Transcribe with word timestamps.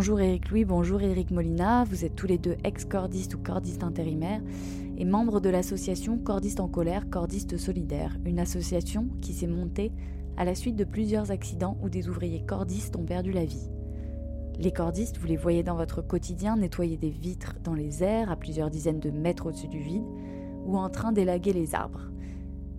Bonjour 0.00 0.18
Eric 0.18 0.48
Louis, 0.48 0.64
bonjour 0.64 1.02
Eric 1.02 1.30
Molina, 1.30 1.84
vous 1.84 2.06
êtes 2.06 2.16
tous 2.16 2.26
les 2.26 2.38
deux 2.38 2.56
ex-cordistes 2.64 3.34
ou 3.34 3.38
cordistes 3.38 3.84
intérimaires 3.84 4.40
et 4.96 5.04
membres 5.04 5.40
de 5.40 5.50
l'association 5.50 6.16
Cordistes 6.16 6.60
en 6.60 6.68
colère, 6.68 7.10
Cordistes 7.10 7.58
solidaires, 7.58 8.16
une 8.24 8.38
association 8.38 9.10
qui 9.20 9.34
s'est 9.34 9.46
montée 9.46 9.92
à 10.38 10.46
la 10.46 10.54
suite 10.54 10.76
de 10.76 10.84
plusieurs 10.84 11.30
accidents 11.30 11.76
où 11.82 11.90
des 11.90 12.08
ouvriers 12.08 12.46
cordistes 12.46 12.96
ont 12.96 13.04
perdu 13.04 13.30
la 13.30 13.44
vie. 13.44 13.68
Les 14.58 14.72
cordistes, 14.72 15.18
vous 15.18 15.26
les 15.26 15.36
voyez 15.36 15.62
dans 15.62 15.76
votre 15.76 16.00
quotidien 16.00 16.56
nettoyer 16.56 16.96
des 16.96 17.10
vitres 17.10 17.56
dans 17.62 17.74
les 17.74 18.02
airs 18.02 18.30
à 18.30 18.36
plusieurs 18.36 18.70
dizaines 18.70 19.00
de 19.00 19.10
mètres 19.10 19.48
au-dessus 19.48 19.68
du 19.68 19.80
vide 19.80 20.06
ou 20.64 20.78
en 20.78 20.88
train 20.88 21.12
d'élaguer 21.12 21.52
les 21.52 21.74
arbres. 21.74 22.08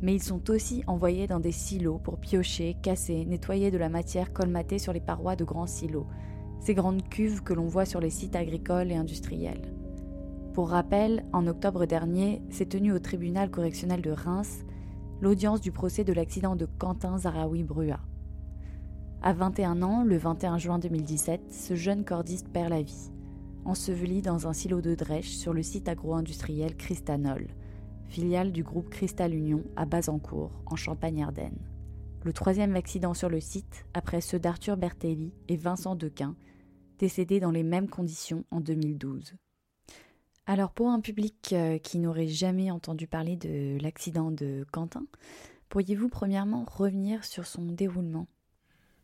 Mais 0.01 0.15
ils 0.15 0.23
sont 0.23 0.49
aussi 0.49 0.83
envoyés 0.87 1.27
dans 1.27 1.39
des 1.39 1.51
silos 1.51 1.99
pour 1.99 2.17
piocher, 2.17 2.77
casser, 2.81 3.25
nettoyer 3.25 3.69
de 3.69 3.77
la 3.77 3.89
matière 3.89 4.33
colmatée 4.33 4.79
sur 4.79 4.91
les 4.91 4.99
parois 4.99 5.35
de 5.35 5.43
grands 5.43 5.67
silos 5.67 6.07
ces 6.61 6.75
grandes 6.75 7.07
cuves 7.09 7.41
que 7.41 7.53
l'on 7.53 7.67
voit 7.67 7.85
sur 7.85 7.99
les 7.99 8.11
sites 8.11 8.35
agricoles 8.35 8.91
et 8.91 8.95
industriels. 8.95 9.73
Pour 10.53 10.69
rappel, 10.69 11.25
en 11.33 11.47
octobre 11.47 11.85
dernier, 11.85 12.41
s'est 12.49 12.67
tenue 12.67 12.93
au 12.93 12.99
tribunal 12.99 13.49
correctionnel 13.49 14.01
de 14.01 14.11
Reims 14.11 14.63
l'audience 15.21 15.61
du 15.61 15.71
procès 15.71 16.03
de 16.03 16.13
l'accident 16.13 16.55
de 16.55 16.65
Quentin 16.65 17.17
Zaraoui 17.17 17.63
Brua. 17.63 17.99
À 19.21 19.33
21 19.33 19.81
ans, 19.81 20.03
le 20.03 20.17
21 20.17 20.57
juin 20.57 20.79
2017, 20.79 21.53
ce 21.53 21.75
jeune 21.75 22.03
cordiste 22.03 22.49
perd 22.49 22.69
la 22.69 22.81
vie, 22.81 23.11
enseveli 23.65 24.21
dans 24.21 24.47
un 24.47 24.53
silo 24.53 24.81
de 24.81 24.95
drèche 24.95 25.29
sur 25.29 25.53
le 25.53 25.61
site 25.61 25.87
agro-industriel 25.87 26.75
Cristanol, 26.75 27.47
filiale 28.07 28.51
du 28.51 28.63
groupe 28.63 28.89
Cristal 28.89 29.33
Union 29.33 29.63
à 29.75 29.85
Bazancourt, 29.85 30.51
en 30.65 30.75
Champagne-Ardenne. 30.75 31.59
Le 32.23 32.33
troisième 32.33 32.75
accident 32.75 33.13
sur 33.13 33.29
le 33.29 33.39
site, 33.39 33.85
après 33.93 34.21
ceux 34.21 34.39
d'Arthur 34.39 34.75
Bertelli 34.75 35.33
et 35.47 35.55
Vincent 35.55 35.95
Dequin, 35.95 36.35
décédé 37.01 37.39
dans 37.39 37.51
les 37.51 37.63
mêmes 37.63 37.89
conditions 37.89 38.45
en 38.51 38.61
2012. 38.61 39.33
Alors 40.45 40.71
pour 40.71 40.89
un 40.89 40.99
public 40.99 41.49
euh, 41.51 41.79
qui 41.79 41.97
n'aurait 41.97 42.27
jamais 42.27 42.69
entendu 42.69 43.07
parler 43.07 43.35
de 43.35 43.81
l'accident 43.81 44.29
de 44.29 44.65
Quentin, 44.71 45.05
pourriez-vous 45.69 46.09
premièrement 46.09 46.63
revenir 46.63 47.25
sur 47.25 47.47
son 47.47 47.65
déroulement? 47.65 48.27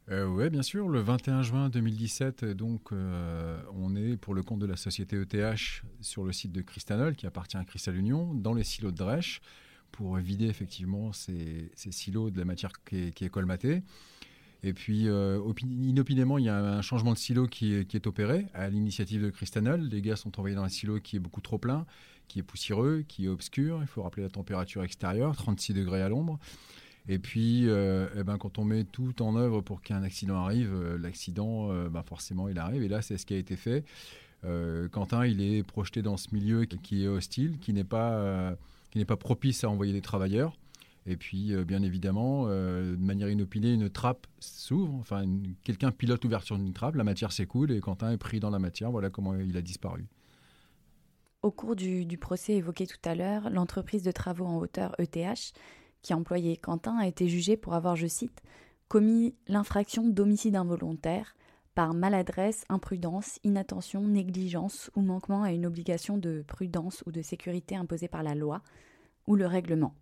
Euh, 0.09 0.27
Oui, 0.27 0.49
bien 0.51 0.61
sûr. 0.61 0.87
Le 0.87 1.01
21 1.01 1.41
juin 1.41 1.69
2017, 1.69 2.45
donc, 2.45 2.91
euh, 2.91 3.59
on 3.73 3.95
est 3.95 4.15
pour 4.15 4.35
le 4.35 4.43
compte 4.43 4.59
de 4.59 4.67
la 4.67 4.77
société 4.77 5.19
ETH 5.19 5.81
sur 5.99 6.23
le 6.23 6.31
site 6.31 6.51
de 6.51 6.61
Cristanol, 6.61 7.15
qui 7.15 7.25
appartient 7.25 7.57
à 7.57 7.65
Cristal 7.65 7.95
Union, 7.95 8.33
dans 8.33 8.53
les 8.53 8.63
silos 8.63 8.91
de 8.91 8.97
Drèche, 8.97 9.41
pour 9.91 10.15
vider 10.17 10.45
effectivement 10.45 11.13
ces, 11.13 11.71
silos 11.75 12.29
de 12.29 12.37
la 12.37 12.45
matière 12.45 12.71
qui 12.85 13.25
est 13.25 13.29
colmatée. 13.29 13.81
Et 14.63 14.73
puis, 14.73 15.07
euh, 15.07 15.39
inopinément, 15.61 16.37
il 16.37 16.45
y 16.45 16.49
a 16.49 16.57
un 16.57 16.81
changement 16.81 17.13
de 17.13 17.17
silo 17.17 17.47
qui 17.47 17.73
est, 17.73 18.07
opéré 18.07 18.47
à 18.53 18.69
l'initiative 18.69 19.23
de 19.23 19.29
Cristanol. 19.29 19.81
Les 19.81 20.01
gars 20.01 20.15
sont 20.15 20.37
envoyés 20.39 20.55
dans 20.55 20.63
un 20.63 20.69
silo 20.69 20.99
qui 20.99 21.15
est 21.15 21.19
beaucoup 21.19 21.41
trop 21.41 21.57
plein, 21.57 21.85
qui 22.27 22.39
est 22.39 22.43
poussiéreux, 22.43 23.03
qui 23.07 23.25
est 23.25 23.29
obscur. 23.29 23.79
Il 23.81 23.87
faut 23.87 24.01
rappeler 24.01 24.23
la 24.23 24.29
température 24.29 24.83
extérieure, 24.83 25.35
36 25.35 25.73
degrés 25.73 26.01
à 26.01 26.09
l'ombre. 26.09 26.39
Et 27.07 27.19
puis, 27.19 27.69
euh, 27.69 28.07
eh 28.17 28.23
ben, 28.23 28.37
quand 28.37 28.57
on 28.57 28.65
met 28.65 28.83
tout 28.83 29.21
en 29.21 29.35
œuvre 29.35 29.61
pour 29.61 29.81
qu'un 29.81 30.03
accident 30.03 30.43
arrive, 30.43 30.73
euh, 30.73 30.97
l'accident, 30.97 31.69
ben, 31.89 32.03
forcément, 32.03 32.49
il 32.49 32.57
arrive. 32.57 32.83
Et 32.83 32.87
là, 32.87 33.01
c'est 33.01 33.17
ce 33.17 33.25
qui 33.25 33.33
a 33.33 33.37
été 33.37 33.55
fait. 33.55 33.85
Quentin, 34.91 35.25
il 35.25 35.41
est 35.41 35.61
projeté 35.63 36.01
dans 36.01 36.15
ce 36.15 36.33
milieu 36.33 36.63
qui 36.63 37.03
est 37.03 37.07
hostile, 37.07 37.57
qui 37.59 37.73
n'est 37.73 37.83
pas, 37.83 38.55
qui 38.91 38.97
n'est 38.97 39.05
pas 39.05 39.17
propice 39.17 39.65
à 39.65 39.69
envoyer 39.69 39.91
des 39.91 40.01
travailleurs. 40.01 40.57
Et 41.09 41.15
puis, 41.15 41.53
euh, 41.53 41.63
bien 41.63 41.81
évidemment, 41.83 42.47
euh, 42.47 42.91
de 42.91 43.01
manière 43.01 43.29
inopinée, 43.29 43.71
une 43.71 43.89
trappe 43.89 44.27
s'ouvre. 44.39 44.93
Enfin, 44.95 45.23
quelqu'un 45.63 45.91
pilote 45.91 46.21
l'ouverture 46.21 46.57
d'une 46.57 46.73
trappe, 46.73 46.95
la 46.95 47.05
matière 47.05 47.31
s'écoule 47.31 47.71
et 47.71 47.79
Quentin 47.79 48.11
est 48.11 48.17
pris 48.17 48.41
dans 48.41 48.49
la 48.49 48.59
matière. 48.59 48.91
Voilà 48.91 49.09
comment 49.09 49.33
il 49.35 49.55
a 49.55 49.61
disparu. 49.61 50.05
Au 51.43 51.51
cours 51.51 51.77
du, 51.77 52.05
procès 52.17 52.55
évoqué 52.55 52.85
tout 52.85 52.97
à 53.05 53.15
l'heure, 53.15 53.49
l'entreprise 53.49 54.03
de 54.03 54.11
travaux 54.11 54.45
en 54.45 54.57
hauteur 54.57 54.95
ETH, 54.99 55.53
qui 56.01 56.13
employait 56.13 56.57
Quentin, 56.57 56.97
a 56.97 57.07
été 57.07 57.29
jugée 57.29 57.55
pour 57.55 57.73
avoir, 57.73 57.95
je 57.95 58.07
cite, 58.07 58.41
commis 58.89 59.33
l'infraction 59.47 60.09
d'homicide 60.09 60.57
involontaire 60.57 61.37
par 61.73 61.93
maladresse, 61.93 62.65
imprudence, 62.67 63.39
inattention, 63.45 64.01
négligence 64.01 64.91
ou 64.95 65.01
manquement 65.01 65.43
à 65.43 65.53
une 65.53 65.65
obligation 65.65 66.17
de 66.17 66.43
prudence 66.45 67.01
ou 67.05 67.11
de 67.11 67.21
sécurité 67.21 67.77
imposée 67.77 68.09
par 68.09 68.23
la 68.23 68.35
loi 68.35 68.61
ou 69.25 69.35
le 69.35 69.45
règlement 69.45 69.93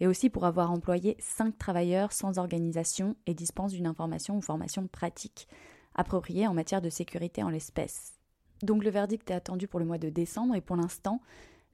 et 0.00 0.06
aussi 0.06 0.30
pour 0.30 0.44
avoir 0.44 0.70
employé 0.70 1.16
cinq 1.18 1.58
travailleurs 1.58 2.12
sans 2.12 2.38
organisation 2.38 3.16
et 3.26 3.34
dispense 3.34 3.72
d'une 3.72 3.86
information 3.86 4.36
ou 4.36 4.40
formation 4.40 4.86
pratique 4.86 5.48
appropriée 5.94 6.46
en 6.46 6.54
matière 6.54 6.80
de 6.80 6.90
sécurité 6.90 7.42
en 7.42 7.50
l'espèce. 7.50 8.14
Donc 8.62 8.84
le 8.84 8.90
verdict 8.90 9.30
est 9.30 9.34
attendu 9.34 9.68
pour 9.68 9.80
le 9.80 9.86
mois 9.86 9.98
de 9.98 10.08
décembre 10.08 10.54
et 10.54 10.60
pour 10.60 10.76
l'instant, 10.76 11.20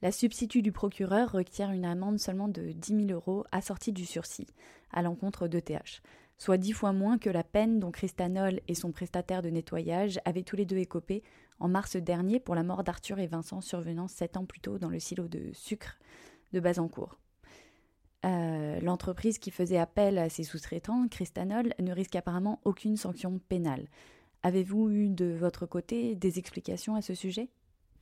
la 0.01 0.11
substitut 0.11 0.61
du 0.61 0.71
procureur 0.71 1.31
requiert 1.31 1.71
une 1.71 1.85
amende 1.85 2.19
seulement 2.19 2.47
de 2.47 2.71
10 2.71 3.07
000 3.07 3.11
euros 3.11 3.45
assortie 3.51 3.93
du 3.93 4.05
sursis 4.05 4.47
à 4.91 5.01
l'encontre 5.01 5.47
d'ETH, 5.47 6.01
soit 6.37 6.57
dix 6.57 6.73
fois 6.73 6.91
moins 6.91 7.17
que 7.17 7.29
la 7.29 7.43
peine 7.43 7.79
dont 7.79 7.91
Christanol 7.91 8.59
et 8.67 8.75
son 8.75 8.91
prestataire 8.91 9.41
de 9.41 9.49
nettoyage 9.49 10.19
avaient 10.25 10.43
tous 10.43 10.55
les 10.55 10.65
deux 10.65 10.77
écopé 10.77 11.23
en 11.59 11.69
mars 11.69 11.95
dernier 11.95 12.39
pour 12.39 12.55
la 12.55 12.63
mort 12.63 12.83
d'Arthur 12.83 13.19
et 13.19 13.27
Vincent 13.27 13.61
survenant 13.61 14.07
sept 14.07 14.37
ans 14.37 14.45
plus 14.45 14.59
tôt 14.59 14.77
dans 14.77 14.89
le 14.89 14.99
silo 14.99 15.27
de 15.27 15.51
sucre 15.53 15.97
de 16.53 16.59
Bazancourt. 16.59 17.17
Euh, 18.25 18.79
l'entreprise 18.81 19.37
qui 19.37 19.51
faisait 19.51 19.77
appel 19.77 20.17
à 20.17 20.29
ses 20.29 20.43
sous-traitants, 20.43 21.07
Cristanol, 21.07 21.73
ne 21.79 21.91
risque 21.91 22.15
apparemment 22.15 22.59
aucune 22.65 22.97
sanction 22.97 23.39
pénale. 23.49 23.87
Avez-vous 24.41 24.89
eu 24.89 25.09
de 25.09 25.35
votre 25.39 25.65
côté 25.65 26.15
des 26.15 26.39
explications 26.39 26.95
à 26.95 27.01
ce 27.01 27.13
sujet? 27.13 27.49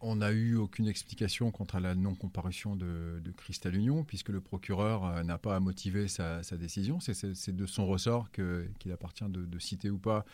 On 0.04 0.18
n'a 0.18 0.32
eu 0.32 0.56
aucune 0.58 0.88
explication 0.88 1.50
quant 1.50 1.68
à 1.74 1.80
la 1.80 1.96
non-comparution 1.96 2.76
de, 2.76 3.22
de, 3.24 3.32
Cristal 3.32 3.76
Union, 3.76 4.04
puisque 4.04 4.30
le 4.30 4.42
procureur 4.42 5.06
euh, 5.06 5.24
n'a 5.24 5.38
pas 5.38 5.56
à 5.56 5.60
motiver 5.60 6.08
sa, 6.08 6.42
décision. 6.58 7.00
C'est 7.00 7.56
de 7.56 7.66
son 7.66 7.88
ressort 7.88 8.30
qu'il 8.32 8.92
appartient 8.92 9.24
de, 9.28 9.60
citer 9.60 9.90
ou 9.90 9.98
pas 9.98 10.26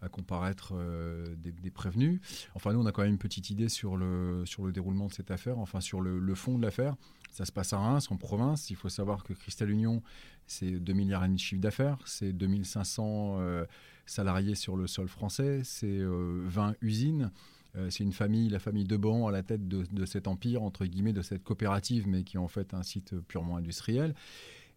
à 0.00 0.08
comparaître 0.08 0.72
euh, 0.74 1.26
des, 1.36 1.70
prévenus. 1.70 2.20
Enfin, 2.54 2.72
nous, 2.72 2.80
on 2.80 2.86
a 2.86 2.92
quand 2.92 3.02
même 3.02 3.12
une 3.12 3.18
petite 3.18 3.50
idée 3.50 3.68
sur 3.68 3.96
le, 3.96 4.44
déroulement 4.72 5.08
de 5.08 5.12
cette 5.12 5.32
affaire, 5.32 5.58
enfin 5.58 5.80
sur 5.80 6.00
le, 6.00 6.34
fond 6.34 6.56
de 6.56 6.62
l'affaire. 6.62 6.94
Ça 7.32 7.44
se 7.44 7.52
passe 7.52 7.72
à 7.72 7.78
Reims, 7.78 8.10
en 8.10 8.16
province. 8.16 8.70
Il 8.70 8.76
faut 8.76 8.88
savoir 8.88 9.24
que 9.24 9.32
Cristal 9.32 9.70
Union, 9.70 10.02
c'est 10.46 10.70
2 10.70 10.92
milliards 10.92 11.24
et 11.24 11.26
demi 11.26 11.36
de 11.36 11.42
chiffre 11.42 11.60
d'affaires, 11.60 11.98
c'est 12.06 12.32
2500 12.32 13.36
euh, 13.40 13.64
salariés 14.06 14.54
sur 14.54 14.76
le 14.76 14.86
sol 14.86 15.08
français, 15.08 15.62
c'est 15.64 16.00
20 16.00 16.76
usines. 16.80 17.32
Euh, 17.78 17.90
c'est 17.90 18.04
une 18.04 18.12
famille, 18.12 18.48
la 18.48 18.58
famille 18.58 18.84
Debon, 18.84 19.26
à 19.26 19.32
la 19.32 19.42
tête 19.42 19.68
de, 19.68 20.04
cet 20.06 20.26
empire, 20.26 20.62
entre 20.62 20.84
guillemets, 20.84 21.12
de 21.12 21.22
cette 21.22 21.44
coopérative, 21.44 22.08
mais 22.08 22.24
qui 22.24 22.36
est 22.36 22.40
en 22.40 22.48
fait 22.48 22.74
un 22.74 22.82
site 22.82 23.18
purement 23.20 23.56
industriel. 23.56 24.14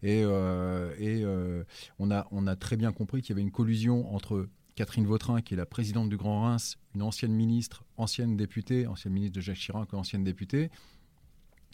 Et, 0.02 0.22
euh, 0.24 0.92
euh, 1.00 1.64
on, 1.98 2.10
a, 2.10 2.26
on 2.30 2.46
a 2.46 2.56
très 2.56 2.76
bien 2.76 2.92
compris 2.92 3.22
qu'il 3.22 3.30
y 3.30 3.32
avait 3.34 3.42
une 3.42 3.52
collusion 3.52 4.12
entre 4.14 4.48
Catherine 4.74 5.06
Vautrin, 5.06 5.42
qui 5.42 5.54
est 5.54 5.56
la 5.56 5.66
présidente 5.66 6.08
du 6.08 6.16
Grand 6.16 6.42
Reims, 6.42 6.78
une 6.94 7.02
ancienne 7.02 7.32
ministre, 7.32 7.84
ancienne 7.96 8.36
députée, 8.36 8.86
ancienne 8.86 9.12
ministre 9.12 9.36
de 9.36 9.40
Jacques 9.40 9.58
Chirac, 9.58 9.92
ancienne 9.94 10.24
députée, 10.24 10.70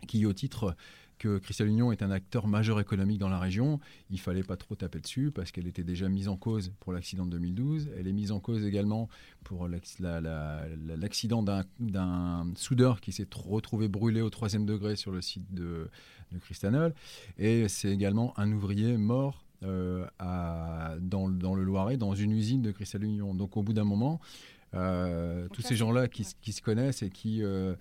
qui, 0.06 0.26
au 0.26 0.32
titre 0.32 0.76
que 1.18 1.38
Cristal 1.38 1.68
Union 1.68 1.92
est 1.92 2.02
un 2.02 2.10
acteur 2.10 2.46
majeur 2.46 2.80
économique 2.80 3.18
dans 3.18 3.28
la 3.28 3.38
région, 3.38 3.80
il 4.10 4.20
fallait 4.20 4.42
pas 4.42 4.56
trop 4.56 4.74
taper 4.74 5.00
dessus 5.00 5.30
parce 5.30 5.50
qu'elle 5.50 5.66
était 5.66 5.84
déjà 5.84 6.08
mise 6.08 6.28
en 6.28 6.36
cause 6.36 6.72
pour 6.80 6.92
l'accident 6.92 7.26
de 7.26 7.32
2012. 7.32 7.90
Elle 7.98 8.06
est 8.06 8.12
mise 8.12 8.32
en 8.32 8.40
cause 8.40 8.64
également 8.64 9.08
pour 9.44 9.68
l'accident 9.68 11.42
d'un 11.78 12.52
soudeur 12.56 13.00
qui 13.00 13.12
s'est 13.12 13.26
retrouvé 13.34 13.88
brûlé 13.88 14.20
au 14.20 14.30
troisième 14.30 14.66
degré 14.66 14.96
sur 14.96 15.10
le 15.10 15.20
site 15.20 15.52
de, 15.52 15.90
de 16.32 16.38
Cristanol. 16.38 16.94
Et 17.38 17.68
c'est 17.68 17.90
également 17.90 18.38
un 18.38 18.50
ouvrier 18.52 18.96
mort 18.96 19.44
euh, 19.64 20.06
dans, 21.00 21.26
le 21.26 21.64
Loiret, 21.64 21.96
dans 21.96 22.14
une 22.14 22.32
usine 22.32 22.62
de 22.62 22.70
Cristal 22.70 23.04
Union. 23.04 23.34
Donc 23.34 23.56
au 23.56 23.62
bout 23.62 23.72
d'un 23.72 23.84
moment, 23.84 24.20
euh, 24.74 25.48
tous 25.52 25.62
ces 25.62 25.76
gens-là 25.76 26.08
qui, 26.08 26.24
se 26.24 26.62
connaissent 26.62 27.02
et 27.02 27.10
qui... 27.10 27.42
Euh, 27.42 27.74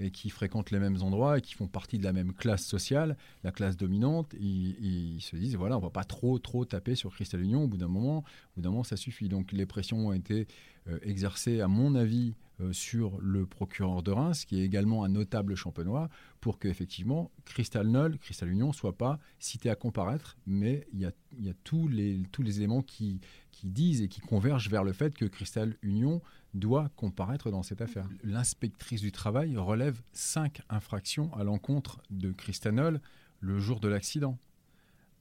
et 0.00 0.10
qui 0.10 0.30
fréquentent 0.30 0.70
les 0.70 0.78
mêmes 0.78 1.00
endroits 1.02 1.38
et 1.38 1.40
qui 1.40 1.54
font 1.54 1.66
partie 1.66 1.98
de 1.98 2.04
la 2.04 2.12
même 2.12 2.32
classe 2.32 2.64
sociale, 2.64 3.16
la 3.44 3.52
classe 3.52 3.76
dominante, 3.76 4.34
ils, 4.40 5.20
se 5.20 5.36
disent 5.36 5.56
voilà, 5.56 5.76
on 5.76 5.80
va 5.80 5.90
pas 5.90 6.04
trop 6.04 6.38
trop 6.38 6.64
taper 6.64 6.94
sur 6.94 7.12
Cristal 7.14 7.40
Union. 7.40 7.64
Au 7.64 7.68
bout 7.68 7.76
d'un 7.76 7.88
moment, 7.88 8.18
au 8.18 8.22
bout 8.56 8.62
d'un 8.62 8.70
moment, 8.70 8.84
ça 8.84 8.96
suffit. 8.96 9.28
Donc 9.28 9.52
les 9.52 9.66
pressions 9.66 10.08
ont 10.08 10.12
été 10.12 10.46
euh, 10.88 10.98
exercées, 11.02 11.60
à 11.60 11.68
mon 11.68 11.94
avis, 11.94 12.34
sur 12.72 13.18
le 13.20 13.46
procureur 13.46 14.02
de 14.02 14.12
Reims, 14.12 14.44
qui 14.44 14.60
est 14.60 14.64
également 14.64 15.04
un 15.04 15.08
notable 15.08 15.54
champenois, 15.54 16.08
pour 16.40 16.58
que 16.58 16.68
effectivement 16.68 17.30
Cristal 17.44 17.88
Null, 17.88 18.18
Cristal 18.18 18.50
Union 18.50 18.72
soit 18.72 18.96
pas 18.96 19.18
cité 19.38 19.70
à 19.70 19.74
comparaître, 19.74 20.36
mais 20.46 20.86
il 20.92 21.00
y 21.00 21.06
a, 21.06 21.54
tous, 21.64 21.88
les, 21.88 22.26
éléments 22.58 22.82
qui, 22.82 23.20
disent 23.62 24.02
et 24.02 24.08
qui 24.08 24.20
convergent 24.20 24.68
vers 24.68 24.84
le 24.84 24.92
fait 24.92 25.16
que 25.16 25.24
Cristal 25.24 25.76
Union 25.82 26.20
doit 26.52 26.90
comparaître 26.96 27.50
dans 27.50 27.62
cette 27.62 27.80
affaire. 27.80 28.08
L'inspectrice 28.22 29.00
du 29.00 29.10
travail 29.10 29.56
relève 29.56 30.00
cinq 30.12 30.60
infractions 30.68 31.34
à 31.34 31.44
l'encontre 31.44 32.02
de 32.10 32.30
Cristanol 32.30 33.00
le 33.40 33.58
jour 33.58 33.80
de 33.80 33.88
l'accident, 33.88 34.38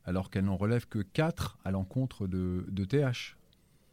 alors 0.05 0.29
qu'elle 0.29 0.45
n'en 0.45 0.57
relève 0.57 0.87
que 0.87 0.99
quatre 0.99 1.57
à 1.63 1.71
l'encontre 1.71 2.27
de, 2.27 2.85
TH. 2.85 3.37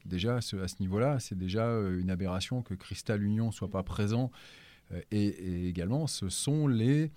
Déjà, 0.07 0.37
à 0.37 0.41
ce, 0.41 0.57
niveau-là, 0.81 1.19
c'est 1.21 1.37
déjà 1.37 1.67
euh, 1.67 2.01
une 2.01 2.11
aberration 2.11 2.63
que 2.63 2.75
Cristal 2.75 3.23
Union 3.23 3.51
soit 3.53 3.71
pas 3.71 3.83
présent. 3.83 4.31
Euh, 4.93 5.01
et 5.11 5.69
également, 5.69 6.07
ce 6.07 6.29
sont 6.29 6.67
les 6.67 7.11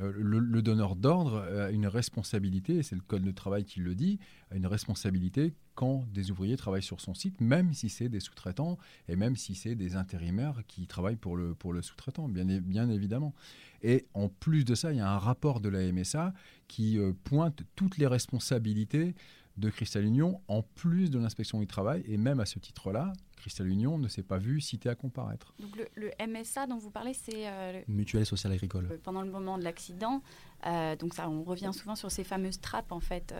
euh, 0.00 0.12
le, 0.16 0.62
donneur 0.62 0.96
d'ordre 0.96 1.40
a 1.40 1.70
une 1.70 1.86
responsabilité, 1.86 2.82
c'est 2.82 2.94
le 2.94 3.02
Code 3.02 3.22
de 3.22 3.30
travail 3.30 3.64
qui 3.64 3.80
le 3.80 3.94
dit, 3.94 4.18
a 4.50 4.56
une 4.56 4.66
responsabilité 4.66 5.52
quand 5.74 6.06
des 6.12 6.30
ouvriers 6.30 6.56
travaillent 6.56 6.82
sur 6.82 7.00
son 7.00 7.12
site, 7.12 7.40
même 7.40 7.74
si 7.74 7.88
c'est 7.88 8.08
des 8.08 8.20
sous-traitants 8.20 8.78
et 9.08 9.16
même 9.16 9.36
si 9.36 9.54
c'est 9.54 9.74
des 9.74 9.96
intérimaires 9.96 10.62
qui 10.68 10.86
travaillent 10.86 11.16
pour 11.16 11.36
le, 11.36 11.54
sous-traitant, 11.82 12.28
bien, 12.28 12.88
évidemment. 12.88 13.34
Et 13.82 14.06
en 14.14 14.28
plus 14.28 14.64
de 14.64 14.74
ça, 14.74 14.92
il 14.92 14.98
y 14.98 15.00
a 15.00 15.10
un 15.10 15.18
rapport 15.18 15.60
de 15.60 15.68
la 15.68 15.90
MSA 15.92 16.34
qui 16.68 16.98
pointe 17.24 17.62
toutes 17.76 17.98
les 17.98 18.06
responsabilités 18.06 19.14
de 19.56 19.70
Cristal 19.70 20.04
Union 20.04 20.40
en 20.48 20.62
plus 20.62 21.10
de 21.10 21.18
l'inspection 21.18 21.60
du 21.60 21.66
travail. 21.66 22.02
Et 22.06 22.16
même 22.16 22.40
à 22.40 22.46
ce 22.46 22.58
titre-là, 22.58 23.12
Cristal 23.40 23.68
Union 23.68 23.98
ne 23.98 24.06
s'est 24.08 24.22
pas 24.22 24.38
vu 24.38 24.60
cité 24.60 24.88
à 24.88 24.94
comparaître. 24.94 25.54
Donc 25.58 25.70
le, 25.94 26.10
MSA 26.26 26.66
dont 26.66 26.76
vous 26.76 26.90
parlez, 26.90 27.14
c'est... 27.14 27.48
Euh, 27.48 27.80
Mutuelle 27.88 28.26
sociale 28.26 28.52
agricole. 28.52 28.88
Euh, 28.90 28.98
pendant 29.02 29.22
le 29.22 29.30
moment 29.30 29.58
de 29.58 29.64
l'accident, 29.64 30.22
euh, 30.66 30.94
donc 30.96 31.14
ça, 31.14 31.28
on 31.28 31.42
revient 31.42 31.70
souvent 31.72 31.96
sur 31.96 32.10
ces 32.10 32.22
fameuses 32.22 32.60
trappes 32.60 32.92
en 32.92 33.00
fait 33.00 33.34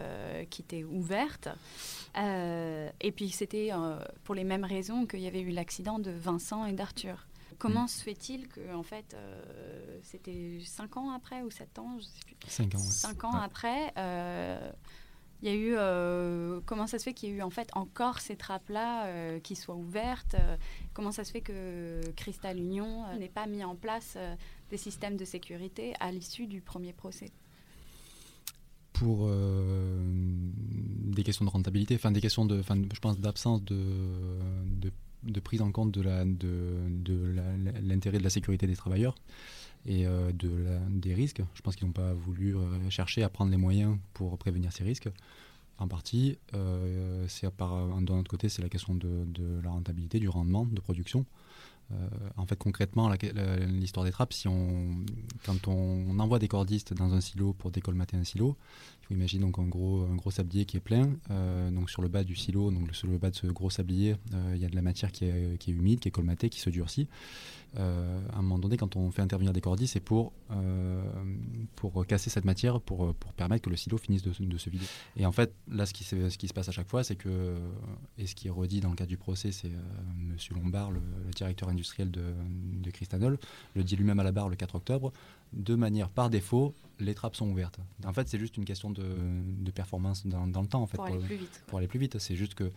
qui 0.49 0.63
étaient 0.63 0.85
ouvertes. 0.85 1.49
et 2.17 3.13
puis 3.15 3.29
c'était 3.31 3.71
pour 4.25 4.35
les 4.35 4.45
mêmes 4.45 4.65
raisons 4.65 5.07
qu'il 5.07 5.21
y 5.21 5.27
avait 5.27 5.43
eu 5.43 5.51
l'accident 5.51 5.99
de 5.99 6.11
Vincent 6.11 6.65
et 6.65 6.73
d'Arthur. 6.73 7.27
Comment 7.59 7.85
mm. 7.85 7.89
se 7.89 8.03
fait-il 8.03 8.49
que, 8.49 8.75
en 8.75 8.83
fait, 8.83 9.15
c'était 10.03 10.61
5 10.65 10.97
ans 10.97 11.11
après 11.11 11.43
ou 11.43 11.51
7 11.51 11.79
ans, 11.79 11.99
je 11.99 12.05
sais 12.05 12.25
plus. 12.25 12.37
5 12.49 12.75
ans, 12.75 12.79
5 12.79 13.25
ans 13.25 13.33
après, 13.33 13.93
il 15.43 15.49
y 15.49 15.53
a 15.53 15.55
eu 15.55 15.75
euh, 15.77 16.61
comment 16.67 16.87
ça 16.87 16.99
se 16.99 17.05
fait 17.05 17.15
qu'il 17.15 17.31
y 17.31 17.33
ait 17.33 17.37
eu 17.37 17.43
en 17.43 17.51
fait 17.51 17.71
encore 17.73 18.19
ces 18.19 18.37
trappes 18.37 18.69
là 18.69 19.07
euh, 19.07 19.41
qui 19.41 19.57
soient 19.57 19.75
ouvertes 19.75 20.35
euh, 20.35 20.57
Comment 20.93 21.13
ça 21.13 21.25
se 21.25 21.33
fait 21.33 21.41
que 21.41 22.01
Cristal 22.15 22.59
Union 22.59 23.05
n'ait 23.19 23.29
pas 23.29 23.47
mis 23.47 23.65
en 23.65 23.75
place 23.75 24.19
des 24.71 24.77
systèmes 24.77 25.17
de 25.17 25.25
sécurité 25.25 25.95
à 25.99 26.13
l'issue 26.13 26.47
du 26.47 26.61
premier 26.61 26.93
procès? 26.93 27.31
Pour 28.93 29.31
des 29.31 31.23
questions 31.23 31.45
de 31.47 31.51
rentabilité, 31.51 31.95
enfin 31.95 32.11
des 32.11 32.21
questions 32.21 32.45
de, 32.45 32.61
je 32.61 33.01
pense 33.01 33.19
d'absence 33.19 33.65
de, 33.65 34.93
prise 35.43 35.63
en 35.63 35.73
compte 35.73 35.93
de 35.93 36.03
de, 36.03 37.35
l'intérêt 37.83 38.19
de 38.19 38.25
la 38.25 38.31
sécurité 38.31 38.67
des 38.67 38.77
travailleurs 38.77 39.15
et 39.87 40.07
euh, 40.07 40.33
de 40.33 40.79
des 40.89 41.15
risques. 41.15 41.43
Je 41.55 41.63
pense 41.63 41.77
qu'ils 41.77 41.87
n'ont 41.87 41.93
pas 41.93 42.13
voulu 42.13 42.57
euh, 42.57 42.91
chercher 42.91 43.23
à 43.23 43.29
prendre 43.29 43.51
les 43.51 43.57
moyens 43.57 43.97
pour 44.15 44.37
prévenir 44.39 44.73
ces 44.73 44.85
risques. 44.85 45.09
En 45.79 45.89
partie, 45.89 46.39
euh, 46.55 47.25
c'est 47.29 47.49
d'un 47.59 48.19
autre 48.19 48.31
côté, 48.31 48.51
c'est 48.51 48.61
la 48.61 48.69
question 48.69 48.95
de, 48.95 49.25
de, 49.25 49.61
la 49.63 49.71
rentabilité, 49.71 50.21
du 50.21 50.29
rendement 50.29 50.67
de 50.67 50.79
production. 50.79 51.25
en 52.37 52.47
fait, 52.47 52.57
concrètement, 52.57 53.11
l'histoire 53.67 54.05
des 54.05 54.13
trappes, 54.13 54.35
si 54.35 54.47
on, 54.47 54.95
quand 55.47 55.69
on, 55.69 56.19
envoie 56.19 56.39
des 56.39 56.49
cordistes 56.49 56.93
dans 56.93 57.15
un 57.15 57.23
silo 57.23 57.55
pour 57.55 57.71
décolmater 57.71 58.19
un 58.19 58.25
silo, 58.25 58.57
il 59.00 59.00
faut 59.15 59.39
donc 59.39 59.59
un 59.59 59.67
gros, 59.67 60.31
sablier 60.31 60.65
qui 60.65 60.77
est 60.77 60.81
plein. 60.81 61.11
donc 61.73 61.91
sur 61.91 62.03
le 62.03 62.09
bas 62.09 62.25
du 62.25 62.37
silo, 62.37 62.71
donc 62.71 62.95
sur 62.95 63.09
le 63.09 63.19
bas 63.19 63.31
de 63.31 63.37
ce 63.37 63.47
gros 63.47 63.71
sablier, 63.71 64.17
il 64.55 64.61
y 64.61 64.65
a 64.65 64.69
de 64.69 64.77
la 64.77 64.83
matière 64.83 65.13
qui 65.13 65.25
est, 65.25 65.69
humide, 65.69 66.01
qui 66.01 66.09
est 66.09 66.13
colmatée, 66.13 66.49
qui 66.49 66.61
se 66.61 66.71
durcit. 66.71 67.09
Euh, 67.79 68.21
à 68.33 68.39
un 68.39 68.43
moment 68.43 68.59
donné, 68.59 68.77
quand 68.77 68.97
on 68.97 69.11
fait 69.11 69.23
intervenir 69.23 69.53
des 69.53 69.61
cordis, 69.61 69.87
c'est 69.87 70.01
pour, 70.01 70.33
euh, 70.51 71.03
casser 72.09 72.31
cette 72.31 72.45
matière, 72.45 72.81
pour, 72.81 73.15
permettre 73.37 73.65
que 73.65 73.71
le 73.71 73.77
silo 73.77 73.97
finisse 73.97 74.23
de, 74.23 74.59
se 74.59 74.71
vider. 74.71 74.87
Et 75.17 75.27
en 75.27 75.33
fait, 75.33 75.55
là, 75.71 75.87
ce 75.87 75.93
qui, 75.93 76.05
se 76.05 76.53
passe 76.53 76.69
à 76.69 76.73
chaque 76.73 76.89
fois, 76.89 77.05
c'est 77.05 77.17
que, 77.17 77.57
et 78.19 78.27
ce 78.27 78.35
qui 78.35 78.49
est 78.49 78.51
redit 78.51 78.81
dans 78.81 78.91
le 78.91 78.97
cadre 78.97 79.09
du 79.09 79.17
procès, 79.17 79.53
c'est 79.53 79.69
euh, 79.69 80.31
M. 80.31 80.37
Lombard, 80.57 80.91
le, 80.91 81.01
directeur 81.35 81.69
industriel 81.69 82.11
de, 82.11 82.35
de 82.83 82.91
Cristanol, 82.91 83.39
le 83.75 83.85
dit 83.85 83.97
lui-même 83.97 84.19
à 84.19 84.25
la 84.25 84.33
barre 84.33 84.49
le 84.49 84.57
4 84.57 84.75
octobre, 84.75 85.13
de 85.53 85.75
manière 85.75 86.09
par 86.09 86.31
défaut, 86.31 86.75
les 87.01 87.15
trappes 87.15 87.37
sont 87.37 87.49
ouvertes. 87.49 87.81
En 88.05 88.13
fait, 88.13 88.29
c'est 88.29 88.39
juste 88.39 88.57
une 88.57 88.65
question 88.65 88.91
de, 88.91 89.03
de 89.03 89.71
performance 89.71 90.27
dans, 90.27 90.47
dans, 90.47 90.63
le 90.63 90.69
temps. 90.69 90.83
En 90.83 90.87
fait, 90.87 90.97
pour, 90.97 91.07
aller 91.07 91.19
plus 91.19 91.37
vite. 91.37 91.65
Pour 91.67 91.79
aller 91.79 91.89
plus 91.89 91.99
vite. 91.99 92.19
C'est 92.19 92.37
juste 92.37 92.55
que 92.55 92.71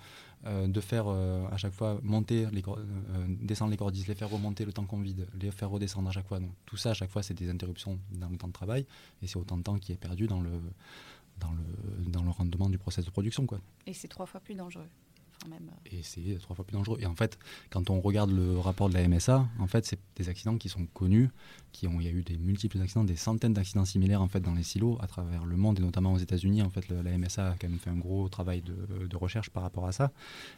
euh, 0.45 0.67
de 0.67 0.81
faire 0.81 1.05
euh, 1.07 1.45
à 1.51 1.57
chaque 1.57 1.73
fois 1.73 1.99
monter, 2.03 2.47
les, 2.51 2.63
euh, 2.67 3.25
descendre 3.41 3.71
les 3.71 3.77
cordis, 3.77 4.05
les 4.07 4.15
faire 4.15 4.29
remonter 4.29 4.65
le 4.65 4.73
temps 4.73 4.85
qu'on 4.85 4.99
vide, 4.99 5.27
les 5.39 5.51
faire 5.51 5.69
redescendre 5.69 6.09
à 6.09 6.11
chaque 6.11 6.27
fois. 6.27 6.39
Donc, 6.39 6.51
tout 6.65 6.77
ça, 6.77 6.91
à 6.91 6.93
chaque 6.93 7.11
fois, 7.11 7.23
c'est 7.23 7.33
des 7.33 7.49
interruptions 7.49 7.99
dans 8.11 8.29
le 8.29 8.37
temps 8.37 8.47
de 8.47 8.53
travail 8.53 8.85
et 9.21 9.27
c'est 9.27 9.37
autant 9.37 9.57
de 9.57 9.63
temps 9.63 9.77
qui 9.77 9.91
est 9.91 9.97
perdu 9.97 10.27
dans 10.27 10.41
le, 10.41 10.51
dans 11.39 11.51
le, 11.51 12.11
dans 12.11 12.23
le 12.23 12.29
rendement 12.29 12.69
du 12.69 12.77
process 12.77 13.05
de 13.05 13.11
production. 13.11 13.45
Quoi. 13.45 13.59
Et 13.85 13.93
c'est 13.93 14.07
trois 14.07 14.25
fois 14.25 14.39
plus 14.39 14.55
dangereux. 14.55 14.87
Euh. 15.51 15.89
Et 15.91 16.03
c'est 16.03 16.37
trois 16.41 16.55
fois 16.55 16.65
plus 16.65 16.75
dangereux. 16.75 16.97
Et 17.01 17.05
en 17.05 17.15
fait, 17.15 17.37
quand 17.69 17.89
on 17.89 17.99
regarde 17.99 18.31
le 18.31 18.57
rapport 18.59 18.89
de 18.89 18.93
la 18.93 19.07
MSA, 19.07 19.47
en 19.59 19.67
fait, 19.67 19.85
c'est 19.85 19.99
des 20.15 20.29
accidents 20.29 20.57
qui 20.57 20.69
sont 20.69 20.85
connus, 20.93 21.29
qui 21.71 21.87
ont, 21.87 21.99
il 21.99 22.05
y 22.05 22.09
a 22.09 22.11
eu 22.11 22.23
des 22.23 22.37
multiples 22.37 22.79
accidents, 22.81 23.03
des 23.03 23.15
centaines 23.15 23.53
d'accidents 23.53 23.85
similaires 23.85 24.21
en 24.21 24.27
fait 24.27 24.39
dans 24.39 24.53
les 24.53 24.63
silos 24.63 24.97
à 25.01 25.07
travers 25.07 25.45
le 25.45 25.55
monde 25.55 25.79
et 25.79 25.81
notamment 25.81 26.13
aux 26.13 26.17
États-Unis. 26.17 26.61
En 26.61 26.69
fait, 26.69 26.87
la 26.89 27.17
MSA 27.17 27.51
a 27.51 27.55
quand 27.59 27.67
même 27.67 27.79
fait 27.79 27.89
un 27.89 27.97
gros 27.97 28.29
travail 28.29 28.61
de, 28.61 29.15
recherche 29.15 29.49
par 29.51 29.63
rapport 29.63 29.85
à 29.85 29.91
ça. 29.91 30.11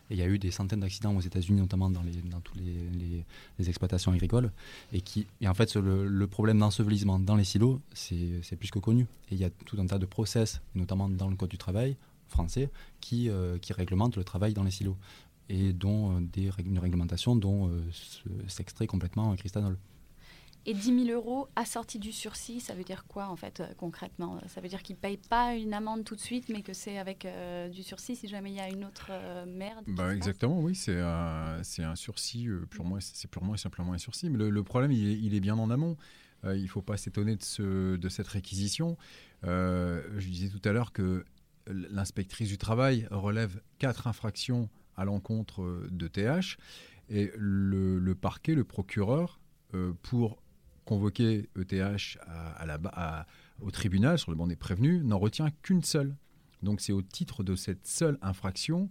Et 0.10 0.14
il 0.14 0.18
y 0.18 0.22
a 0.22 0.28
eu 0.28 0.40
des 0.40 0.50
centaines 0.50 0.80
d'accidents 0.80 1.16
aux 1.16 1.22
États-Unis, 1.22 1.60
notamment 1.60 1.90
dans 1.90 2.02
les 2.02 2.16
dans 2.30 2.40
toutes 2.40 2.58
les, 2.58 3.26
les, 3.60 3.70
exploitations 3.70 4.12
agricoles. 4.12 4.52
Et 4.94 5.02
qui, 5.02 5.28
et 5.42 5.48
en 5.48 5.54
fait, 5.54 5.76
le, 5.76 6.08
le 6.08 6.28
problème 6.28 6.60
d'ensevelissement 6.60 7.20
dans 7.20 7.36
les 7.36 7.44
silos, 7.44 7.82
c'est 7.94 8.56
plus 8.58 8.72
que 8.72 8.80
connu. 8.80 9.04
Et 9.30 9.36
il 9.36 9.38
y 9.38 9.44
a 9.44 9.50
tout 9.50 9.78
un 9.80 9.86
tas 9.86 9.98
de 9.98 10.06
process, 10.06 10.62
notamment 10.74 11.10
dans 11.10 11.28
le 11.28 11.36
code 11.36 11.50
du 11.50 11.58
travail, 11.58 11.96
français 12.27 12.69
qui, 13.01 13.30
euh, 13.30 13.57
qui 13.57 13.74
réglemente 13.74 14.18
le 14.18 14.24
travail 14.24 14.54
dans 14.54 14.63
les 14.63 14.72
silos 14.72 14.98
et 15.50 15.74
dont 15.74 16.18
euh, 16.18 16.22
des, 16.22 16.50
une 16.66 16.80
réglementation 16.80 17.36
dont 17.36 17.69
euh, 17.69 17.81
s'extrait 18.48 18.88
complètement 18.88 19.36
Cristanol. 19.36 19.77
Et 20.67 20.74
10 20.74 21.05
000 21.05 21.15
euros 21.15 21.48
assortis 21.55 22.00
du 22.00 22.12
sursis, 22.12 22.60
ça 22.60 22.74
veut 22.74 22.84
dire 22.84 23.05
quoi 23.08 23.27
en 23.27 23.36
fait 23.36 23.62
concrètement? 23.77 24.41
Ça 24.48 24.62
veut 24.62 24.67
dire 24.67 24.82
qu'ils 24.82 24.96
ne 24.96 25.00
payent 25.00 25.20
pas 25.29 25.53
une 25.53 25.75
amende 25.75 26.03
tout 26.03 26.15
de 26.15 26.20
suite, 26.20 26.50
mais 26.50 26.63
que 26.63 26.74
c'est 26.74 26.98
avec 26.98 27.27
du 27.72 27.84
sursis 27.84 28.15
si 28.15 28.27
jamais 28.27 28.50
il 28.50 28.55
y 28.55 28.60
a 28.60 28.67
une 28.67 28.84
autre 28.84 29.12
merde 29.46 29.86
bah, 29.89 30.15
Exactement, 30.15 30.60
oui, 30.60 30.74
c'est 30.74 31.00
un, 31.00 31.60
un 31.60 31.96
sursis, 31.96 32.48
purement, 32.72 32.98
c'est 33.00 33.29
purement 33.29 33.53
et 33.53 33.60
simplement 33.60 33.94
un 33.94 34.00
sursis. 34.00 34.27
Mais 34.27 34.39
le, 34.39 34.63
problème, 34.63 34.91
il 34.91 35.08
est, 35.08 35.20
il 35.20 35.36
est, 35.36 35.39
bien 35.39 35.55
en 35.55 35.70
amont. 35.70 35.98
il 36.44 36.63
ne 36.63 36.67
faut 36.67 36.82
pas 36.82 36.98
s'étonner 36.98 37.36
de, 37.36 37.44
ce, 37.44 37.96
de 37.96 38.10
cette 38.10 38.27
réquisition. 38.27 38.98
je 39.44 40.27
disais 40.27 40.50
tout 40.50 40.67
à 40.67 40.72
l'heure 40.72 40.94
que 40.94 41.24
l'inspectrice 41.67 42.50
du 42.50 42.57
travail 42.57 43.07
relève 43.12 43.62
quatre 43.79 44.07
infractions 44.07 44.69
à 44.95 45.05
l'encontre 45.05 45.88
de 45.89 46.07
TH 46.07 46.57
et 47.10 47.31
le, 47.36 48.13
parquet, 48.13 48.55
le 48.55 48.63
procureur, 48.63 49.39
euh, 49.74 49.93
pour 50.01 50.41
convoquer 50.86 51.50
ETH 51.57 52.17
au 53.62 53.72
tribunal 53.72 54.19
sur 54.19 54.31
le 54.31 54.38
banc 54.38 54.48
des 54.48 54.55
prévenus, 54.55 55.03
n'en 55.03 55.17
retient 55.17 55.50
qu'une 55.62 55.84
seule. 55.84 56.15
Donc 56.62 56.81
c'est 56.81 56.93
au 56.93 57.01
titre 57.01 57.43
de 57.43 57.55
cette 57.55 57.88
seule 57.88 58.17
infraction 58.22 58.89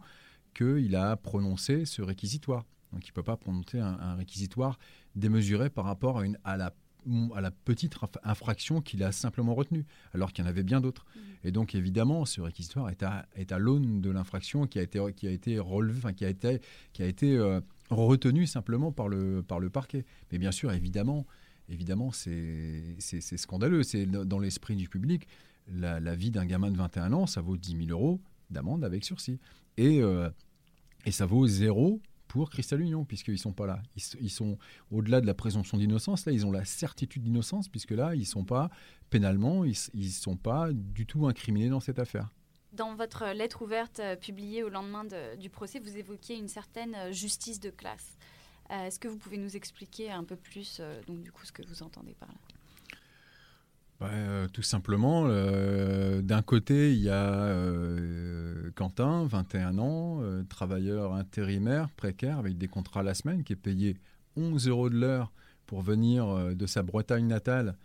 qu'il 0.54 0.96
a 0.96 1.16
prononcé 1.16 1.84
ce 1.84 2.02
réquisitoire. 2.02 2.64
Donc 2.92 3.06
il 3.06 3.10
ne 3.10 3.14
peut 3.14 3.22
pas 3.22 3.36
prononcer 3.36 3.78
un, 3.80 4.14
réquisitoire 4.14 4.78
démesuré 5.16 5.70
par 5.70 5.84
rapport 5.84 6.18
à, 6.18 6.24
une, 6.24 6.38
à 6.44 6.56
la 6.56 6.72
à 7.34 7.40
la 7.40 7.50
petite 7.50 7.94
infraction 8.22 8.80
qu'il 8.80 9.02
a 9.02 9.12
simplement 9.12 9.54
retenue, 9.54 9.84
alors 10.14 10.32
qu'il 10.32 10.44
y 10.44 10.46
en 10.46 10.50
avait 10.50 10.62
bien 10.62 10.80
d'autres. 10.80 11.04
Mmh. 11.04 11.20
Et 11.44 11.52
donc, 11.52 11.74
évidemment, 11.74 12.24
ce 12.24 12.40
réquisitoire 12.40 12.88
est 12.90 13.02
à, 13.02 13.26
est 13.36 13.52
à 13.52 13.58
l'aune 13.58 14.00
de 14.00 14.10
l'infraction 14.10 14.66
qui 14.66 14.78
a 14.78 14.82
été, 14.82 15.00
qui 15.14 15.26
a 15.26 15.30
été 15.30 15.58
relevée, 15.58 15.98
enfin, 15.98 16.12
qui 16.12 16.24
a 16.24 16.28
été, 16.28 16.60
qui 16.92 17.02
a 17.02 17.06
été 17.06 17.36
euh, 17.36 17.60
retenue 17.90 18.46
simplement 18.46 18.92
par 18.92 19.08
le, 19.08 19.42
par 19.42 19.60
le 19.60 19.70
parquet. 19.70 20.04
Mais 20.32 20.38
bien 20.38 20.52
sûr, 20.52 20.72
évidemment, 20.72 21.26
évidemment 21.68 22.10
c'est 22.12 22.96
scandaleux. 23.20 23.82
C'est 23.82 24.06
dans 24.06 24.38
l'esprit 24.38 24.76
du 24.76 24.88
public. 24.88 25.28
La, 25.68 26.14
vie 26.14 26.30
d'un 26.30 26.44
gamin 26.44 26.70
de 26.70 26.76
21 26.76 27.12
ans, 27.12 27.26
ça 27.26 27.40
vaut 27.40 27.56
10 27.56 27.86
000 27.86 27.90
euros 27.90 28.20
d'amende 28.50 28.84
avec 28.84 29.04
sursis. 29.04 29.38
Et, 29.76 30.02
euh, 30.02 30.28
et 31.06 31.10
ça 31.10 31.26
vaut 31.26 31.46
zéro 31.46 32.00
pour 32.34 32.50
Cristal 32.50 32.80
Union, 32.80 33.04
puisqu'ils 33.04 33.34
ne 33.34 33.38
sont 33.38 33.52
pas 33.52 33.64
là. 33.64 33.80
Ils, 33.94 34.28
sont 34.28 34.58
au-delà 34.90 35.20
de 35.20 35.26
la 35.26 35.34
présomption 35.34 35.78
d'innocence, 35.78 36.26
là, 36.26 36.32
ils 36.32 36.44
ont 36.44 36.50
la 36.50 36.64
certitude 36.64 37.22
d'innocence, 37.22 37.68
puisque 37.68 37.92
là, 37.92 38.16
ils 38.16 38.22
ne 38.22 38.24
sont 38.24 38.44
pas 38.44 38.70
pénalement, 39.08 39.64
ils 39.64 39.76
ne 39.94 40.08
sont 40.08 40.36
pas 40.36 40.72
du 40.72 41.06
tout 41.06 41.28
incriminés 41.28 41.68
dans 41.68 41.78
cette 41.78 42.00
affaire. 42.00 42.32
Dans 42.72 42.96
votre 42.96 43.26
lettre 43.26 43.62
ouverte 43.62 44.00
euh, 44.00 44.16
publiée 44.16 44.64
au 44.64 44.68
lendemain 44.68 45.04
du 45.38 45.48
procès, 45.48 45.78
vous 45.78 45.96
évoquiez 45.96 46.34
une 46.36 46.48
certaine 46.48 46.96
euh, 46.96 47.12
justice 47.12 47.60
de 47.60 47.70
classe. 47.70 48.18
Est-ce 48.68 48.98
que 48.98 49.06
vous 49.06 49.18
pouvez 49.18 49.36
nous 49.36 49.54
expliquer 49.54 50.10
un 50.10 50.24
peu 50.24 50.34
plus, 50.34 50.80
donc 51.06 51.22
du 51.22 51.30
coup, 51.30 51.44
ce 51.44 51.52
que 51.52 51.62
vous 51.64 51.84
entendez 51.84 52.14
par 52.14 52.30
là? 52.30 52.53
Bah, 54.00 54.10
tout 54.52 54.62
simplement, 54.62 55.28
d'un 55.28 56.42
côté, 56.42 56.92
il 56.92 57.00
y 57.00 57.10
a 57.10 57.54
Quentin, 58.74 59.24
21 59.26 59.78
ans, 59.78 60.20
travailleur 60.48 61.14
intérimaire, 61.14 61.88
précaire, 61.90 62.38
avec 62.38 62.58
des 62.58 62.68
contrats 62.68 63.00
à 63.00 63.04
la 63.04 63.14
semaine, 63.14 63.44
qui 63.44 63.52
est 63.52 63.56
payé 63.56 63.96
11 64.36 64.68
euros 64.68 64.90
de 64.90 64.98
l'heure 64.98 65.32
pour 65.66 65.80
venir 65.80 66.54
de 66.54 66.66
sa 66.66 66.82
Bretagne 66.82 67.26
natale 67.26 67.76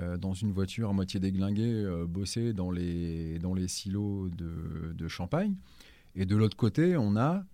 euh, 0.00 0.16
dans 0.16 0.32
une 0.32 0.52
voiture 0.52 0.90
à 0.90 0.92
moitié 0.92 1.18
déglinguée, 1.18 1.84
euh, 1.84 2.06
bosser 2.06 2.52
dans 2.52 2.70
les, 2.70 3.40
dans 3.40 3.52
les 3.52 3.66
silos 3.66 4.28
de, 4.28 4.92
de 4.92 5.08
Champagne. 5.08 5.56
Et 6.14 6.24
de 6.24 6.36
l'autre 6.36 6.56
côté, 6.56 6.96
on 6.96 7.16
a 7.16 7.44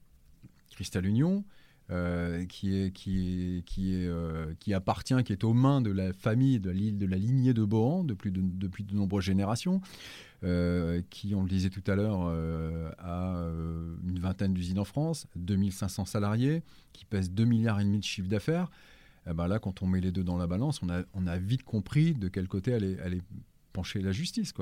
Cristal 0.71 1.07
Union, 1.07 1.45
euh, 1.91 2.45
qui, 2.47 2.77
est, 2.77 2.91
qui, 2.93 3.59
est, 3.59 3.65
qui, 3.65 3.95
est, 3.95 4.75
appartient, 4.75 5.23
qui 5.25 5.33
est 5.33 5.45
aux 5.45 5.53
mains 5.53 5.81
de 5.81 5.91
la 5.91 6.13
famille, 6.13 6.61
de 6.61 6.71
la, 6.71 6.91
de 6.91 7.07
la 7.07 7.17
lignée 7.17 7.55
de 7.55 7.65
Bohan 7.65 8.05
depuis 8.05 8.33
de, 8.33 8.41
depuis 8.43 8.85
de 8.85 8.95
nombreuses 8.95 9.25
générations, 9.25 9.81
qui, 11.11 11.35
on 11.35 11.43
le 11.43 11.49
disait 11.49 11.71
tout 11.71 11.83
à 11.87 11.95
l'heure, 11.95 12.29
a 12.99 13.49
une 14.07 14.19
vingtaine 14.19 14.53
d'usines 14.53 14.79
en 14.79 14.85
France, 14.85 15.27
2500 15.37 16.05
salariés, 16.05 16.63
qui 16.93 17.07
pèsent 17.07 17.31
2 17.31 17.45
milliards 17.45 17.81
et 17.81 17.85
demi 17.85 17.99
de 17.99 18.05
chiffre 18.05 18.29
d'affaires. 18.29 18.71
Eh 19.27 19.33
ben 19.33 19.49
là, 19.49 19.59
quand 19.59 19.83
on 19.83 19.87
met 19.87 20.01
les 20.01 20.13
deux 20.13 20.25
dans 20.25 20.37
la 20.37 20.47
balance, 20.47 20.81
on 20.83 21.27
a, 21.27 21.39
vite 21.39 21.63
compris 21.63 22.13
de 22.13 22.29
quel 22.29 22.47
côté 22.47 22.75
allait, 22.75 23.01
allait 23.01 23.23
pencher 23.73 24.01
la 24.01 24.13
justice. 24.13 24.55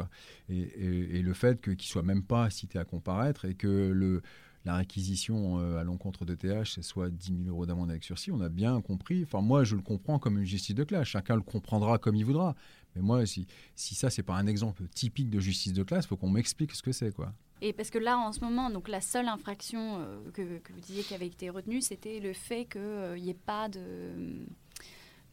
Et, 0.49 1.23
le 1.23 1.35
fait 1.35 1.61
qu'il 1.61 1.75
ne 1.75 1.83
soit 1.83 2.03
même 2.03 2.25
pas 2.25 2.51
cité 2.51 2.81
à 2.81 2.85
comparaître 2.85 3.45
et 3.45 3.55
que 3.55 3.93
le, 3.93 4.23
la 4.65 4.77
réquisition 4.77 5.59
euh, 5.59 5.79
à 5.79 5.85
l'encontre 5.85 6.25
de 6.25 6.35
TH, 6.35 6.75
c'est 6.75 6.83
soit 6.83 7.11
10 7.11 7.45
000 7.45 7.49
euros 7.49 7.67
d'amende 7.67 7.91
avec 7.91 8.05
sursis, 8.05 8.31
on 8.31 8.41
a 8.41 8.49
bien 8.49 8.81
compris. 8.81 9.23
Enfin, 9.25 9.41
moi, 9.41 9.65
je 9.65 9.75
le 9.75 9.83
comprends 9.83 10.19
comme 10.19 10.39
une 10.39 10.45
justice 10.45 10.75
de 10.75 10.85
classe. 10.85 11.09
Chacun 11.09 11.35
le 11.35 11.43
comprendra 11.43 11.99
comme 11.99 12.15
il 12.15 12.25
voudra. 12.25 12.55
Mais 12.95 13.03
moi, 13.03 13.27
si, 13.27 13.47
si 13.75 13.95
ça, 13.95 14.11
c'est 14.11 14.23
pas 14.23 14.37
un 14.37 14.47
exemple 14.47 14.85
typique 14.95 15.31
de 15.31 15.41
justice 15.41 15.73
de 15.73 15.83
classe, 15.83 16.07
faut 16.07 16.17
qu'on 16.17 16.31
m'explique 16.31 16.73
ce 16.73 16.83
que 16.83 16.93
c'est. 16.93 17.13
quoi. 17.13 17.33
Et 17.61 17.73
parce 17.73 17.91
que 17.91 17.99
là, 17.99 18.19
en 18.19 18.33
ce 18.33 18.41
moment, 18.41 18.71
donc 18.71 18.89
la 18.89 19.01
seule 19.01 19.29
infraction 19.29 20.01
euh, 20.01 20.31
que, 20.33 20.43
vous 20.73 20.81
disiez 20.81 21.03
qui 21.03 21.15
avait 21.15 21.29
été 21.29 21.49
retenue, 21.49 21.81
c'était 21.81 22.21
le 22.21 22.33
fait 22.33 22.67
qu'il 22.67 23.23
n'y 23.23 23.31
ait 23.31 23.35
pas 23.35 23.69
de 23.69 24.47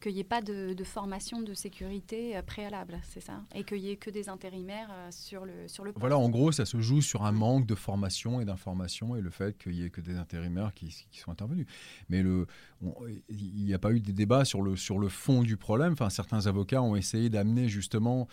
qu'il 0.00 0.14
n'y 0.14 0.20
ait 0.20 0.24
pas 0.24 0.40
de, 0.40 0.74
formation 0.84 1.42
de 1.42 1.54
sécurité 1.54 2.36
euh, 2.36 2.42
préalable, 2.42 2.98
c'est 3.04 3.20
ça? 3.20 3.42
Et 3.54 3.64
qu'il 3.64 3.80
n'y 3.82 3.90
ait 3.90 3.96
que 3.96 4.10
des 4.10 4.28
intérimaires 4.28 4.88
euh, 4.90 5.08
sur 5.10 5.44
le, 5.44 5.68
sur 5.68 5.84
le 5.84 5.92
Voilà, 5.96 6.18
en 6.18 6.28
gros, 6.28 6.52
ça 6.52 6.64
se 6.64 6.80
joue 6.80 7.02
sur 7.02 7.24
un 7.24 7.32
manque 7.32 7.66
de 7.66 7.74
formation 7.74 8.40
et 8.40 8.44
d'information 8.44 9.16
et 9.16 9.20
le 9.20 9.30
fait 9.30 9.56
qu'il 9.58 9.72
n'y 9.72 9.82
ait 9.82 9.90
que 9.90 10.00
des 10.00 10.16
intérimaires 10.16 10.72
qui, 10.74 11.06
qui 11.10 11.20
sont 11.20 11.30
intervenus. 11.30 11.66
Mais 12.08 12.22
le, 12.22 12.46
il 13.28 13.64
n'y 13.64 13.74
a 13.74 13.78
pas 13.78 13.92
eu 13.92 14.00
des 14.00 14.12
débats 14.12 14.44
sur 14.44 14.62
le, 14.62 14.76
sur 14.76 14.98
le 14.98 15.08
fond 15.08 15.42
du 15.42 15.56
problème. 15.56 15.92
Enfin, 15.92 16.10
certains 16.10 16.46
avocats 16.46 16.82
ont 16.82 16.96
essayé 16.96 17.28
d'amener 17.28 17.68
justement 17.68 18.26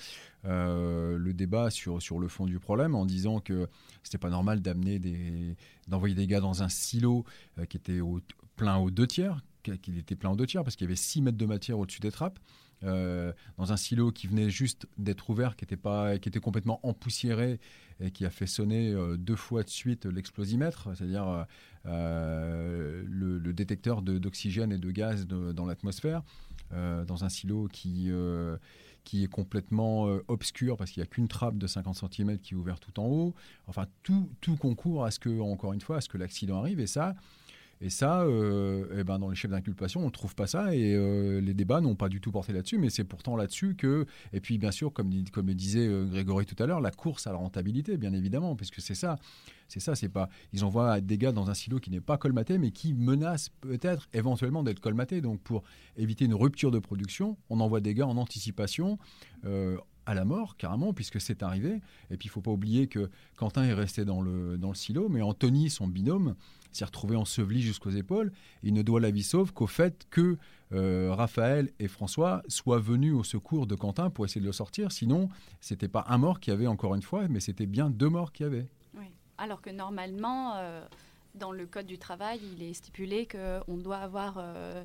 euh, 0.45 1.17
le 1.17 1.33
débat 1.33 1.69
sur, 1.69 2.01
sur 2.01 2.19
le 2.19 2.27
fond 2.27 2.45
du 2.45 2.59
problème 2.59 2.95
en 2.95 3.05
disant 3.05 3.39
que 3.39 3.67
c'était 4.03 4.17
pas 4.17 4.29
normal 4.29 4.62
d'amener 4.62 5.00
des 5.00 5.55
d'envoyer 5.88 6.15
des 6.15 6.27
gars 6.27 6.41
dans 6.41 6.63
un 6.63 6.69
silo 6.69 7.25
euh, 7.57 7.65
qui 7.65 7.77
était 7.77 8.01
au, 8.01 8.19
plein 8.55 8.77
aux 8.77 8.91
deux 8.91 9.07
tiers, 9.07 9.41
qu'il 9.75 9.97
était 9.97 10.15
plein 10.15 10.29
aux 10.29 10.36
deux 10.36 10.45
tiers 10.45 10.63
parce 10.63 10.75
qu'il 10.75 10.86
y 10.86 10.89
avait 10.89 10.95
6 10.95 11.21
mètres 11.21 11.38
de 11.38 11.45
matière 11.45 11.79
au-dessus 11.79 12.00
des 12.00 12.12
trappes. 12.12 12.39
Euh, 12.83 13.33
dans 13.57 13.74
un 13.74 13.77
silo 13.77 14.12
qui 14.12 14.27
venait 14.27 14.51
juste 14.51 14.86
d'être 15.00 15.31
ouvert, 15.31 15.55
qui 15.55 15.65
était, 15.65 15.77
pas, 15.77 16.19
qui 16.19 16.29
était 16.29 16.39
complètement 16.39 16.79
empoussiéré 16.83 17.59
et 18.00 18.12
qui 18.12 18.24
a 18.24 18.29
fait 18.29 18.45
sonner 18.45 18.95
deux 19.17 19.36
fois 19.36 19.63
de 19.63 19.69
suite 19.69 20.05
l'explosimètre, 20.05 20.89
c'est-à-dire 20.95 21.47
le, 21.86 23.51
détecteur 23.51 24.03
d'oxygène 24.03 24.71
et 24.71 24.77
de 24.77 24.91
gaz 24.91 25.25
dans 25.25 25.65
l'atmosphère, 25.65 26.21
dans 26.71 27.24
un 27.24 27.29
silo 27.29 27.67
qui, 27.67 28.12
qui 29.07 29.24
est 29.24 29.29
complètement 29.29 30.09
euh, 30.09 30.21
obscur 30.27 30.75
parce 30.75 30.91
qu'il 30.91 31.00
n'y 31.00 31.07
a 31.07 31.09
qu'une 31.09 31.29
trappe 31.29 31.57
de 31.57 31.65
50 31.65 31.95
cm 32.12 32.39
qui 32.39 32.55
est 32.55 32.57
ouverte 32.57 32.83
tout 32.83 33.00
en 33.00 33.05
haut. 33.05 33.33
Enfin, 33.67 33.86
tout, 34.03 34.29
tout 34.41 34.57
concourt 34.57 35.05
à 35.05 35.12
ce 35.12 35.19
que, 35.19 35.39
encore 35.39 35.71
une 35.71 35.79
fois, 35.79 35.97
à 35.97 36.01
ce 36.01 36.09
que 36.09 36.17
l'accident 36.17 36.59
arrive. 36.59 36.81
Et 36.81 36.88
ça, 36.88 37.15
et 37.79 37.89
ça, 37.89 38.22
euh, 38.22 38.88
eh 38.98 39.03
ben 39.03 39.19
dans 39.19 39.29
les 39.29 39.36
chefs 39.36 39.51
d'inculpation, 39.51 40.01
on 40.01 40.05
ne 40.05 40.12
trouve 40.12 40.34
pas 40.34 40.48
ça 40.48 40.75
et 40.75 40.96
euh, 40.96 41.39
les 41.39 41.53
débats 41.53 41.79
n'ont 41.79 41.96
pas 41.96 42.10
du 42.10 42.19
tout 42.19 42.31
porté 42.31 42.51
là-dessus. 42.51 42.79
Mais 42.79 42.89
c'est 42.89 43.03
pourtant 43.03 43.36
là-dessus 43.36 43.75
que, 43.75 44.05
et 44.34 44.39
puis 44.39 44.57
bien 44.57 44.72
sûr, 44.72 44.91
comme, 44.91 45.12
le 45.12 45.53
disait 45.53 45.88
euh, 45.88 46.05
Grégory 46.05 46.46
tout 46.46 46.62
à 46.62 46.65
l'heure, 46.65 46.81
la 46.81 46.91
course 46.91 47.27
à 47.27 47.31
la 47.31 47.38
rentabilité, 47.38 47.98
bien 47.98 48.13
évidemment, 48.13 48.55
puisque 48.55 48.81
c'est 48.81 48.96
ça. 48.96 49.17
C'est 49.67 49.81
ça, 49.81 49.96
c'est 49.96 50.10
pas. 50.10 50.29
Ils 50.53 50.63
envoient 50.63 51.01
des 51.01 51.17
gars 51.17 51.34
dans 51.34 51.50
un 51.50 51.53
silo 51.53 51.79
qui 51.79 51.91
n'est 51.91 52.01
pas 52.01 52.17
colmaté, 52.17 52.57
mais 52.57 52.72
qui 52.72 52.93
menace 52.93 53.50
peut-être 53.62 54.07
éventuellement 54.13 54.63
d'être 54.63 54.79
colmaté. 54.79 55.19
Donc 55.19 55.41
pour 55.41 55.63
éviter 55.98 56.24
une 56.24 56.34
rupture 56.34 56.72
de 56.72 56.79
production, 56.79 57.38
on 57.50 57.60
envoie 57.60 57.81
des 57.81 57.93
gars 57.93 58.07
en 58.07 58.15
anticipation 58.15 58.98
à 60.07 60.13
la 60.13 60.24
mort, 60.24 60.55
carrément, 60.55 60.93
puisque 60.93 61.19
c'est 61.19 61.43
arrivé. 61.43 61.81
Et 62.10 62.17
puis, 62.17 62.27
il 62.27 62.29
faut 62.29 62.41
pas 62.41 62.51
oublier 62.51 62.88
que 62.88 63.12
Quentin 63.36 63.65
est 63.65 63.74
resté 63.74 64.05
dans 64.05 64.22
le, 64.22 64.57
dans 64.57 64.69
le 64.69 64.75
silo, 64.75 65.10
mais 65.10 65.22
Anthony, 65.22 65.69
son 65.69 65.86
binôme, 65.86 66.36
s'est 66.77 66.86
retrouvé 66.86 67.15
enseveli 67.15 67.62
jusqu'aux 67.62 67.89
épaules. 67.89 68.31
Il 68.63 68.74
ne 68.74 68.81
doit 68.81 69.00
la 69.00 69.12
vie 69.12 69.24
sauve 69.24 69.53
qu'au 69.53 69.67
fait 69.67 70.07
que 70.10 70.38
euh, 70.74 71.13
Raphaël 71.13 71.72
et 71.79 71.88
François 71.88 72.43
soient 72.48 72.79
venus 72.79 73.13
au 73.13 73.24
secours 73.24 73.67
de 73.67 73.75
Quentin 73.75 74.10
pour 74.10 74.25
essayer 74.25 74.41
de 74.41 74.46
le 74.46 74.51
sortir. 74.51 74.91
Sinon, 74.91 75.29
c'était 75.62 75.88
pas 75.88 76.05
un 76.07 76.17
mort 76.17 76.39
qu'il 76.39 76.51
y 76.51 76.55
avait 76.55 76.67
encore 76.67 76.96
une 76.96 77.01
fois, 77.01 77.27
mais 77.27 77.39
c'était 77.39 77.65
bien 77.65 77.89
deux 77.89 78.10
morts 78.10 78.31
qu'il 78.31 78.46
y 78.46 78.48
avait. 78.48 78.67
Oui. 78.96 79.05
Alors 79.38 79.62
que 79.62 79.69
normalement, 79.69 80.55
euh, 80.55 80.86
dans 81.36 81.51
le 81.51 81.65
code 81.65 81.86
du 81.86 81.98
travail, 81.98 82.39
il 82.53 82.63
est 82.63 82.74
stipulé 82.74 83.27
qu'on 83.27 83.77
doit 83.77 83.98
avoir 83.98 84.36
euh, 84.38 84.84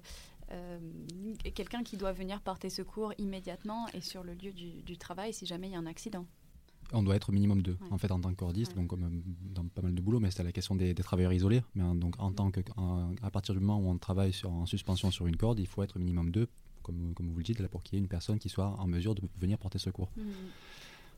quelqu'un 1.55 1.83
qui 1.83 1.97
doit 1.97 2.13
venir 2.13 2.41
porter 2.41 2.71
secours 2.71 3.13
immédiatement 3.19 3.87
et 3.95 4.01
sur 4.01 4.23
le 4.23 4.35
lieu 4.35 4.53
du 4.53 4.99
travail 4.99 5.33
si 5.33 5.47
jamais 5.47 5.69
il 5.69 5.73
y 5.73 5.77
a 5.77 5.79
un 5.79 5.87
accident. 5.87 6.27
On 6.93 7.03
doit 7.03 7.17
être 7.17 7.31
au 7.31 7.33
minimum 7.33 7.63
deux, 7.63 7.77
en 7.91 7.99
fait, 7.99 8.11
en 8.11 8.21
tant 8.21 8.31
que 8.31 8.37
cordiste, 8.37 8.75
donc 8.75 8.89
comme 8.89 9.05
euh, 9.05 9.55
dans 9.55 9.65
pas 9.65 9.83
mal 9.83 9.95
de 9.95 10.01
boulot, 10.01 10.21
mais 10.21 10.31
c'est 10.31 10.43
la 10.43 10.53
question 10.53 10.75
des, 10.75 10.95
travailleurs 10.95 11.33
isolés. 11.33 11.63
Mais 11.75 11.83
donc, 11.95 12.15
en 12.19 12.33
tant 12.33 12.51
que, 12.51 12.61
à 13.23 13.31
partir 13.31 13.55
du 13.55 13.61
moment 13.61 13.79
où 13.79 13.91
on 13.91 13.99
travaille 13.99 14.33
sur, 14.33 14.51
en 14.51 14.67
suspension 14.67 15.11
sur 15.11 15.27
une 15.27 15.37
corde, 15.37 15.59
il 15.59 15.67
faut 15.67 15.83
être 15.83 15.97
au 15.97 15.99
minimum 15.99 16.31
deux, 16.31 16.49
comme, 16.83 17.15
comme 17.15 17.31
vous 17.31 17.39
le 17.39 17.45
dites, 17.45 17.61
là, 17.61 17.69
pour 17.69 17.83
qu'il 17.83 17.95
y 17.95 17.97
ait 17.99 18.03
une 18.03 18.09
personne 18.09 18.39
qui 18.39 18.49
soit 18.49 18.67
en 18.79 18.87
mesure 18.87 19.15
de 19.15 19.23
venir 19.39 19.59
porter 19.59 19.79
secours. 19.79 20.11
Mmh. 20.17 20.23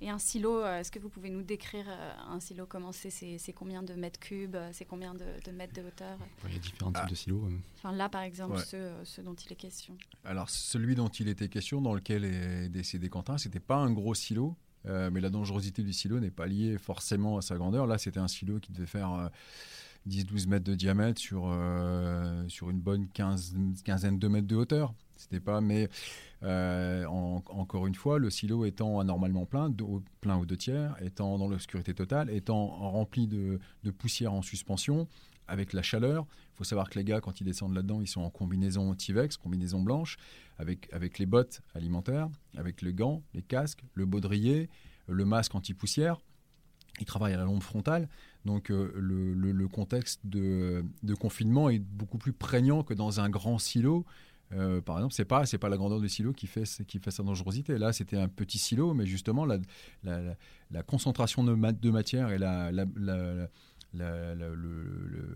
Et 0.00 0.10
un 0.10 0.18
silo, 0.18 0.60
euh, 0.60 0.80
est-ce 0.80 0.90
que 0.90 0.98
vous 0.98 1.08
pouvez 1.08 1.30
nous 1.30 1.42
décrire 1.42 1.86
euh, 1.88 2.12
un 2.28 2.40
silo 2.40 2.66
Comment 2.66 2.92
c'est? 2.92 3.10
C'est 3.10 3.52
combien 3.52 3.82
de 3.82 3.94
mètres 3.94 4.20
cubes? 4.20 4.56
C'est 4.72 4.84
combien 4.84 5.14
de, 5.14 5.50
mètres 5.52 5.72
de 5.74 5.86
hauteur? 5.86 6.18
Il 6.46 6.52
y 6.52 6.56
a 6.56 6.58
différents 6.58 6.92
types 6.92 7.08
de 7.08 7.14
silos. 7.14 7.48
Enfin, 7.76 7.92
là, 7.92 8.08
par 8.08 8.22
exemple, 8.22 8.58
ceux, 8.58 9.22
dont 9.22 9.34
il 9.34 9.52
est 9.52 9.56
question. 9.56 9.96
Alors, 10.24 10.50
celui 10.50 10.94
dont 10.94 11.08
il 11.08 11.28
était 11.28 11.48
question, 11.48 11.80
dans 11.80 11.94
lequel 11.94 12.24
est 12.24 12.68
décédé 12.68 13.08
Quentin, 13.08 13.38
c'était 13.38 13.60
pas 13.60 13.76
un 13.76 13.92
gros 13.92 14.14
silo. 14.14 14.56
Euh, 14.86 15.10
mais 15.12 15.20
la 15.20 15.30
dangerosité 15.30 15.82
du 15.82 15.92
silo 15.92 16.20
n'est 16.20 16.30
pas 16.30 16.46
liée 16.46 16.78
forcément 16.78 17.38
à 17.38 17.42
sa 17.42 17.56
grandeur. 17.56 17.86
Là, 17.86 17.98
c'était 17.98 18.20
un 18.20 18.28
silo 18.28 18.58
qui 18.60 18.72
devait 18.72 18.86
faire 18.86 19.30
10-12 20.08 20.46
euh, 20.46 20.50
mètres 20.50 20.64
de 20.64 20.74
diamètre 20.74 21.20
sur, 21.20 21.44
euh, 21.46 22.46
sur 22.48 22.70
une 22.70 22.80
bonne 22.80 23.08
quinzaine 23.08 24.18
de 24.18 24.28
mètres 24.28 24.46
de 24.46 24.56
hauteur. 24.56 24.94
C'était 25.16 25.40
pas, 25.40 25.60
mais 25.60 25.88
encore 26.42 27.86
une 27.86 27.94
fois, 27.94 28.18
le 28.18 28.28
silo 28.28 28.64
étant 28.64 29.00
anormalement 29.00 29.46
plein, 29.46 29.72
plein 30.20 30.36
aux 30.36 30.44
deux 30.44 30.56
tiers, 30.56 30.96
étant 31.00 31.38
dans 31.38 31.48
l'obscurité 31.48 31.94
totale, 31.94 32.28
étant 32.30 32.66
rempli 32.66 33.26
de 33.26 33.58
poussière 33.96 34.32
en 34.34 34.42
suspension, 34.42 35.08
avec 35.48 35.72
la 35.72 35.82
chaleur. 35.82 36.26
Il 36.52 36.56
faut 36.56 36.64
savoir 36.64 36.88
que 36.88 36.98
les 36.98 37.04
gars, 37.04 37.20
quand 37.20 37.40
ils 37.40 37.44
descendent 37.44 37.74
là-dedans, 37.74 38.00
ils 38.00 38.08
sont 38.08 38.22
en 38.22 38.30
combinaison 38.30 38.94
Tivex, 38.94 39.36
combinaison 39.36 39.80
blanche, 39.80 40.16
avec, 40.58 40.88
avec 40.92 41.18
les 41.18 41.26
bottes 41.26 41.60
alimentaires, 41.74 42.28
avec 42.56 42.82
les 42.82 42.92
gants, 42.92 43.22
les 43.34 43.42
casques, 43.42 43.84
le 43.94 44.06
baudrier, 44.06 44.68
le 45.08 45.24
masque 45.24 45.54
anti-poussière. 45.54 46.18
Ils 47.00 47.06
travaillent 47.06 47.34
à 47.34 47.38
la 47.38 47.44
lampe 47.44 47.62
frontale. 47.62 48.08
Donc 48.44 48.70
euh, 48.70 48.92
le, 48.96 49.68
contexte 49.68 50.20
de, 50.24 50.84
confinement 51.18 51.70
est 51.70 51.78
beaucoup 51.78 52.18
plus 52.18 52.32
prégnant 52.32 52.82
que 52.82 52.94
dans 52.94 53.20
un 53.20 53.28
grand 53.28 53.58
silo. 53.58 54.04
Euh, 54.52 54.80
par 54.80 54.98
exemple, 54.98 55.14
c'est 55.14 55.24
pas 55.24 55.44
pas 55.60 55.68
la 55.68 55.76
grandeur 55.76 56.00
du 56.00 56.08
silo 56.08 56.32
qui 56.32 56.46
fait 56.46 56.64
qui 56.86 56.98
fait 56.98 57.10
sa 57.10 57.22
dangerosité. 57.22 57.78
Là, 57.78 57.92
c'était 57.92 58.18
un 58.18 58.28
petit 58.28 58.58
silo, 58.58 58.94
mais 58.94 59.06
justement 59.06 59.46
la, 59.46 59.58
concentration 60.86 61.42
de, 61.42 61.90
matière 61.90 62.30
et 62.30 62.38
la, 62.38 62.70
le, 63.94 65.34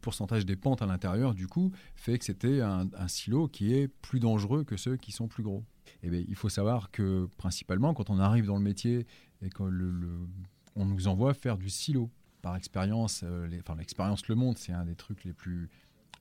pourcentage 0.00 0.46
des 0.46 0.56
pentes 0.56 0.80
à 0.82 0.86
l'intérieur, 0.86 1.34
du 1.34 1.46
coup, 1.46 1.72
fait 1.94 2.18
que 2.18 2.24
c'était 2.24 2.60
un, 2.60 2.88
silo 3.08 3.48
qui 3.48 3.74
est 3.74 3.88
plus 3.88 4.20
dangereux 4.20 4.64
que 4.64 4.76
ceux 4.76 4.96
qui 4.96 5.12
sont 5.12 5.28
plus 5.28 5.42
gros. 5.42 5.64
Et 6.02 6.08
eh 6.10 6.24
il 6.28 6.36
faut 6.36 6.48
savoir 6.48 6.90
que, 6.90 7.28
principalement, 7.36 7.92
quand 7.92 8.08
on 8.10 8.18
arrive 8.18 8.46
dans 8.46 8.56
le 8.56 8.62
métier 8.62 9.06
et 9.42 9.50
qu'on 9.50 9.70
on 10.76 10.84
nous 10.86 11.08
envoie 11.08 11.34
faire 11.34 11.58
du 11.58 11.68
silo, 11.68 12.10
par 12.40 12.56
expérience, 12.56 13.22
euh, 13.24 13.48
enfin, 13.60 13.76
l'expérience 13.76 14.26
le 14.28 14.34
montre, 14.34 14.60
c'est 14.60 14.72
un 14.72 14.84
des 14.84 14.94
trucs 14.94 15.24
les 15.24 15.32
plus, 15.32 15.68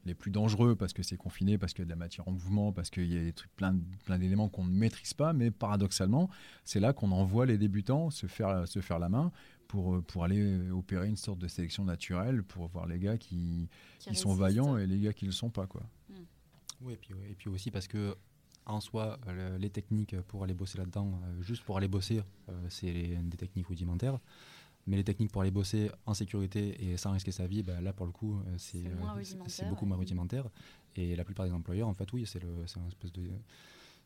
les 0.06 0.14
plus 0.14 0.32
dangereux 0.32 0.76
parce 0.76 0.94
que 0.94 1.04
c'est 1.04 1.18
confiné, 1.18 1.58
parce 1.58 1.74
qu'il 1.74 1.84
y 1.84 1.84
a 1.84 1.86
de 1.86 1.90
la 1.92 1.96
matière 1.96 2.28
en 2.28 2.32
mouvement, 2.32 2.72
parce 2.72 2.90
qu'il 2.90 3.12
y 3.12 3.18
a 3.18 3.32
plein, 3.56 3.76
plein 4.06 4.20
d'éléments 4.20 4.50
qu'on 4.50 4.66
ne 4.66 4.76
maîtrise 4.76 5.14
pas. 5.14 5.34
Mais 5.34 5.52
paradoxalement, 5.52 6.30
c'est 6.66 6.80
là 6.80 6.94
qu'on 6.94 7.12
envoie 7.12 7.46
les 7.46 7.58
débutants 7.58 8.10
se 8.10 8.28
faire, 8.28 8.68
se 8.68 8.82
faire 8.82 9.00
la 9.00 9.10
main 9.10 9.32
pour, 9.70 9.96
euh, 9.96 10.02
pour 10.02 10.26
aller 10.26 10.70
opérer 10.72 11.08
une 11.08 11.16
sorte 11.16 11.40
de 11.40 11.48
sélection 11.48 11.86
naturelle 11.86 12.44
pour 12.44 12.68
voir 12.68 12.88
les 12.88 13.00
gars 13.00 13.18
qui, 13.18 13.70
qui, 14.00 14.16
sont 14.16 14.34
vaillants 14.34 14.78
et 14.78 14.86
les 14.86 15.00
gars 15.00 15.14
qui 15.14 15.26
ne 15.26 15.30
le 15.30 15.34
sont 15.34 15.52
pas. 15.52 15.68
Quoi. 15.68 15.84
Hmm. 16.10 16.24
Oui, 16.82 16.94
et 16.94 16.98
puis, 16.98 17.14
et 17.30 17.36
puis 17.36 17.50
aussi 17.50 17.72
parce 17.72 17.88
que 17.88 18.16
en 18.66 18.82
soi, 18.82 19.20
les 19.58 19.70
techniques 19.70 20.20
pour 20.22 20.44
aller 20.44 20.54
bosser 20.54 20.78
là-dedans, 20.78 21.20
juste 21.42 21.64
pour 21.64 21.78
aller 21.78 21.88
bosser, 21.88 22.22
c'est 22.68 22.92
des 22.92 23.38
techniques 23.38 23.66
rudimentaires. 23.66 24.20
Mais 24.86 24.96
les 24.96 25.04
techniques 25.04 25.32
pour 25.32 25.42
aller 25.42 25.50
bosser 25.50 25.90
en 26.06 26.14
sécurité 26.14 26.78
et 26.84 26.96
sans 26.96 27.12
risquer 27.14 27.32
sa 27.32 27.48
vie, 27.48 27.64
bah, 27.64 27.82
là 27.82 27.94
pour 27.94 28.06
le 28.06 28.12
coup, 28.12 28.40
c'est 28.58 28.84
beaucoup 29.68 29.88
moins 29.88 29.98
rudimentaire. 29.98 30.48
Et 30.96 31.16
la 31.16 31.24
plupart 31.24 31.48
des 31.48 31.52
employeurs, 31.52 31.88
en 31.88 31.96
fait, 31.96 32.14
oui, 32.14 32.28
c'est 32.28 32.44
un 32.44 32.88
espèce 32.88 33.12
de 33.12 33.24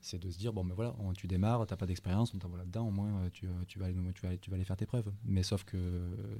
c'est 0.03 0.19
de 0.19 0.29
se 0.29 0.37
dire 0.37 0.51
bon 0.51 0.65
ben 0.65 0.75
voilà 0.75 0.93
tu 1.15 1.27
démarres 1.27 1.65
tu 1.65 1.73
n'as 1.73 1.77
pas 1.77 1.85
d'expérience 1.85 2.33
on 2.33 2.37
t'envoie 2.37 2.59
là-dedans 2.59 2.87
au 2.87 2.91
moins 2.91 3.21
euh, 3.21 3.29
tu, 3.31 3.47
tu, 3.67 3.79
vas 3.79 3.85
aller, 3.85 3.95
tu, 4.13 4.27
vas, 4.27 4.37
tu 4.37 4.49
vas 4.49 4.55
aller 4.55 4.65
faire 4.65 4.75
tes 4.75 4.85
preuves. 4.85 5.11
Mais 5.23 5.43
sauf 5.43 5.63
que 5.63 5.77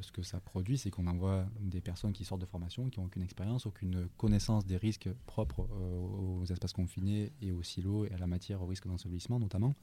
ce 0.01 0.12
que 0.12 0.22
ça 0.22 0.39
produit 0.41 0.77
c'est 0.77 0.91
qu'on 0.91 1.08
envoie 1.08 1.46
des 1.62 1.79
personnes 1.79 2.12
qui 2.12 2.25
sortent 2.25 2.41
de 2.41 2.46
formation 2.46 2.89
qui 2.89 3.00
n'ont 3.00 3.05
aucune 3.05 3.24
expérience 3.24 3.65
aucune 3.65 4.10
connaissance 4.17 4.65
des 4.65 4.77
risques 4.77 5.10
propres 5.25 5.67
euh, 5.72 6.41
aux 6.41 6.46
espaces 6.46 6.74
confinés 6.74 7.32
et 7.41 7.51
aux 7.53 7.63
silos 7.63 8.05
et 8.05 8.12
à 8.12 8.17
la 8.17 8.27
matière 8.27 8.62
au 8.62 8.65
risque 8.65 8.86
d'ensevelissement 8.86 9.39
notamment. 9.39 9.74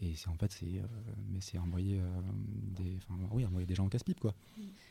Et 0.00 0.16
c'est 0.16 0.28
en 0.28 0.34
fait 0.34 0.50
c'est 0.50 0.66
euh, 0.66 0.86
mais 1.30 1.40
c'est 1.40 1.56
envoyer 1.56 2.00
des 2.50 2.98
oui 3.30 3.46
envoyer 3.46 3.64
des 3.64 3.76
gens 3.76 3.84
en 3.84 3.88
casse-pipe 3.88 4.18
quoi. 4.18 4.34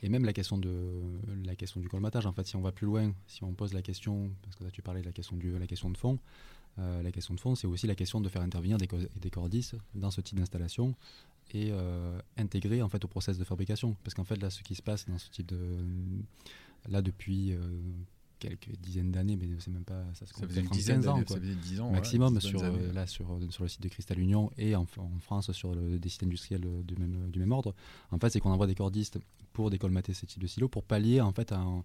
Et 0.02 0.08
même 0.08 0.24
la 0.24 0.32
question 0.32 0.58
de 0.58 1.02
la 1.44 1.58
question 1.58 1.82
du 1.82 1.90
colmatage. 1.90 2.26
En 2.26 2.32
fait 2.32 2.48
si 2.48 2.56
on 2.56 2.62
va 2.62 2.72
plus 2.72 2.86
loin 2.88 3.14
si 3.28 3.44
on 3.44 3.54
pose 3.54 3.74
la 3.74 3.82
question 3.82 4.32
parce 4.44 4.56
que 4.56 4.64
là 4.64 4.72
tu 4.72 4.82
parlais 4.82 5.02
de 5.02 5.06
la 5.06 5.12
question 5.12 5.36
du 5.36 5.60
la 5.60 5.68
question 5.68 5.90
de 5.90 5.98
fond 5.98 6.20
euh, 6.20 6.63
la 6.78 7.12
question 7.12 7.34
de 7.34 7.40
fond, 7.40 7.56
c'est 7.56 7.68
aussi 7.68 7.88
la 7.88 7.96
question 7.96 8.20
de 8.22 8.30
faire 8.30 8.42
intervenir 8.42 8.78
des, 8.78 8.88
des 9.22 9.30
cordistes 9.30 9.76
dans 9.94 10.12
ce 10.12 10.22
type 10.22 10.38
d'installation 10.40 10.96
et 11.52 11.70
euh, 11.72 12.20
intégrer 12.38 12.82
en 12.82 12.90
fait 12.90 13.04
au 13.06 13.08
process 13.08 13.38
de 13.38 13.44
fabrication. 13.44 13.96
Parce 14.04 14.14
qu'en 14.14 14.24
fait, 14.24 14.42
là, 14.42 14.50
ce 14.50 14.62
qui 14.64 14.76
se 14.76 14.82
passe 14.82 15.08
dans 15.08 15.18
ce 15.18 15.30
type 15.30 15.48
de. 15.48 15.58
Là, 16.90 17.02
depuis 17.02 17.54
euh, 17.54 17.60
quelques 18.40 18.76
dizaines 18.82 19.12
d'années, 19.12 19.38
mais 19.38 19.48
c'est 19.60 19.72
même 19.72 19.86
pas. 19.86 20.04
Ça, 20.14 20.26
se 20.26 20.34
ça 20.34 20.48
faisait 20.48 20.64
15 20.64 21.08
ans, 21.08 21.24
quoi. 21.24 21.40
10 21.40 21.82
ans 21.82 21.92
maximum 21.92 22.42
sur, 22.42 22.62
là, 22.94 23.08
sur, 23.08 23.40
sur 23.50 23.64
le 23.64 23.70
site 23.70 23.82
de 23.82 23.88
Cristal 23.88 24.20
Union 24.20 24.52
et 24.58 24.76
en, 24.76 24.86
France 25.22 25.52
sur 25.52 25.76
le, 25.76 25.98
des 26.00 26.10
sites 26.10 26.24
industriels 26.24 26.66
du 26.84 26.96
même, 26.96 27.30
du 27.32 27.40
même 27.40 27.52
ordre. 27.52 27.74
En 28.12 28.20
fait, 28.20 28.30
c'est 28.30 28.40
qu'on 28.40 28.52
envoie 28.52 28.68
des 28.68 28.76
cordistes 28.76 29.20
pour 29.54 29.70
décolmater 29.70 30.14
ces 30.14 30.26
types 30.26 30.42
de 30.42 30.48
silos 30.48 30.68
pour 30.68 30.84
pallier 30.84 31.22
en 31.22 31.32
fait 31.32 31.52
un, 31.52 31.84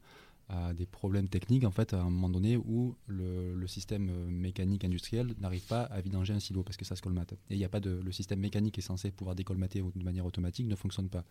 à 0.48 0.72
des 0.72 0.86
problèmes 0.86 1.28
techniques 1.28 1.64
en 1.64 1.70
fait 1.70 1.92
à 1.92 2.00
un 2.00 2.10
moment 2.10 2.30
donné 2.30 2.56
où 2.56 2.96
le, 3.06 3.66
système 3.66 4.08
euh, 4.08 4.30
mécanique 4.30 4.82
industriel 4.84 5.34
n'arrive 5.40 5.66
pas 5.66 5.82
à 5.82 6.00
vidanger 6.00 6.32
un 6.32 6.40
silo 6.40 6.62
parce 6.62 6.78
que 6.78 6.86
ça 6.86 6.96
se 6.96 7.02
colmate. 7.02 7.34
Et 7.50 7.54
il 7.54 7.58
n'y 7.58 7.66
a 7.66 7.68
pas 7.68 7.80
de 7.80 8.00
le 8.02 8.12
système 8.12 8.40
mécanique 8.40 8.78
est 8.78 8.82
censé 8.82 9.10
pouvoir 9.10 9.36
décolmater 9.36 9.82
de 9.82 10.04
manière 10.04 10.24
automatique 10.24 10.66
ne 10.66 10.74
fonctionne 10.74 11.10
pas. 11.10 11.24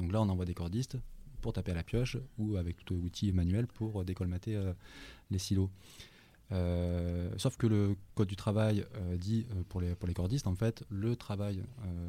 Donc 0.00 0.10
là 0.10 0.20
on 0.20 0.28
envoie 0.28 0.44
des 0.44 0.54
cordistes 0.54 0.96
pour 1.40 1.52
taper 1.52 1.70
à 1.70 1.74
la 1.74 1.84
pioche 1.84 2.16
ou 2.36 2.56
avec 2.56 2.84
tout 2.84 2.94
outil 2.94 3.32
manuel 3.32 3.68
pour 3.68 4.04
décolmater 4.04 4.56
euh, 4.56 4.72
les 5.30 5.38
silos. 5.38 5.70
Euh, 6.50 7.30
sauf 7.36 7.56
que 7.56 7.68
le 7.68 7.96
code 8.16 8.28
du 8.28 8.36
travail 8.36 8.84
dit 9.18 9.46
pour, 9.68 9.80
les, 9.80 9.94
pour 9.94 10.08
les 10.08 10.14
cordistes 10.14 10.46
en 10.46 10.54
fait 10.54 10.84
le 10.90 11.16
travail 11.16 11.64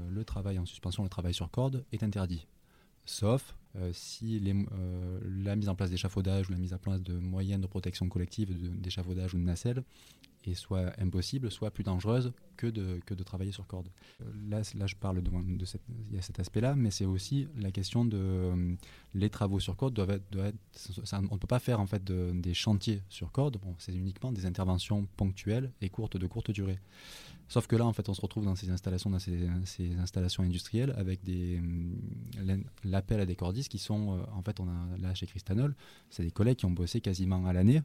le 0.09 0.25
travail 0.25 0.59
en 0.59 0.65
suspension 0.65 1.03
le 1.03 1.09
travail 1.09 1.33
sur 1.33 1.49
corde 1.51 1.85
est 1.91 2.03
interdit. 2.03 2.47
Sauf 3.05 3.55
si 3.93 4.41
euh, 4.45 5.19
la 5.43 5.55
mise 5.55 5.69
en 5.69 5.75
place 5.75 5.89
d'échafaudage 5.89 6.49
ou 6.49 6.53
la 6.53 6.57
mise 6.57 6.73
en 6.73 6.77
place 6.77 7.01
de 7.01 7.13
moyens 7.13 7.61
de 7.61 7.67
protection 7.67 8.07
collective 8.07 8.49
d'échafaudage 8.79 9.33
ou 9.33 9.37
de 9.37 9.43
nacelle 9.43 9.83
soit 10.53 10.93
impossible, 10.99 11.49
soit 11.51 11.71
plus 11.71 11.83
dangereuse 11.83 12.33
que 12.57 12.67
de, 12.67 12.99
que 13.05 13.13
de 13.13 13.23
travailler 13.23 13.51
sur 13.51 13.67
corde. 13.67 13.89
Euh, 14.21 14.25
là, 14.49 14.61
là, 14.75 14.87
je 14.87 14.95
parle 14.95 15.21
de, 15.21 15.31
de 15.57 15.65
cette, 15.65 15.81
y 16.11 16.17
a 16.17 16.21
cet 16.21 16.39
aspect-là, 16.39 16.75
mais 16.75 16.91
c'est 16.91 17.05
aussi 17.05 17.47
la 17.57 17.71
question 17.71 18.05
de 18.05 18.75
les 19.13 19.29
travaux 19.29 19.59
sur 19.59 19.75
corde 19.75 19.93
doivent 19.93 20.11
être, 20.11 20.29
doivent 20.31 20.53
on 21.13 21.21
ne 21.21 21.39
peut 21.39 21.47
pas 21.47 21.59
faire 21.59 21.79
en 21.79 21.85
fait 21.85 22.03
des 22.03 22.53
chantiers 22.53 23.01
sur 23.09 23.31
corde. 23.31 23.57
Bon, 23.57 23.75
c'est 23.77 23.93
uniquement 23.93 24.31
des 24.31 24.45
interventions 24.45 25.07
ponctuelles 25.17 25.71
et 25.81 25.89
courtes 25.89 26.17
de 26.17 26.27
courte 26.27 26.51
durée. 26.51 26.79
Sauf 27.47 27.67
que 27.67 27.75
là, 27.75 27.85
en 27.85 27.93
fait, 27.93 28.09
on 28.09 28.13
se 28.13 28.21
retrouve 28.21 28.45
dans 28.45 28.55
ces 28.55 28.69
installations, 28.71 29.09
dans 29.09 29.19
ces, 29.19 29.95
installations 29.99 30.43
industrielles, 30.43 30.93
avec 30.97 31.19
hum, 31.27 31.95
l'appel 32.83 33.19
à 33.19 33.25
des 33.25 33.35
cordistes 33.35 33.69
qui 33.69 33.77
sont, 33.77 34.17
euh, 34.17 34.23
en 34.33 34.41
fait, 34.41 34.59
on 34.59 34.67
a 34.67 34.97
là 34.99 35.13
chez 35.13 35.27
Cristanol, 35.27 35.75
c'est 36.09 36.23
des 36.23 36.31
collègues 36.31 36.57
qui 36.57 36.65
ont 36.65 36.71
bossé 36.71 37.01
quasiment 37.01 37.45
à 37.45 37.53
l'année 37.53 37.81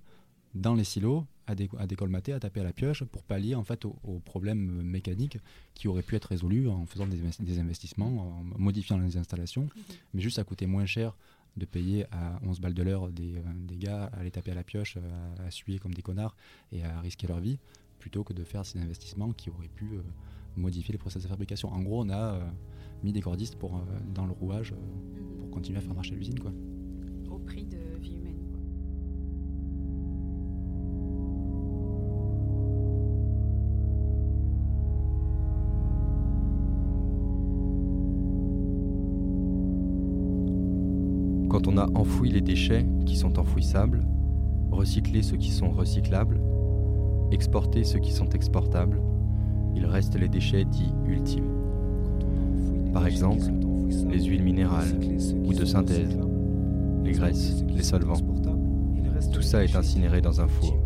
dans 0.54 0.74
les 0.74 0.84
silos, 0.84 1.24
à, 1.46 1.54
dé, 1.54 1.68
à 1.78 1.86
décolmater, 1.86 2.32
à 2.32 2.40
taper 2.40 2.60
à 2.60 2.64
la 2.64 2.72
pioche, 2.72 3.04
pour 3.04 3.22
pallier 3.22 3.54
en 3.54 3.64
fait 3.64 3.84
aux, 3.84 4.20
problèmes 4.24 4.82
mécaniques 4.82 5.38
qui 5.74 5.88
auraient 5.88 6.02
pu 6.02 6.16
être 6.16 6.26
résolus 6.26 6.68
en 6.68 6.86
faisant 6.86 7.06
des, 7.06 7.58
investissements, 7.58 8.40
en 8.40 8.58
modifiant 8.58 8.98
les 8.98 9.16
installations, 9.16 9.62
mhm. 9.62 9.82
mais 10.14 10.20
juste 10.20 10.36
ça 10.36 10.44
coûtait 10.44 10.66
moins 10.66 10.86
cher 10.86 11.16
de 11.56 11.64
payer 11.64 12.06
à 12.12 12.38
11 12.44 12.60
balles 12.60 12.74
de 12.74 12.82
l'heure 12.82 13.10
des, 13.10 13.36
euh, 13.36 13.42
des, 13.54 13.76
gars 13.76 14.04
à 14.04 14.20
aller 14.20 14.30
taper 14.30 14.52
à 14.52 14.54
la 14.54 14.62
pioche, 14.62 14.96
à, 14.96 15.42
à 15.42 15.50
suer 15.50 15.78
comme 15.78 15.92
des 15.94 16.02
connards 16.02 16.36
et 16.70 16.84
à 16.84 17.00
risquer 17.00 17.26
leur 17.26 17.40
vie, 17.40 17.58
plutôt 17.98 18.24
que 18.24 18.32
de 18.32 18.42
faire 18.42 18.66
ces 18.66 18.80
investissements 18.80 19.32
qui 19.32 19.50
auraient 19.50 19.68
pu 19.68 19.84
euh, 19.94 20.02
modifier 20.56 20.92
les 20.92 20.98
process 20.98 21.22
de 21.22 21.28
fabrication. 21.28 21.68
En 21.72 21.80
gros, 21.82 22.02
on 22.02 22.08
a 22.08 22.34
euh, 22.34 22.40
mis 23.04 23.12
des 23.12 23.20
cordistes 23.20 23.56
pour, 23.56 23.76
euh, 23.76 23.80
dans 24.12 24.26
le 24.26 24.32
rouage 24.32 24.74
pour 25.38 25.50
continuer 25.50 25.78
à 25.78 25.82
faire 25.82 25.94
marcher 25.94 26.14
l'usine. 26.14 26.38
Quoi. 26.38 26.52
Quand 41.92 41.98
on 41.98 41.98
a 41.98 42.00
enfoui 42.00 42.30
les 42.30 42.40
déchets 42.40 42.86
qui 43.06 43.16
sont 43.16 43.38
enfouissables, 43.38 44.02
recyclé 44.70 45.22
ceux 45.22 45.36
qui 45.36 45.50
sont 45.50 45.70
recyclables, 45.70 46.40
exporter 47.32 47.84
ceux 47.84 47.98
qui 47.98 48.12
sont 48.12 48.28
exportables, 48.30 49.00
il 49.74 49.86
reste 49.86 50.18
les 50.18 50.28
déchets 50.28 50.64
dits 50.64 50.92
ultimes. 51.06 51.50
Par 52.92 53.06
exemple, 53.06 53.44
les 54.08 54.24
huiles 54.24 54.42
minérales 54.42 54.98
ou 55.44 55.52
de 55.52 55.64
synthèse, 55.64 56.18
les 57.04 57.12
graisses, 57.12 57.64
les 57.68 57.82
solvants. 57.82 58.20
Tout 59.32 59.42
ça 59.42 59.64
est 59.64 59.76
incinéré 59.76 60.20
dans 60.20 60.40
un 60.40 60.48
four. 60.48 60.76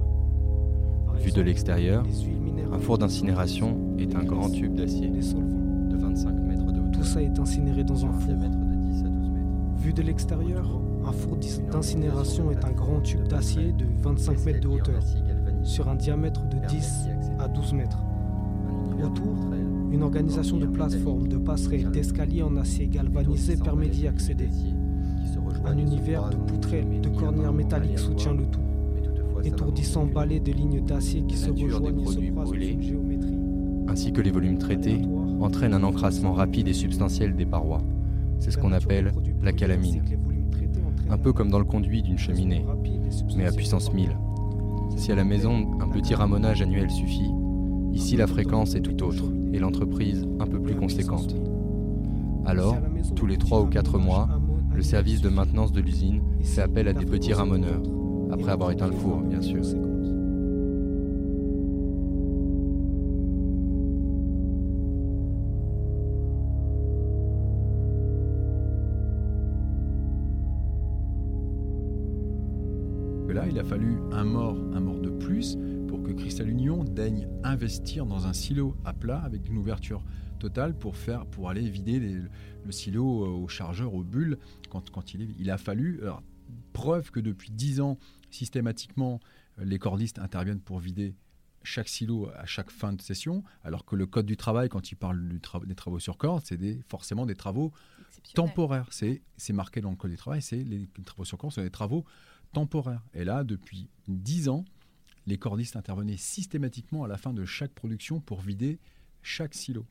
Vu 1.18 1.30
de 1.30 1.40
l'extérieur, 1.40 2.04
un 2.72 2.78
four 2.78 2.98
d'incinération 2.98 3.78
est 3.98 4.14
un 4.16 4.24
grand 4.24 4.50
tube 4.50 4.74
d'acier 4.74 5.08
de 5.08 5.96
25 5.96 6.32
mètres 6.32 6.72
de 6.72 6.80
hauteur. 6.80 6.90
Tout 6.92 7.04
ça 7.04 7.22
est 7.22 7.38
incinéré 7.38 7.84
dans 7.84 8.04
un 8.04 8.12
four. 8.12 8.34
Vu 9.78 9.92
de 9.92 10.02
l'extérieur, 10.02 10.80
un 11.06 11.12
four 11.12 11.36
d'incinération 11.70 12.50
est 12.50 12.64
un 12.64 12.70
grand 12.70 13.00
tube 13.00 13.26
d'acier 13.28 13.72
de 13.72 13.84
25 14.02 14.44
mètres 14.44 14.60
de 14.60 14.68
hauteur 14.68 15.02
sur 15.62 15.88
un 15.88 15.94
diamètre 15.94 16.42
de 16.48 16.66
10 16.66 17.08
à 17.38 17.48
12 17.48 17.72
mètres. 17.74 17.98
Autour, 19.02 19.36
une 19.90 20.02
organisation 20.02 20.56
de 20.56 20.66
plateformes, 20.66 21.28
de 21.28 21.36
passerelles, 21.36 21.90
d'escaliers 21.90 22.42
en 22.42 22.56
acier 22.56 22.86
galvanisé 22.86 23.56
permet 23.56 23.88
d'y 23.88 24.06
accéder. 24.06 24.48
Un 25.66 25.78
univers 25.78 26.30
de 26.30 26.36
poutrelles, 26.36 27.00
de 27.00 27.08
cornières 27.08 27.52
métalliques 27.52 27.98
soutient 27.98 28.34
le 28.34 28.46
tout. 28.46 28.60
Étourdissant 29.42 30.06
balai 30.06 30.40
de 30.40 30.52
lignes 30.52 30.84
d'acier 30.84 31.22
qui 31.22 31.36
se 31.36 31.50
rejoignent 31.50 32.00
et 32.00 32.06
se 32.06 32.30
croisent 32.30 32.54
géométrie. 32.54 33.38
Ainsi 33.88 34.12
que 34.12 34.22
les 34.22 34.30
volumes 34.30 34.58
traités, 34.58 35.02
entraînent 35.40 35.74
un 35.74 35.82
encrassement 35.82 36.32
rapide 36.32 36.68
et 36.68 36.72
substantiel 36.72 37.36
des 37.36 37.44
parois. 37.44 37.82
C'est 38.38 38.50
ce 38.50 38.58
qu'on 38.58 38.72
appelle 38.72 39.12
la 39.42 39.52
calamine. 39.52 40.02
Un 41.10 41.18
peu 41.18 41.32
comme 41.32 41.50
dans 41.50 41.58
le 41.58 41.64
conduit 41.64 42.02
d'une 42.02 42.18
cheminée, 42.18 42.64
mais 43.36 43.46
à 43.46 43.52
puissance 43.52 43.92
1000. 43.92 44.16
Si 44.96 45.12
à 45.12 45.14
la 45.14 45.24
maison 45.24 45.78
un 45.80 45.88
petit 45.88 46.14
ramonage 46.14 46.62
annuel 46.62 46.90
suffit, 46.90 47.30
ici 47.92 48.16
la 48.16 48.26
fréquence 48.26 48.74
est 48.74 48.80
tout 48.80 49.02
autre 49.02 49.24
et 49.52 49.58
l'entreprise 49.58 50.26
un 50.40 50.46
peu 50.46 50.60
plus 50.60 50.74
conséquente. 50.74 51.34
Alors, 52.46 52.76
tous 53.16 53.26
les 53.26 53.38
3 53.38 53.62
ou 53.62 53.66
4 53.66 53.98
mois, 53.98 54.28
le 54.74 54.82
service 54.82 55.20
de 55.20 55.28
maintenance 55.28 55.72
de 55.72 55.80
l'usine 55.80 56.22
fait 56.42 56.62
appel 56.62 56.88
à 56.88 56.92
des 56.92 57.06
petits 57.06 57.32
ramoneurs, 57.32 57.82
après 58.30 58.52
avoir 58.52 58.70
éteint 58.70 58.88
le 58.88 58.92
four, 58.92 59.20
bien 59.20 59.40
sûr. 59.40 59.62
Dans 77.84 78.26
un 78.26 78.32
silo 78.32 78.76
à 78.84 78.94
plat 78.94 79.20
avec 79.20 79.48
une 79.48 79.58
ouverture 79.58 80.02
totale 80.38 80.76
pour, 80.76 80.96
faire, 80.96 81.26
pour 81.26 81.50
aller 81.50 81.68
vider 81.68 82.00
le 82.00 82.72
silo 82.72 83.04
au 83.04 83.46
chargeur, 83.46 83.94
aux 83.94 84.02
bulles, 84.02 84.38
quand, 84.70 84.90
quand 84.90 85.12
il, 85.12 85.22
est, 85.22 85.28
il 85.38 85.50
a 85.50 85.58
fallu. 85.58 86.00
preuve 86.72 87.10
que 87.10 87.20
depuis 87.20 87.50
10 87.50 87.80
ans, 87.80 87.98
systématiquement, 88.30 89.20
les 89.58 89.78
cordistes 89.78 90.18
interviennent 90.18 90.60
pour 90.60 90.78
vider 90.78 91.14
chaque 91.62 91.88
silo 91.88 92.30
à 92.36 92.46
chaque 92.46 92.70
fin 92.70 92.94
de 92.94 93.02
session, 93.02 93.44
alors 93.62 93.84
que 93.84 93.96
le 93.96 94.06
code 94.06 94.26
du 94.26 94.36
travail, 94.36 94.68
quand 94.70 94.90
il 94.90 94.96
parle 94.96 95.38
des 95.66 95.74
travaux 95.74 96.00
sur 96.00 96.16
corde, 96.16 96.42
c'est 96.44 96.58
forcément 96.88 97.26
des 97.26 97.36
travaux 97.36 97.70
temporaires. 98.34 98.88
C'est 98.90 99.52
marqué 99.52 99.82
dans 99.82 99.90
le 99.90 99.96
code 99.96 100.10
du 100.10 100.16
travail, 100.16 100.40
c'est 100.40 100.62
les 100.62 100.88
travaux 101.04 101.24
sur 101.24 101.36
corde, 101.36 101.52
sont 101.52 101.62
des 101.62 101.70
travaux 101.70 102.04
temporaire. 102.52 103.04
Et 103.12 103.24
là, 103.24 103.44
depuis 103.44 103.90
dix 104.08 104.48
ans, 104.48 104.64
les 105.26 105.38
cordistes 105.38 105.76
intervenaient 105.76 106.16
systématiquement 106.16 107.04
à 107.04 107.08
la 107.08 107.16
fin 107.16 107.32
de 107.32 107.44
chaque 107.44 107.72
production 107.72 108.20
pour 108.20 108.40
vider 108.40 108.78
chaque 109.22 109.54
silo. 109.54 109.86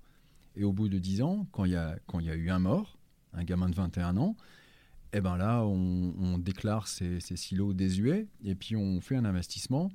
Et 0.56 0.64
au 0.64 0.72
bout 0.72 0.90
de 0.90 1.00
10 1.00 1.22
ans, 1.24 1.48
quand 1.52 1.66
il 1.66 1.72
y 1.72 1.76
a, 1.76 1.98
quand 2.08 2.20
y 2.20 2.30
a 2.30 2.36
eu 2.36 2.50
un 2.50 2.60
mort, 2.60 2.98
un 3.34 3.44
gamin 3.44 3.70
de 3.70 3.76
21 3.76 4.18
ans, 4.18 4.36
eh 5.14 5.22
ben 5.22 5.38
là, 5.38 5.64
on, 5.64 6.38
déclare 6.40 6.88
ces, 6.88 7.20
silos 7.20 7.74
désuets 7.74 8.28
et 8.44 8.56
puis 8.56 8.76
on 8.76 9.00
fait 9.00 9.16
un 9.16 9.26
investissement 9.26 9.92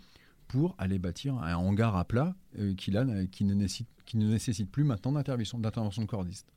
pour 0.46 0.74
aller 0.78 0.98
bâtir 0.98 1.34
un 1.34 1.56
hangar 1.56 1.96
à 1.96 2.04
plat 2.04 2.34
euh, 2.58 2.74
qui, 2.74 2.92
qui, 3.32 3.44
ne 3.44 3.54
nécessite, 3.54 3.88
qui 4.06 4.16
ne 4.16 4.28
nécessite 4.28 4.70
plus 4.70 4.84
maintenant 4.84 5.12
d'intervention 5.12 6.02
de 6.02 6.06
cordistes. 6.06 6.52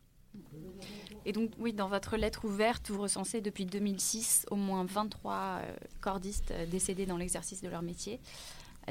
Et 1.26 1.34
donc, 1.34 1.52
oui, 1.60 1.74
dans 1.74 1.88
votre 1.88 2.17
lettre 2.17 2.46
ouverte, 2.46 2.89
vous 2.89 3.02
recensez 3.02 3.41
depuis 3.41 3.65
2006 3.65 4.46
au 4.50 4.56
moins 4.56 4.86
23 4.86 5.34
euh, 5.34 5.76
cordistes 6.00 6.52
euh, 6.52 6.65
décédés 6.65 7.06
dans 7.06 7.17
l'exercice 7.17 7.62
de 7.62 7.70
leur 7.70 7.82
métier. 7.82 8.20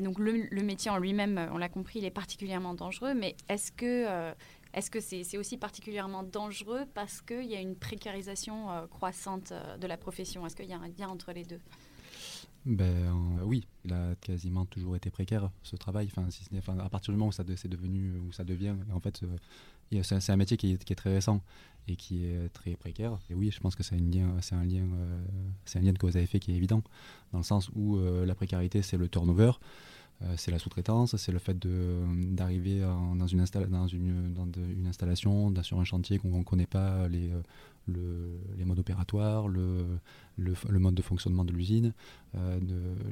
Donc, 0.01 0.19
le, 0.19 0.63
métier 0.63 0.91
en 0.91 0.99
lui-même, 0.99 1.49
on 1.53 1.59
l'a 1.59 1.69
compris, 1.69 1.99
il 1.99 2.05
est 2.05 2.11
particulièrement 2.11 2.75
dangereux, 2.75 3.15
mais 3.15 3.37
est-ce 3.49 3.73
que 3.73 4.35
est-ce 4.73 4.91
que 4.91 5.01
c'est 5.01 5.37
aussi 5.37 5.57
particulièrement 5.57 6.23
dangereux 6.23 6.85
parce 6.95 7.21
qu'il 7.21 7.47
y 7.47 7.57
a 7.57 7.61
une 7.61 7.75
précarisation 7.75 8.71
euh, 8.71 8.87
croissante 8.87 9.51
euh, 9.51 9.77
de 9.77 9.87
la 9.87 9.97
profession? 9.97 10.47
Est-ce 10.47 10.55
qu'il 10.55 10.69
y 10.69 10.73
a 10.73 10.79
un 10.79 10.89
lien 10.89 11.09
entre 11.09 11.33
les 11.33 11.45
deux? 11.45 11.61
Ben, 12.67 12.85
euh, 12.85 13.43
oui, 13.43 13.67
il 13.85 13.93
a 13.93 14.15
quasiment 14.21 14.67
toujours 14.67 14.95
été 14.95 15.11
précaire 15.11 15.51
ce 15.63 15.75
travail. 15.75 16.09
Enfin, 16.57 16.79
à 16.79 16.89
partir 16.89 17.13
du 17.13 17.19
moment 17.19 17.31
où 17.31 17.33
ça, 17.33 17.43
c'est 17.57 17.69
devenu, 17.69 18.17
où 18.19 18.33
ça 18.33 18.45
devient, 18.45 18.77
en 18.93 19.01
fait, 19.01 19.23
c'est 20.03 20.31
un 20.31 20.37
métier 20.37 20.57
qui 20.57 20.73
est, 20.73 20.95
très 20.95 21.13
récent 21.13 21.43
et 21.89 21.97
qui 21.97 22.25
est 22.25 22.49
très 22.53 22.75
précaire. 22.77 23.19
Et 23.31 23.35
oui, 23.35 23.51
je 23.51 23.61
pense 23.61 23.75
que 23.75 23.83
c'est 23.83 23.97
un 23.97 23.99
lien, 23.99 24.35
c'est 24.41 24.55
un 24.55 24.65
lien, 24.65 25.93
de 25.93 25.99
cause 25.99 26.17
à 26.17 26.21
effet 26.21 26.39
qui 26.39 26.53
est 26.53 26.57
évident, 26.57 26.83
dans 27.33 27.39
le 27.39 27.45
sens 27.45 27.71
où 27.75 27.99
la 27.99 28.35
précarité, 28.35 28.83
c'est 28.83 28.97
le 28.97 29.09
turnover. 29.09 29.53
Euh, 30.23 30.35
c'est 30.37 30.51
la 30.51 30.59
sous-traitance, 30.59 31.17
c'est 31.17 31.33
le 31.33 31.39
fait 31.39 31.57
d'arriver 31.59 32.81
dans, 32.81 33.27
une, 33.27 33.41
une, 33.95 34.35
dans 34.35 34.47
installation, 34.87 35.53
sur 35.63 35.81
un 35.81 35.85
chantier 35.85 36.19
qu'on 36.19 36.39
ne 36.39 36.45
connaît 36.45 36.67
pas 36.67 37.09
les, 37.09 37.31
euh, 37.31 37.41
le, 37.87 38.39
les 38.59 38.67
modes 38.67 38.79
opératoires, 38.79 39.49
le, 39.49 39.99
mode 40.69 40.95
de 40.95 41.03
fonctionnement 41.03 41.45
de 41.45 41.53
l'usine, 41.53 41.95
euh, 42.35 42.59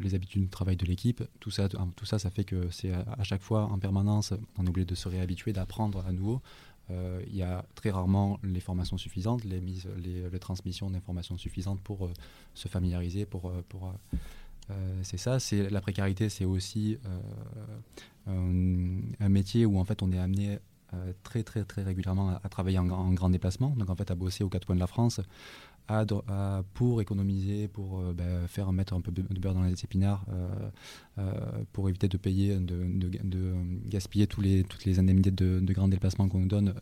les 0.01 0.14
habitudes 0.14 0.45
de 0.45 0.51
travail 0.51 0.77
de 0.77 0.85
l'équipe. 0.85 1.23
Tout 1.41 1.51
ça, 1.51 1.69
tout 1.69 2.05
ça, 2.05 2.19
ça 2.19 2.29
fait 2.31 2.45
que 2.45 2.69
c'est 2.71 2.93
à, 2.93 3.23
chaque 3.25 3.43
fois 3.43 3.64
en 3.64 3.79
permanence, 3.79 4.35
on 4.59 4.67
est 4.67 4.69
obligé 4.69 4.85
de 4.85 4.95
se 4.95 5.09
réhabituer, 5.09 5.55
d'apprendre 5.55 6.05
à 6.07 6.12
nouveau. 6.12 6.43
Il 6.90 7.37
y 7.37 7.42
a 7.42 7.64
très 7.74 7.90
rarement 7.90 8.38
les 8.42 8.61
formations 8.61 8.96
suffisantes, 8.96 9.44
les, 9.44 9.61
transmissions 10.40 10.90
d'informations 10.90 11.37
suffisantes 11.37 11.81
pour 11.81 12.11
se 12.55 12.68
familiariser, 12.68 13.27
pour, 13.27 13.53
euh, 14.70 15.01
c'est 15.03 15.16
ça, 15.16 15.40
c'est 15.40 15.70
la 15.70 15.81
précarité, 15.81 16.29
c'est 16.29 16.44
aussi 16.44 16.98
euh, 18.27 19.11
un, 19.20 19.29
métier 19.29 19.64
où 19.64 19.79
en 19.79 19.85
fait 19.85 20.03
on 20.03 20.12
est 20.12 20.18
amené 20.18 20.59
euh, 20.94 21.12
très 21.22 21.42
très 21.42 21.64
très 21.64 21.83
régulièrement 21.83 22.38
à, 22.42 22.48
travailler 22.48 22.79
en, 22.79 23.12
grand 23.12 23.31
déplacement, 23.31 23.70
donc 23.70 23.88
en 23.88 23.96
fait 23.96 24.11
à 24.11 24.14
bosser 24.14 24.44
aux 24.44 24.48
quatre 24.48 24.66
coins 24.66 24.74
de 24.74 24.81
la 24.81 24.87
France, 24.87 25.20
pour 26.74 27.01
économiser, 27.01 27.68
pour 27.68 28.03
ben, 28.12 28.46
faire 28.46 28.72
mettre 28.72 28.94
un 28.94 29.01
peu 29.01 29.11
de, 29.11 29.22
beurre 29.22 29.55
dans 29.55 29.62
les 29.62 29.72
épinards, 29.72 30.24
pour 31.72 31.88
éviter 31.88 32.09
de 32.09 32.16
payer, 32.16 32.57
de, 32.57 33.55
gaspiller 33.87 34.27
toutes 34.27 34.85
les 34.85 34.98
indemnités 34.98 35.31
de, 35.31 35.61
de 35.61 35.72
grands 35.72 35.88
déplacements 35.88 36.29
qu'on 36.29 36.40
nous 36.40 36.48
donne 36.48 36.74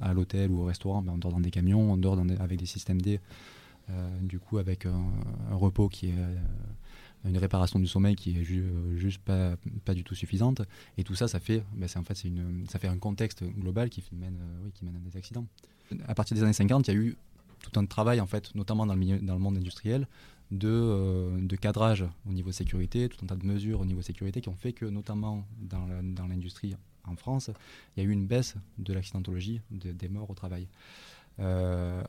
à 0.00 0.14
l'hôtel 0.14 0.50
ou 0.50 0.60
au 0.60 0.64
restaurant. 0.64 1.02
Ben, 1.02 1.12
on 1.14 1.18
dort 1.18 1.32
dans 1.32 1.40
des 1.40 1.50
camions, 1.50 1.92
on 1.92 1.96
dort 1.96 2.18
avec 2.38 2.58
des 2.58 2.66
systèmes 2.66 3.00
D, 3.00 3.20
du 4.22 4.38
coup 4.38 4.58
avec 4.58 4.86
un 4.86 5.54
repos 5.54 5.88
qui 5.88 6.08
est 6.08 6.14
une 7.24 7.36
réparation 7.36 7.78
du 7.78 7.86
sommeil 7.86 8.16
qui 8.16 8.38
est 8.38 8.44
juste 8.44 9.20
pas, 9.22 9.94
du 9.94 10.04
tout 10.04 10.14
suffisante. 10.14 10.62
Et 10.96 11.04
tout 11.04 11.14
ça, 11.14 11.28
ça 11.28 11.40
fait, 11.40 11.62
ben 11.74 11.88
en 11.96 12.04
fait, 12.04 12.26
ça 12.68 12.78
fait 12.78 12.88
un 12.88 12.98
contexte 12.98 13.44
global 13.44 13.90
qui 13.90 14.02
mène, 14.12 14.38
euh, 14.40 14.68
qui 14.74 14.84
mène 14.84 14.96
à 14.96 14.98
des 14.98 15.16
accidents. 15.16 15.46
À 16.06 16.14
partir 16.14 16.36
des 16.36 16.42
années 16.42 16.52
50, 16.52 16.88
il 16.88 16.94
y 16.94 16.96
a 16.96 17.00
eu 17.00 17.16
tout 17.62 17.78
un 17.78 17.86
travail, 17.86 18.20
en 18.20 18.26
fait, 18.26 18.54
notamment 18.54 18.86
dans 18.86 18.94
le, 18.94 19.00
milieu, 19.00 19.18
dans 19.18 19.34
le 19.34 19.40
monde 19.40 19.56
industriel, 19.56 20.06
de, 20.50 20.68
euh, 20.68 21.40
de, 21.40 21.56
cadrage 21.56 22.04
au 22.28 22.32
niveau 22.32 22.50
sécurité, 22.50 23.08
tout 23.08 23.18
un 23.24 23.26
tas 23.26 23.36
de 23.36 23.46
mesures 23.46 23.80
au 23.80 23.84
niveau 23.84 24.02
sécurité 24.02 24.40
qui 24.40 24.48
ont 24.48 24.56
fait 24.56 24.72
que, 24.72 24.84
notamment 24.84 25.46
dans 25.60 26.26
l'industrie 26.26 26.74
en 27.04 27.16
France, 27.16 27.50
il 27.96 28.02
y 28.02 28.06
a 28.06 28.08
eu 28.08 28.12
une 28.12 28.26
baisse 28.26 28.56
de 28.78 28.92
l'accidentologie 28.92 29.60
des 29.70 30.08
morts 30.08 30.30
au 30.30 30.34
travail. 30.34 30.66
Euh, 31.38 32.02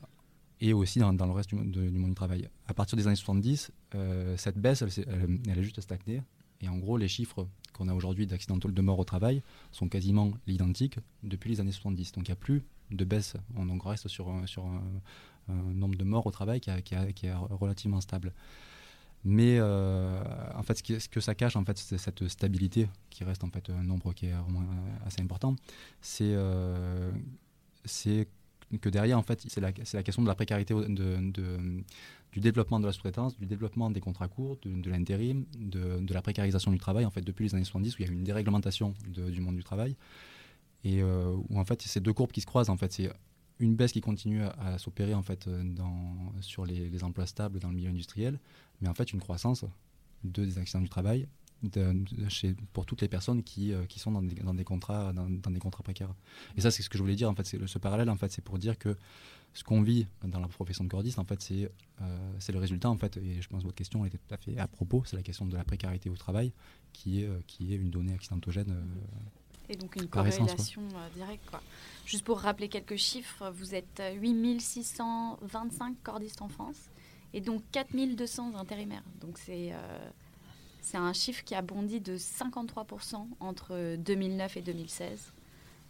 et 0.60 0.72
aussi 0.72 1.00
dans, 1.00 1.12
le 1.12 1.32
reste 1.32 1.50
du, 1.50 1.56
monde 1.56 1.70
du 1.70 2.14
travail. 2.14 2.48
À 2.66 2.74
partir 2.74 2.96
des 2.96 3.06
années 3.08 3.16
70, 3.16 3.72
euh, 3.94 4.36
cette 4.36 4.58
baisse, 4.58 4.82
elle, 4.82 5.40
elle, 5.48 5.58
est 5.58 5.62
juste 5.62 5.80
stagné. 5.80 6.22
Et 6.60 6.68
en 6.68 6.78
gros, 6.78 6.96
les 6.96 7.08
chiffres 7.08 7.48
qu'on 7.72 7.88
a 7.88 7.94
aujourd'hui 7.94 8.28
d'accidents 8.28 8.58
de 8.58 8.82
mort 8.82 9.00
au 9.00 9.04
travail 9.04 9.42
sont 9.72 9.88
quasiment 9.88 10.30
identiques 10.46 10.98
depuis 11.24 11.50
les 11.50 11.60
années 11.60 11.72
70. 11.72 12.12
Donc 12.12 12.28
il 12.28 12.30
n'y 12.30 12.34
a 12.34 12.36
plus 12.36 12.62
de 12.92 13.04
baisse. 13.04 13.34
On 13.56 13.76
reste 13.78 14.06
sur, 14.06 14.30
sur 14.46 14.64
un, 14.64 14.82
nombre 15.48 15.96
de 15.96 16.04
morts 16.04 16.26
au 16.26 16.30
travail 16.30 16.60
qui, 16.60 16.70
est 16.70 17.34
relativement 17.50 18.00
stable. 18.00 18.32
Mais 19.24 19.58
euh, 19.58 20.20
en 20.54 20.62
fait, 20.62 20.78
ce, 20.78 21.08
que 21.08 21.20
ça 21.20 21.34
cache, 21.34 21.54
en 21.54 21.64
fait, 21.64 21.78
c'est 21.78 21.98
cette 21.98 22.26
stabilité 22.28 22.88
qui 23.10 23.22
reste 23.22 23.44
en 23.44 23.50
fait 23.50 23.70
un 23.70 23.84
nombre 23.84 24.12
qui 24.12 24.26
est 24.26 24.34
assez 25.06 25.22
important. 25.22 25.54
C'est 26.00 26.32
euh, 26.34 27.12
que 28.80 28.88
derrière, 28.88 29.18
en 29.18 29.22
fait, 29.22 29.44
c'est 29.48 29.60
la, 29.60 29.72
question 29.72 30.22
de 30.22 30.28
la 30.28 30.34
précarité 30.34 30.74
de, 30.74 31.32
du 32.32 32.40
développement 32.40 32.80
de 32.80 32.86
la 32.86 32.92
sous-traitance, 32.92 33.38
du 33.38 33.46
développement 33.46 33.90
des 33.90 34.00
contrats 34.00 34.28
courts, 34.28 34.58
de, 34.62 34.90
l'intérim, 34.90 35.44
de, 35.56 36.12
la 36.12 36.22
précarisation 36.22 36.72
du 36.72 36.78
travail, 36.78 37.04
en 37.04 37.10
fait, 37.10 37.20
depuis 37.20 37.44
les 37.44 37.54
années 37.54 37.64
70, 37.64 37.94
où 37.94 37.96
il 38.02 38.06
y 38.06 38.08
a 38.08 38.10
eu 38.10 38.14
une 38.14 38.24
déréglementation 38.24 38.94
du 39.06 39.40
monde 39.40 39.56
du 39.56 39.64
travail, 39.64 39.94
et 40.84 41.02
euh, 41.02 41.36
où, 41.48 41.60
en 41.60 41.64
fait, 41.64 41.82
ces 41.82 42.00
deux 42.00 42.12
courbes 42.12 42.32
qui 42.32 42.40
se 42.40 42.46
croisent, 42.46 42.70
en 42.70 42.76
fait, 42.76 42.92
c'est 42.92 43.10
une 43.58 43.76
baisse 43.76 43.92
qui 43.92 44.00
continue 44.00 44.42
à, 44.42 44.78
s'opérer, 44.78 45.14
en 45.14 45.22
fait, 45.22 45.48
dans, 45.48 46.32
sur 46.40 46.64
les, 46.66 47.04
emplois 47.04 47.26
stables 47.26 47.58
dans 47.60 47.68
le 47.68 47.76
milieu 47.76 47.90
industriel, 47.90 48.38
mais 48.80 48.88
en 48.88 48.94
fait, 48.94 49.12
une 49.12 49.20
croissance 49.20 49.64
de 50.24 50.44
des 50.44 50.58
accidents 50.58 50.82
du 50.82 50.88
travail 50.88 51.28
pour 52.72 52.86
toutes 52.86 53.00
les 53.00 53.08
personnes 53.08 53.42
qui, 53.42 53.72
euh, 53.72 53.84
qui 53.86 53.98
sont 53.98 54.10
dans 54.10 54.22
des, 54.22 54.64
contrats, 54.64 55.12
dans, 55.12 55.28
des 55.28 55.58
contrats 55.60 55.82
précaires. 55.82 56.14
Et 56.56 56.60
ça, 56.60 56.70
c'est 56.70 56.82
ce 56.82 56.90
que 56.90 56.98
je 56.98 57.02
voulais 57.02 57.14
dire. 57.14 57.30
En 57.30 57.34
fait, 57.34 57.46
c'est 57.46 57.64
ce 57.66 57.78
parallèle, 57.78 58.10
en 58.10 58.16
fait, 58.16 58.32
c'est 58.32 58.42
pour 58.42 58.58
dire 58.58 58.78
que 58.78 58.96
ce 59.54 59.62
qu'on 59.64 59.82
vit 59.82 60.06
dans 60.24 60.40
la 60.40 60.48
profession 60.48 60.82
de 60.84 60.88
cordiste, 60.88 61.18
en 61.18 61.24
fait, 61.24 61.40
c'est 61.40 61.70
euh, 62.00 62.52
le 62.52 62.58
résultat, 62.58 62.90
en 62.90 62.96
fait. 62.96 63.16
Et 63.18 63.40
je 63.40 63.48
pense 63.48 63.60
que 63.60 63.66
votre 63.66 63.76
question 63.76 64.04
était 64.04 64.18
tout 64.18 64.34
à 64.34 64.38
fait 64.38 64.58
à 64.58 64.66
propos. 64.66 65.04
C'est 65.06 65.16
la 65.16 65.22
question 65.22 65.46
de 65.46 65.56
la 65.56 65.64
précarité 65.64 66.10
au 66.10 66.16
travail, 66.16 66.52
qui 66.92 67.22
est, 67.22 67.26
euh, 67.26 67.38
qui 67.46 67.72
est 67.72 67.76
une 67.76 67.90
donnée 67.90 68.14
accidentogène. 68.14 68.74
Et 69.72 69.76
donc 69.76 69.96
une 69.96 70.08
corrélation 70.08 70.82
directe. 71.14 71.44
Quoi. 71.50 71.60
Juste 72.06 72.24
pour 72.24 72.40
rappeler 72.40 72.68
quelques 72.68 72.96
chiffres, 72.96 73.50
vous 73.50 73.74
êtes 73.74 74.02
8625 74.20 75.96
cordistes 76.02 76.42
en 76.42 76.48
France 76.48 76.90
et 77.34 77.40
donc 77.40 77.62
4200 77.72 78.56
intérimaires. 78.56 79.04
Donc 79.20 79.38
c'est 79.38 79.72
c'est 80.82 80.98
un 80.98 81.12
chiffre 81.12 81.44
qui 81.44 81.54
a 81.54 81.62
bondi 81.62 82.00
de 82.00 82.18
53% 82.18 83.26
entre 83.38 83.96
2009 83.96 84.56
et 84.56 84.62
2016. 84.62 85.32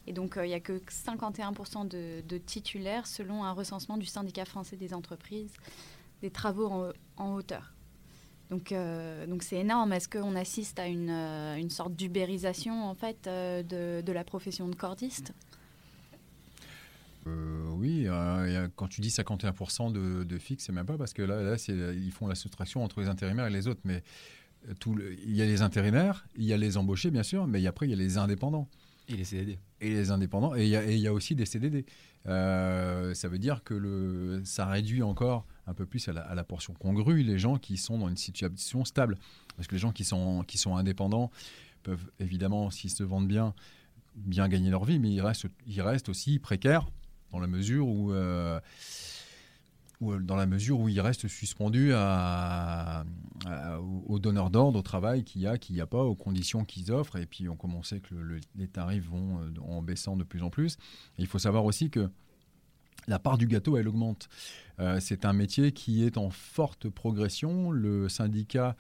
Et 0.07 0.13
donc, 0.13 0.37
euh, 0.37 0.45
il 0.45 0.51
n'y 0.51 0.55
a 0.55 0.61
que 0.61 0.79
51% 0.79 1.89
de, 1.89 2.39
titulaires 2.39 3.07
selon 3.07 3.45
un 3.45 3.53
recensement 3.53 3.97
du 3.97 4.07
syndicat 4.07 4.45
français 4.45 4.77
des 4.77 4.95
entreprises 4.95 5.53
des 6.21 6.31
travaux 6.31 6.93
en, 7.17 7.35
hauteur. 7.35 7.73
Donc, 8.53 8.71
euh, 8.71 9.27
donc 9.27 9.43
c'est 9.43 9.57
énorme. 9.57 9.95
Est-ce 9.95 10.11
qu'on 10.11 10.37
assiste 10.37 10.79
à 10.79 10.87
une, 10.87 11.09
euh, 11.09 11.57
une 11.57 11.71
sorte 11.71 11.97
d'ubérisation 11.97 12.85
en 12.85 12.95
fait 12.95 13.25
de, 13.25 14.03
de, 14.03 14.13
la 14.13 14.25
profession 14.25 14.69
de 14.69 14.75
cordiste? 14.75 15.33
Oui, 17.25 18.07
quand 18.77 18.89
tu 18.89 19.01
dis 19.01 19.09
51% 19.09 19.91
de, 19.91 20.25
de 20.25 20.39
fixe, 20.39 20.65
c'est 20.65 20.73
même 20.73 20.85
pas 20.85 20.99
parce 20.99 21.15
que 21.15 21.23
là, 21.23 21.41
là 21.41 21.57
ils 21.95 22.13
font 22.13 22.27
la 22.27 22.35
soustraction 22.35 22.85
entre 22.85 23.01
les 23.01 23.09
intérimaires 23.09 23.47
et 23.47 23.51
les 23.51 23.69
autres. 23.69 23.81
Mais 23.85 24.03
il 24.67 25.35
y 25.35 25.41
a 25.41 25.47
les 25.47 25.63
intérimaires, 25.63 26.27
il 26.37 26.45
y 26.45 26.53
a 26.53 26.59
les 26.59 26.77
embauchés, 26.77 27.11
bien 27.11 27.23
sûr, 27.23 27.47
mais 27.47 27.67
après, 27.67 27.87
il 27.87 27.91
y 27.91 27.95
a 27.95 27.97
les 27.97 28.19
indépendants. 28.19 28.69
Et 29.09 29.17
les 29.17 29.25
CDD. 29.25 29.59
Et 29.81 29.91
les 29.91 30.11
indépendants. 30.11 30.55
Et 30.55 30.67
il 30.67 30.99
y 30.99 31.07
a, 31.07 31.13
aussi 31.13 31.35
des 31.35 31.47
CDD. 31.47 31.87
Euh, 32.27 33.15
ça 33.15 33.29
veut 33.29 33.39
dire 33.39 33.65
que 33.65 33.75
le, 33.75 34.43
ça 34.45 34.67
réduit 34.67 35.03
encore 35.03 35.47
un 35.67 35.75
peu 35.75 35.87
plus 35.87 36.09
à 36.09 36.13
la, 36.13 36.45
portion 36.45 36.75
congrue 36.75 37.23
les 37.23 37.39
gens 37.39 37.57
qui 37.57 37.77
sont 37.77 37.99
dans 37.99 38.09
une 38.09 38.17
situation 38.17 38.85
stable. 38.85 39.17
Parce 39.57 39.69
que 39.69 39.75
les 39.75 39.81
gens 39.81 39.93
qui 39.93 40.05
sont, 40.05 40.43
qui 40.45 40.59
sont 40.59 40.77
indépendants 40.77 41.31
peuvent 41.83 42.11
évidemment, 42.19 42.71
s'ils 42.71 42.91
se 42.91 43.03
vendent 43.03 43.29
bien, 43.29 43.55
bien 44.17 44.49
gagner 44.49 44.71
leur 44.71 44.85
vie, 44.85 44.99
mais 44.99 45.11
ils 45.11 45.21
restent, 45.21 45.47
ils 45.67 45.83
restent 45.83 46.09
aussi 46.09 46.39
précaires 46.39 46.87
dans 47.31 47.39
la 47.39 47.47
mesure 47.47 47.89
où. 47.89 48.13
Euh, 48.13 48.61
euh, 50.03 50.19
dans 50.19 50.37
la 50.37 50.47
mesure 50.47 50.81
où 50.81 50.89
il 50.89 51.01
reste 51.01 51.29
suspendu 51.29 51.93
à, 51.95 53.05
aux 54.07 54.19
donneurs 54.19 54.51
d'ordre, 54.51 54.79
au 54.79 54.83
travail 54.83 55.25
qu'il 55.25 55.43
y 55.43 55.47
a, 55.47 55.59
qu'il 55.59 55.75
n'y 55.75 55.81
a 55.81 55.87
pas, 55.87 56.03
aux 56.03 56.15
conditions 56.15 56.65
qu'ils 56.65 56.93
offrent. 56.93 57.17
Et 57.17 57.27
puis, 57.27 57.49
on 57.49 57.57
commençait 57.57 58.01
que 58.01 58.15
les 58.57 58.69
tarifs 58.69 59.07
vont 59.07 59.41
euh, 59.41 59.51
en 59.63 59.83
baissant 59.83 60.17
de 60.17 60.25
plus 60.25 60.43
en 60.43 60.51
plus. 60.51 60.77
il 61.19 61.27
faut 61.27 61.39
savoir 61.39 61.65
aussi 61.65 61.91
que 61.91 62.11
la 63.09 63.19
part 63.19 63.39
du 63.39 63.47
gâteau, 63.47 63.77
elle 63.77 63.89
augmente. 63.89 64.29
Euh, 64.79 64.99
c'est 65.01 65.25
un 65.25 65.33
métier 65.33 65.73
qui 65.73 66.05
est 66.05 66.17
en 66.17 66.31
forte 66.31 66.89
progression. 66.89 67.71
Le 67.71 68.09
syndicat 68.09 68.77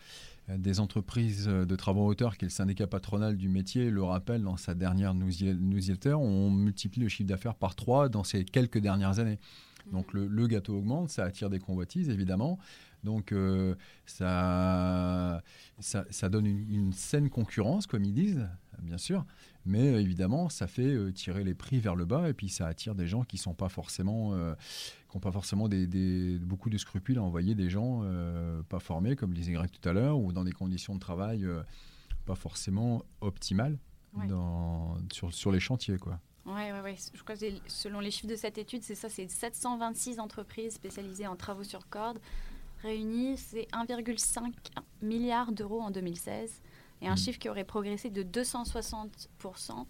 des 0.48 0.80
entreprises 0.80 1.46
de 1.46 1.76
travaux 1.76 2.02
en 2.02 2.06
hauteur, 2.06 2.36
qui 2.36 2.44
est 2.44 2.48
le 2.48 2.52
syndicat 2.52 2.86
patronal 2.86 3.36
du 3.36 3.48
métier, 3.48 3.90
le 3.90 4.02
rappelle 4.02 4.42
dans 4.42 4.56
sa 4.56 4.74
dernière 4.74 5.14
newsletter, 5.14 6.14
on 6.14 6.50
multiplie 6.50 7.00
le 7.00 7.08
chiffre 7.08 7.28
d'affaires 7.28 7.54
par 7.54 7.76
trois 7.76 8.08
dans 8.08 8.24
ces 8.24 8.44
quelques 8.44 8.78
dernières 8.78 9.20
années. 9.20 9.38
Donc 9.92 10.12
le, 10.12 10.26
le, 10.26 10.46
gâteau 10.48 10.76
augmente, 10.76 11.10
ça 11.10 11.24
attire 11.24 11.48
des 11.48 11.60
convoitises 11.60 12.10
évidemment. 12.10 12.58
Donc 13.04 13.32
euh, 13.32 13.74
ça, 14.06 15.42
ça, 15.80 16.28
donne 16.28 16.46
une, 16.46 16.92
saine 16.92 17.30
concurrence, 17.30 17.86
comme 17.86 18.04
ils 18.04 18.14
disent, 18.14 18.48
bien 18.80 18.98
sûr, 18.98 19.24
mais 19.64 19.88
euh, 19.88 20.00
évidemment, 20.00 20.48
ça 20.48 20.66
fait 20.66 20.94
euh, 20.94 21.12
tirer 21.12 21.44
les 21.44 21.54
prix 21.54 21.78
vers 21.78 21.94
le 21.94 22.04
bas 22.04 22.28
et 22.28 22.34
puis 22.34 22.48
ça 22.48 22.66
attire 22.66 22.94
des 22.94 23.06
gens 23.06 23.24
qui 23.24 23.38
sont 23.38 23.54
pas 23.54 23.68
forcément, 23.68 24.32
qui 25.08 25.16
n'ont 25.16 25.20
pas 25.20 25.32
forcément 25.32 25.68
des, 25.68 26.38
beaucoup 26.38 26.70
de 26.70 26.78
scrupules 26.78 27.18
à 27.18 27.22
envoyer 27.22 27.54
des 27.54 27.70
gens 27.70 28.02
pas 28.68 28.80
formés, 28.80 29.16
comme 29.16 29.34
disait 29.34 29.52
Greg 29.52 29.70
tout 29.70 29.88
à 29.88 29.92
l'heure, 29.92 30.18
ou 30.18 30.32
dans 30.32 30.44
des 30.44 30.52
conditions 30.52 30.94
de 30.94 31.00
travail 31.00 31.46
pas 32.24 32.34
forcément 32.34 33.02
optimales 33.20 33.78
dans, 34.28 34.96
sur, 35.12 35.32
sur 35.32 35.52
les 35.52 35.60
chantiers, 35.60 35.98
quoi. 35.98 36.20
Oui, 36.44 36.54
ouais, 36.54 36.80
ouais. 36.80 36.96
je 37.14 37.22
crois 37.22 37.36
que 37.36 37.46
selon 37.68 38.00
les 38.00 38.10
chiffres 38.10 38.26
de 38.26 38.34
cette 38.34 38.58
étude, 38.58 38.82
c'est 38.82 38.96
ça, 38.96 39.08
c'est 39.08 39.30
726 39.30 40.18
entreprises 40.18 40.74
spécialisées 40.74 41.28
en 41.28 41.36
travaux 41.36 41.62
sur 41.62 41.88
corde 41.88 42.18
réunis, 42.82 43.36
c'est 43.38 43.68
1,5 43.72 44.52
milliard 45.02 45.52
d'euros 45.52 45.80
en 45.80 45.90
2016 45.90 46.60
et 47.02 47.08
un 47.08 47.14
mmh. 47.14 47.16
chiffre 47.18 47.38
qui 47.38 47.48
aurait 47.48 47.64
progressé 47.64 48.08
de 48.08 48.22
260% 48.22 49.86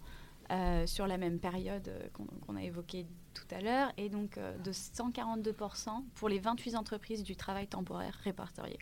euh, 0.51 0.85
sur 0.85 1.07
la 1.07 1.17
même 1.17 1.39
période 1.39 1.87
euh, 1.87 2.09
qu'on 2.11 2.55
a 2.57 2.61
évoqué 2.63 3.05
tout 3.33 3.45
à 3.49 3.61
l'heure 3.61 3.93
et 3.95 4.09
donc 4.09 4.37
euh, 4.37 4.57
de 4.57 4.73
142% 4.73 6.03
pour 6.15 6.27
les 6.27 6.39
28 6.39 6.75
entreprises 6.75 7.23
du 7.23 7.37
travail 7.37 7.67
temporaire 7.67 8.13
répertorié. 8.23 8.77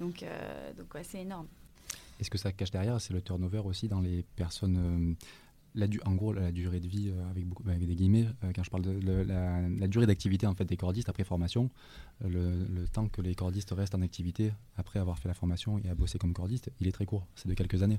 Donc, 0.00 0.22
donc 0.76 0.94
c'est 1.04 1.22
énorme. 1.22 1.46
Est-ce 2.20 2.28
que 2.28 2.36
ça 2.36 2.52
cache 2.52 2.70
derrière 2.70 3.00
C'est 3.00 3.14
le 3.14 3.22
turnover 3.22 3.60
aussi 3.60 3.88
dans 3.88 4.00
les 4.00 4.24
personnes 4.36 5.16
en 6.04 6.14
gros, 6.14 6.32
la 6.32 6.52
durée 6.52 6.80
de 6.80 6.88
vie, 6.88 7.10
euh, 7.10 7.30
avec, 7.30 7.86
des 7.86 7.94
guillemets, 7.94 8.26
euh, 8.44 8.52
quand 8.54 8.62
je 8.62 8.70
parle 8.70 8.82
de 8.82 9.10
la, 9.10 9.88
durée 9.88 10.06
d'activité 10.06 10.46
en 10.46 10.54
fait, 10.54 10.64
des 10.64 10.76
cordistes 10.76 11.08
après 11.08 11.24
formation, 11.24 11.70
euh, 12.24 12.64
le, 12.68 12.88
temps 12.88 13.08
que 13.08 13.20
les 13.20 13.34
cordistes 13.34 13.72
restent 13.72 13.94
en 13.94 14.02
activité 14.02 14.52
après 14.76 14.98
avoir 14.98 15.18
fait 15.18 15.28
la 15.28 15.34
formation 15.34 15.78
et 15.78 15.88
à 15.88 15.94
bosser 15.94 16.18
comme 16.18 16.32
cordiste, 16.32 16.70
il 16.80 16.88
est 16.88 16.92
très 16.92 17.04
court, 17.04 17.26
c'est 17.34 17.48
de 17.48 17.54
quelques 17.54 17.82
années. 17.82 17.98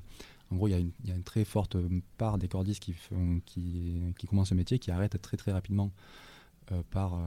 En 0.50 0.56
gros, 0.56 0.68
il 0.68 0.72
y, 0.72 0.74
a 0.74 0.78
une, 0.78 0.90
y, 1.04 1.12
a 1.12 1.14
une 1.14 1.22
très 1.22 1.44
forte 1.44 1.76
part 2.16 2.38
des 2.38 2.48
cordistes 2.48 2.82
qui, 2.82 2.94
font, 2.94 3.40
qui, 3.44 4.00
qui 4.18 4.26
commencent 4.26 4.48
ce 4.48 4.54
métier 4.54 4.78
qui 4.78 4.90
arrêtent 4.90 5.20
très 5.20 5.36
très 5.36 5.52
rapidement. 5.52 5.90
par, 6.90 7.18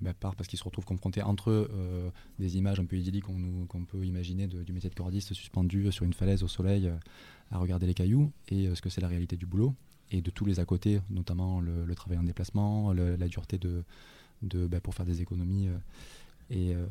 bah, 0.00 0.14
par, 0.14 0.34
parce 0.34 0.48
qu'ils 0.48 0.58
se 0.58 0.64
retrouvent 0.64 0.86
confrontés 0.86 1.22
entre 1.22 1.68
des 2.38 2.56
images 2.56 2.80
un 2.80 2.86
peu 2.86 2.96
idylliques 2.96 3.24
qu'on 3.24 3.84
peut 3.84 4.04
imaginer 4.04 4.46
du 4.46 4.72
métier 4.72 4.88
de 4.88 4.94
cordiste 4.94 5.34
suspendu 5.34 5.90
sur 5.92 6.04
une 6.04 6.14
falaise 6.14 6.42
au 6.42 6.48
soleil 6.48 6.90
à 7.50 7.58
regarder 7.58 7.86
les 7.86 7.94
cailloux 7.94 8.30
et 8.48 8.74
ce 8.74 8.80
que 8.80 8.88
c'est 8.88 9.02
la 9.02 9.08
réalité 9.08 9.36
du 9.36 9.46
boulot 9.46 9.74
et 10.10 10.20
de 10.20 10.30
tous 10.30 10.44
les 10.44 10.60
à 10.60 10.64
côté, 10.64 11.00
notamment 11.10 11.60
le, 11.60 11.94
travail 11.94 12.18
en 12.18 12.22
déplacement, 12.22 12.92
la 12.92 13.28
dureté 13.28 13.58
de, 13.58 13.82
de 14.42 14.66
bah, 14.66 14.80
pour 14.80 14.94
faire 14.94 15.06
des 15.06 15.20
économies. 15.20 15.68
Euh, 15.68 15.78
et, 16.50 16.74
euh, 16.74 16.86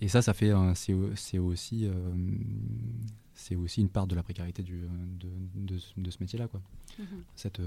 et 0.00 0.08
ça, 0.08 0.22
ça 0.22 0.32
fait 0.32 0.52
c'est 0.74 1.38
aussi 1.38 1.86
euh, 1.86 1.92
c'est 3.34 3.56
aussi 3.56 3.80
une 3.80 3.88
part 3.88 4.06
de 4.06 4.14
la 4.14 4.22
précarité 4.22 4.62
du, 4.62 4.80
de, 5.18 5.28
de, 5.96 6.10
ce 6.10 6.16
métier-là, 6.20 6.48
quoi. 6.48 6.60
Mm-hmm. 6.98 7.04
Cette, 7.36 7.60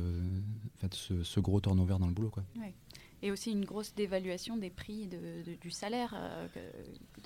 fait, 0.77 0.93
ce, 0.93 1.39
gros 1.39 1.61
turnover 1.61 1.97
dans 1.99 2.07
le 2.07 2.13
boulot, 2.13 2.29
quoi. 2.29 2.43
Et 3.21 3.31
aussi 3.31 3.51
une 3.51 3.63
grosse 3.63 3.93
dévaluation 3.95 4.57
des 4.57 4.69
prix 4.69 5.09
du 5.61 5.71
salaire 5.71 6.13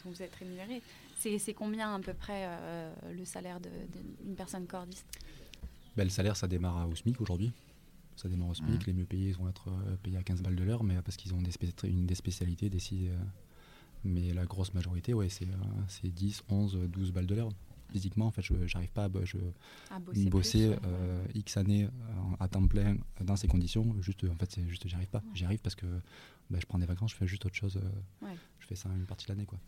dont 0.03 0.11
vous 0.11 0.21
êtes 0.21 0.35
rémunéré. 0.35 0.81
C'est 1.17 1.53
combien 1.53 1.95
à 1.95 1.99
peu 1.99 2.13
près 2.13 2.47
le 3.11 3.25
salaire 3.25 3.59
d'une 3.59 4.35
personne 4.35 4.67
cordiste? 4.67 5.07
Le 6.03 6.09
salaire, 6.09 6.35
ça 6.35 6.47
démarre 6.47 6.87
au 6.89 6.95
SMIC 6.95 7.21
aujourd'hui. 7.21 7.51
Ça 8.15 8.27
démarre 8.27 8.49
au 8.49 8.53
SMIC. 8.53 8.81
Mmh. 8.81 8.87
Les 8.87 8.93
mieux 8.93 9.05
payés 9.05 9.31
vont 9.33 9.47
être 9.47 9.69
euh, 9.69 9.95
payés 10.01 10.17
à 10.17 10.23
15 10.23 10.41
balles 10.41 10.55
de 10.55 10.63
l'heure, 10.63 10.83
mais 10.83 10.99
parce 11.03 11.17
qu'ils 11.17 11.33
ont 11.33 11.41
des 11.41 11.51
une 11.83 12.05
des 12.05 12.15
spécialités, 12.15 12.69
des 12.69 12.79
euh, 12.93 13.17
mais 14.03 14.33
la 14.33 14.45
grosse 14.45 14.73
majorité, 14.73 15.13
ouais, 15.13 15.27
c'est 15.29 15.47
10, 16.03 16.43
11, 16.49 16.77
12 16.89 17.11
balles 17.11 17.27
de 17.27 17.35
l'heure. 17.35 17.49
Physiquement, 17.91 18.25
en 18.25 18.31
fait, 18.31 18.41
je 18.41 18.53
n'arrive 18.53 18.91
pas 18.91 19.05
à, 19.05 19.09
je, 19.23 19.37
bosser, 20.29 20.75
euh, 20.83 21.25
X 21.33 21.55
années 21.55 21.87
à 22.37 22.49
temps 22.49 22.67
plein 22.67 22.97
dans 23.21 23.37
ces 23.37 23.47
conditions. 23.47 23.95
Juste, 24.01 24.25
en 24.25 24.35
fait, 24.35 24.51
c'est 24.51 24.67
juste, 24.67 24.87
j'y 24.87 24.95
arrive 24.95 25.07
pas. 25.07 25.23
J'y 25.33 25.45
arrive 25.45 25.59
parce 25.59 25.75
que 25.75 25.85
ben, 26.49 26.59
je 26.59 26.65
prends 26.65 26.79
des 26.79 26.85
vacances, 26.85 27.11
je 27.11 27.15
fais 27.15 27.27
juste 27.27 27.45
autre 27.45 27.55
chose. 27.55 27.79
Je 28.59 28.67
fais 28.67 28.75
ça 28.75 28.89
une 28.89 29.05
partie 29.05 29.25
de 29.25 29.31
l'année, 29.31 29.45
quoi. 29.45 29.59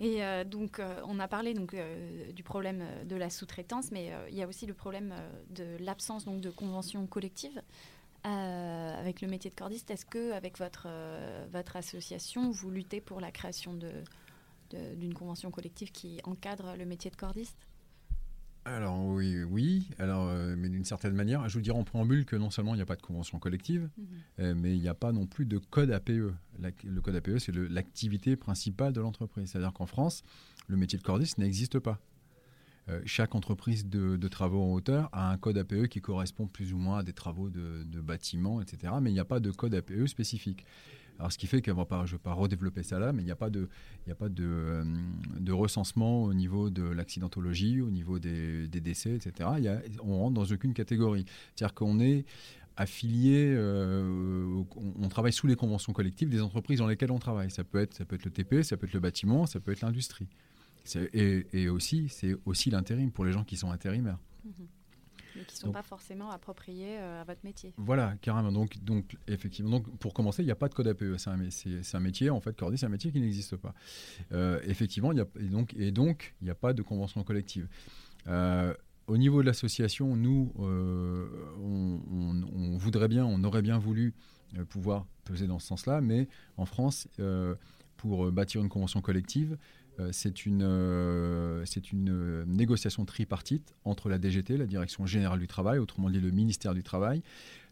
Et 0.00 0.24
euh, 0.24 0.44
donc, 0.44 0.78
euh, 0.78 1.00
on 1.06 1.20
a 1.20 1.28
parlé 1.28 1.54
donc, 1.54 1.74
euh, 1.74 2.32
du 2.32 2.42
problème 2.42 2.84
de 3.04 3.16
la 3.16 3.30
sous-traitance, 3.30 3.90
mais 3.92 4.12
il 4.28 4.36
y 4.36 4.42
a 4.42 4.48
aussi 4.48 4.66
le 4.66 4.74
problème 4.74 5.14
de 5.50 5.76
l'absence 5.80 6.24
donc, 6.24 6.40
de 6.40 6.50
convention 6.50 7.06
collective 7.06 7.62
avec 8.26 9.20
le 9.20 9.28
métier 9.28 9.50
de 9.50 9.54
cordiste. 9.54 9.90
Est-ce 9.90 10.06
que, 10.06 10.32
avec 10.32 10.58
votre, 10.58 10.88
votre 11.52 11.76
association, 11.76 12.50
vous 12.50 12.70
luttez 12.70 13.02
pour 13.02 13.20
la 13.20 13.30
création 13.30 13.74
d'une 13.74 14.02
de, 14.70 15.14
convention 15.14 15.50
collective 15.50 15.92
qui 15.92 16.20
encadre 16.24 16.74
le 16.74 16.86
métier 16.86 17.10
de 17.10 17.16
cordiste? 17.16 17.58
Alors 18.64 19.04
oui, 19.04 19.42
oui. 19.44 19.88
Alors, 19.98 20.28
euh, 20.28 20.54
mais 20.56 20.68
d'une 20.68 20.84
certaine 20.84 21.14
manière, 21.14 21.48
je 21.48 21.54
vous 21.54 21.60
dirais 21.60 21.78
en 21.78 21.84
préambule 21.84 22.24
que 22.24 22.36
non 22.36 22.50
seulement 22.50 22.74
il 22.74 22.78
n'y 22.78 22.82
a 22.82 22.86
pas 22.86 22.96
de 22.96 23.02
convention 23.02 23.38
collective, 23.38 23.90
mhm. 23.96 24.06
euh, 24.40 24.54
mais 24.56 24.74
il 24.74 24.80
n'y 24.80 24.88
a 24.88 24.94
pas 24.94 25.12
non 25.12 25.26
plus 25.26 25.44
de 25.44 25.58
code 25.58 25.90
APE. 25.90 26.32
le 26.84 27.00
code 27.02 27.14
APE, 27.14 27.38
c'est 27.38 27.54
l'activité 27.54 28.36
principale 28.36 28.92
de 28.92 29.00
l'entreprise. 29.00 29.50
C'est-à-dire 29.50 29.72
qu'en 29.72 29.86
France, 29.86 30.22
le 30.68 30.76
métier 30.76 30.98
de 30.98 31.02
cordiste 31.02 31.38
n'existe 31.38 31.78
pas. 31.78 32.00
Euh, 32.88 33.00
chaque 33.06 33.34
entreprise 33.34 33.86
de, 33.86 34.28
travaux 34.28 34.62
en 34.62 34.72
hauteur 34.72 35.08
a 35.12 35.30
un 35.30 35.38
code 35.38 35.56
APE 35.56 35.86
qui 35.88 36.00
correspond 36.00 36.46
plus 36.46 36.72
ou 36.72 36.78
moins 36.78 36.98
à 36.98 37.02
des 37.02 37.14
travaux 37.14 37.48
de, 37.48 37.82
de 37.84 38.00
bâtiments, 38.00 38.60
etc. 38.60 38.94
Mais 39.00 39.10
il 39.10 39.14
n'y 39.14 39.20
a 39.20 39.24
pas 39.24 39.40
de 39.40 39.50
code 39.50 39.74
APE 39.74 40.06
spécifique. 40.06 40.66
Alors, 41.18 41.32
ce 41.32 41.38
qui 41.38 41.46
fait 41.46 41.62
que 41.62 41.70
je 41.70 41.76
ne 41.76 42.04
vais 42.06 42.18
pas 42.18 42.32
redévelopper 42.32 42.82
ça 42.82 42.98
là, 42.98 43.12
mais 43.12 43.22
il 43.22 43.26
n'y 43.26 43.30
a 43.30 43.36
pas, 43.36 43.50
de, 43.50 43.68
il 44.06 44.12
a 44.12 44.14
pas 44.14 44.26
euh, 44.26 44.84
de, 45.38 45.52
recensement 45.52 46.24
au 46.24 46.34
niveau 46.34 46.70
de 46.70 46.82
l'accidentologie, 46.82 47.80
au 47.80 47.90
niveau 47.90 48.18
des, 48.18 48.66
décès, 48.68 49.14
etc. 49.14 49.48
Y 49.58 49.98
on 50.02 50.18
rentre 50.18 50.34
dans 50.34 50.44
aucune 50.44 50.74
catégorie. 50.74 51.24
C'est-à-dire 51.54 51.74
qu'on 51.74 52.00
est 52.00 52.24
affilié, 52.76 53.54
euh, 53.56 54.64
on, 54.98 55.08
travaille 55.08 55.32
sous 55.32 55.46
les 55.46 55.54
conventions 55.54 55.92
collectives 55.92 56.28
des 56.28 56.42
entreprises 56.42 56.80
dans 56.80 56.88
lesquelles 56.88 57.12
on 57.12 57.20
travaille. 57.20 57.50
Ça 57.50 57.62
peut 57.62 57.78
être, 57.78 57.94
ça 57.94 58.04
peut 58.04 58.16
être 58.16 58.24
le 58.24 58.32
TP, 58.32 58.64
ça 58.64 58.76
peut 58.76 58.86
être 58.86 58.94
le 58.94 59.00
bâtiment, 59.00 59.46
ça 59.46 59.60
peut 59.60 59.70
être 59.70 59.82
l'industrie. 59.82 60.26
Et, 61.14 61.46
et, 61.52 61.68
aussi, 61.68 62.08
c'est 62.08 62.36
aussi 62.44 62.70
l'intérim 62.70 63.10
pour 63.10 63.24
les 63.24 63.32
gens 63.32 63.44
qui 63.44 63.56
sont 63.56 63.70
intérimaires. 63.70 64.18
Mmh 64.44 64.50
mais 65.36 65.44
qui 65.44 65.54
ne 65.56 65.60
sont 65.60 65.72
pas 65.72 65.82
forcément 65.82 66.30
appropriés 66.30 66.98
euh, 66.98 67.22
à 67.22 67.24
votre 67.24 67.40
métier. 67.44 67.72
Voilà, 67.76 68.14
carrément. 68.20 68.52
Donc, 68.52 68.78
donc 68.82 69.16
effectivement, 69.26 69.70
donc, 69.70 69.98
pour 69.98 70.14
commencer, 70.14 70.42
il 70.42 70.46
n'y 70.46 70.52
a 70.52 70.56
pas 70.56 70.68
de 70.68 70.74
code 70.74 70.88
APE. 70.88 71.16
C'est 71.18 71.30
un, 71.30 71.38
un, 71.38 72.00
métier, 72.00 72.30
en 72.30 72.40
fait, 72.40 72.56
cordiste, 72.56 72.80
c'est 72.80 72.86
un 72.86 72.90
métier 72.90 73.12
qui 73.12 73.20
n'existe 73.20 73.56
pas. 73.56 73.74
Euh, 74.32 74.60
effectivement, 74.64 75.12
y 75.12 75.20
a, 75.20 75.26
et 75.40 75.48
donc, 75.48 75.74
et 75.74 75.90
donc, 75.90 76.34
il 76.40 76.44
n'y 76.44 76.50
a 76.50 76.54
pas 76.54 76.72
de 76.72 76.82
convention 76.82 77.22
collective. 77.22 77.68
Euh, 78.26 78.74
au 79.06 79.16
niveau 79.16 79.42
de 79.42 79.46
l'association, 79.46 80.16
nous, 80.16 80.52
on, 80.56 81.28
on, 81.60 82.76
voudrait 82.78 83.08
bien, 83.08 83.26
on 83.26 83.44
aurait 83.44 83.62
bien 83.62 83.78
voulu 83.78 84.14
pouvoir 84.70 85.06
peser 85.24 85.46
dans 85.46 85.58
ce 85.58 85.66
sens-là, 85.66 86.00
mais 86.00 86.28
en 86.56 86.64
France, 86.64 87.06
pour 87.98 88.32
bâtir 88.32 88.62
une 88.62 88.70
convention 88.70 89.02
collective, 89.02 89.52
euh, 89.52 89.58
c'est 90.12 90.46
une, 90.46 90.62
euh, 90.62 91.64
une 91.92 92.10
euh, 92.10 92.44
négociation 92.46 93.04
tripartite 93.04 93.74
entre 93.84 94.08
la 94.08 94.18
DGT, 94.20 94.56
la 94.56 94.66
Direction 94.66 95.06
générale 95.06 95.38
du 95.38 95.46
travail, 95.46 95.78
autrement 95.78 96.10
dit 96.10 96.20
le 96.20 96.30
ministère 96.30 96.74
du 96.74 96.82
Travail, 96.82 97.22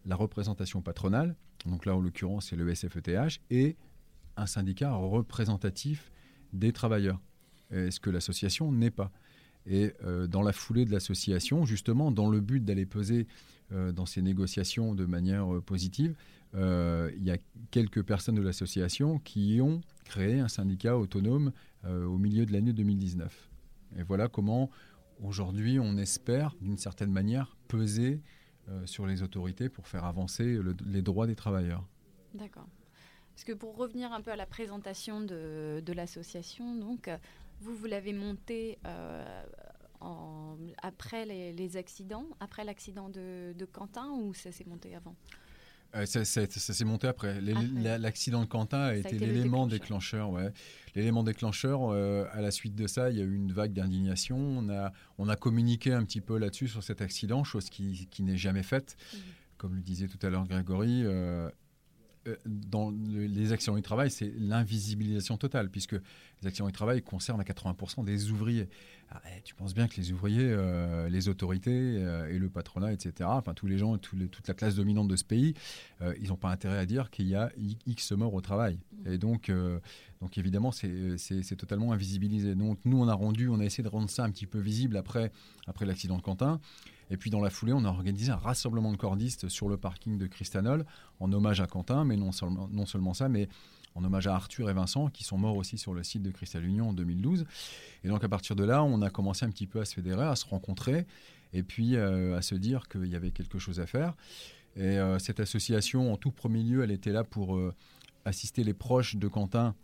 la 0.07 0.17
représentation 0.17 0.83
patronale, 0.83 1.37
donc 1.67 1.87
là 1.87 1.97
en 1.97 2.01
l'occurrence 2.01 2.49
c'est 2.51 2.57
le 2.57 2.73
SFETH, 2.75 3.41
et 3.51 3.77
un 4.37 4.47
syndicat 4.47 4.93
représentatif 4.93 6.11
des 6.53 6.73
travailleurs, 6.73 7.21
ce 7.71 7.99
que 8.01 8.11
l'association 8.11 8.73
n'est 8.73 8.91
pas. 8.91 9.11
Et 9.67 9.93
dans 10.29 10.43
la 10.43 10.53
foulée 10.53 10.85
de 10.85 10.91
l'association, 10.91 11.65
justement, 11.65 12.11
dans 12.11 12.29
le 12.29 12.41
but 12.41 12.65
d'aller 12.65 12.87
peser 12.87 13.27
dans 13.71 14.07
ces 14.07 14.23
négociations 14.23 14.95
de 14.95 15.05
manière 15.05 15.47
positive, 15.65 16.15
il 16.55 17.25
y 17.25 17.31
a 17.31 17.39
quelques 17.71 18.03
personnes 18.03 18.35
de 18.35 18.43
l'association 18.43 19.19
qui 19.19 19.61
ont 19.63 19.81
créé 20.05 20.41
un 20.41 20.49
syndicat 20.49 20.97
autonome 20.99 21.53
euh, 21.85 22.05
au 22.05 22.19
milieu 22.19 22.47
de 22.47 22.53
l'année 22.53 22.73
2019. 22.73 23.51
Et 23.99 24.03
voilà 24.03 24.29
comment 24.29 24.71
aujourd'hui 25.21 25.81
on 25.81 25.97
espère 25.97 26.55
d'une 26.61 26.77
certaine 26.77 27.11
manière 27.11 27.57
peser 27.67 28.21
euh, 28.69 28.87
sur 28.87 29.07
les 29.07 29.23
autorités 29.23 29.69
pour 29.69 29.89
faire 29.89 30.05
avancer 30.05 30.61
les 30.85 31.03
droits 31.03 31.27
des 31.27 31.35
travailleurs. 31.35 31.85
D'accord. 32.35 32.69
Parce 33.33 33.45
que 33.45 33.53
pour 33.53 33.77
revenir 33.77 34.13
un 34.13 34.21
peu 34.21 34.31
à 34.31 34.37
la 34.37 34.47
présentation 34.47 35.23
de, 35.23 35.93
l'association, 35.93 36.75
donc 36.77 37.11
vous, 37.61 37.75
vous 37.75 37.87
l'avez 37.87 38.13
montée 38.13 38.79
euh, 38.87 39.45
après 40.83 41.25
les, 41.25 41.77
accidents, 41.77 42.27
après 42.39 42.65
l'accident 42.65 43.09
de, 43.09 43.55
de, 43.57 43.65
Quentin 43.65 44.11
ou 44.11 44.35
ça 44.35 44.53
s'est 44.53 44.67
monté 44.67 44.95
avant? 44.95 45.17
Euh, 45.95 46.07
ça, 46.07 46.25
s'est 46.25 46.85
monté 46.85 47.07
après. 47.07 47.41
L'accident 47.41 48.41
de 48.41 48.47
Quentin 48.47 48.81
a 48.81 48.95
été, 48.95 49.19
l'élément 49.19 49.67
déclencheur. 49.67 50.31
ouais. 50.31 50.53
L'élément 50.95 51.23
déclencheur, 51.23 51.91
euh, 51.91 52.27
à 52.33 52.41
la 52.41 52.51
suite 52.51 52.75
de 52.75 52.87
ça, 52.87 53.11
il 53.11 53.19
y 53.19 53.21
a 53.21 53.25
eu 53.25 53.35
une 53.35 53.53
vague 53.53 53.73
d'indignation. 53.73 54.37
On 54.37 54.69
a, 54.69 54.93
on 55.19 55.29
a 55.29 55.37
communiqué 55.37 55.93
un 55.93 56.05
petit 56.05 56.21
peu 56.21 56.39
là-dessus 56.39 56.69
sur 56.69 56.83
cet 56.83 57.01
accident, 57.01 57.45
chose 57.45 57.69
qui, 57.69 58.09
qui 58.11 58.23
n'est 58.23 58.37
jamais 58.37 58.63
faite. 58.63 58.97
Mmh. 59.13 59.19
Comme 59.59 59.75
le 59.77 59.83
disait 59.83 60.09
tout 60.09 60.19
à 60.27 60.31
l'heure 60.31 60.47
Grégory, 60.47 61.03
euh, 61.05 61.49
dans 62.47 62.93
les 63.09 63.53
actions 63.53 63.75
du 63.75 63.83
travail, 63.83 64.11
c'est 64.11 64.33
l'invisibilisation 64.39 65.37
totale, 65.37 65.71
puisque 65.71 65.93
les 65.93 66.49
actions 66.49 66.67
du 66.67 66.73
travail 66.73 67.03
concernent 67.03 67.41
à 67.41 67.45
80% 67.45 68.05
des 68.05 68.31
ouvriers. 68.31 68.69
Ah, 69.11 69.21
eh, 69.27 69.43
tu 69.43 69.55
penses 69.55 69.75
bien 69.75 69.89
que 69.89 69.97
les 69.97 70.13
ouvriers, 70.13 70.49
euh, 70.49 71.09
les 71.09 71.29
autorités 71.29 71.71
euh, 71.71 72.33
et 72.33 72.39
le 72.39 72.49
patronat, 72.49 72.93
etc., 72.93 73.29
enfin 73.33 73.53
tous 73.53 73.67
les 73.67 73.77
gens, 73.77 73.99
toute 73.99 74.49
la 74.49 74.55
classe 74.55 74.77
dominante 74.77 75.09
de 75.09 75.17
ce 75.17 75.25
pays, 75.25 75.55
ils 76.21 76.29
n'ont 76.29 76.37
pas 76.37 76.51
intérêt 76.51 76.79
à 76.79 76.87
dire 76.87 77.11
qu'il 77.11 77.29
y 77.29 77.35
a 77.35 77.51
X 77.87 78.13
morts 78.13 78.35
au 78.35 78.41
travail. 78.41 78.79
Mmh. 78.93 79.13
Et 79.13 79.19
donc, 79.19 79.53
donc 80.21 80.39
évidemment, 80.39 80.73
c'est 80.73 81.57
totalement 81.57 81.93
invisibilisé. 81.93 82.55
Donc 82.55 82.79
nous, 82.85 82.99
on 82.99 83.09
a 83.09 83.15
rendu, 83.15 83.49
on 83.49 83.61
a 83.61 83.65
essayé 83.65 83.85
de 83.85 83.89
rendre 83.89 84.09
ça 84.09 84.25
un 84.25 84.31
petit 84.31 84.47
peu 84.47 84.59
visible 84.59 84.97
après, 84.97 85.31
après 85.67 85.85
l'accident 85.85 86.17
de 86.17 86.23
Quentin. 86.23 86.61
Et 87.13 87.19
puis 87.19 87.29
dans 87.29 87.41
la 87.41 87.51
foulée, 87.51 87.75
on 87.75 87.85
a 87.85 87.89
organisé 87.89 88.33
un 88.33 88.37
rassemblement 88.37 88.91
de 88.91 88.97
cordistes 88.97 89.51
sur 89.51 89.69
le 89.69 89.77
parking 89.77 90.17
de 90.17 90.27
Cristanol 90.27 90.87
en 91.23 91.33
hommage 91.33 91.61
à 91.61 91.67
Quentin, 91.67 92.05
mais 92.05 92.17
non 92.17 92.33
seulement, 92.33 93.15
ça, 93.15 93.29
mais 93.29 93.49
en 93.95 94.05
hommage 94.05 94.27
à 94.27 94.35
Arthur 94.35 94.69
et 94.69 94.73
Vincent, 94.73 95.09
qui 95.09 95.23
sont 95.23 95.39
morts 95.39 95.57
aussi 95.57 95.79
sur 95.79 95.95
le 95.95 96.03
site 96.03 96.23
de 96.23 96.31
Cristal 96.31 96.65
Union 96.65 96.89
en 96.89 96.93
2012. 96.93 97.45
Et 98.05 98.09
donc 98.09 98.25
à 98.25 98.29
partir 98.29 98.57
de 98.57 98.65
là, 98.65 98.83
on 98.83 99.03
a 99.03 99.11
commencé 99.11 99.45
un 99.45 99.51
petit 99.51 99.67
peu 99.67 99.81
à 99.81 99.85
se 99.85 99.95
fédérer, 99.95 100.25
à 100.25 100.35
se 100.35 100.47
rencontrer, 100.47 101.07
et 101.53 101.63
puis 101.63 101.97
euh, 101.97 102.37
à 102.37 102.43
se 102.43 102.57
dire 102.57 102.89
qu'il 102.89 103.07
y 103.07 103.15
avait 103.15 103.31
quelque 103.31 103.59
chose 103.59 103.79
à 103.79 103.87
faire. 103.87 104.15
Et 104.75 104.83
euh, 104.83 105.19
cette 105.19 105.39
association, 105.39 106.13
en 106.13 106.17
tout 106.17 106.33
premier 106.33 106.63
lieu, 106.63 106.83
elle 106.83 106.91
était 106.91 107.13
là 107.13 107.23
pour 107.23 107.57
euh, 107.57 107.73
assister 108.25 108.65
les 108.65 108.75
proches 108.75 109.15
de 109.15 109.29
Quentin 109.29 109.75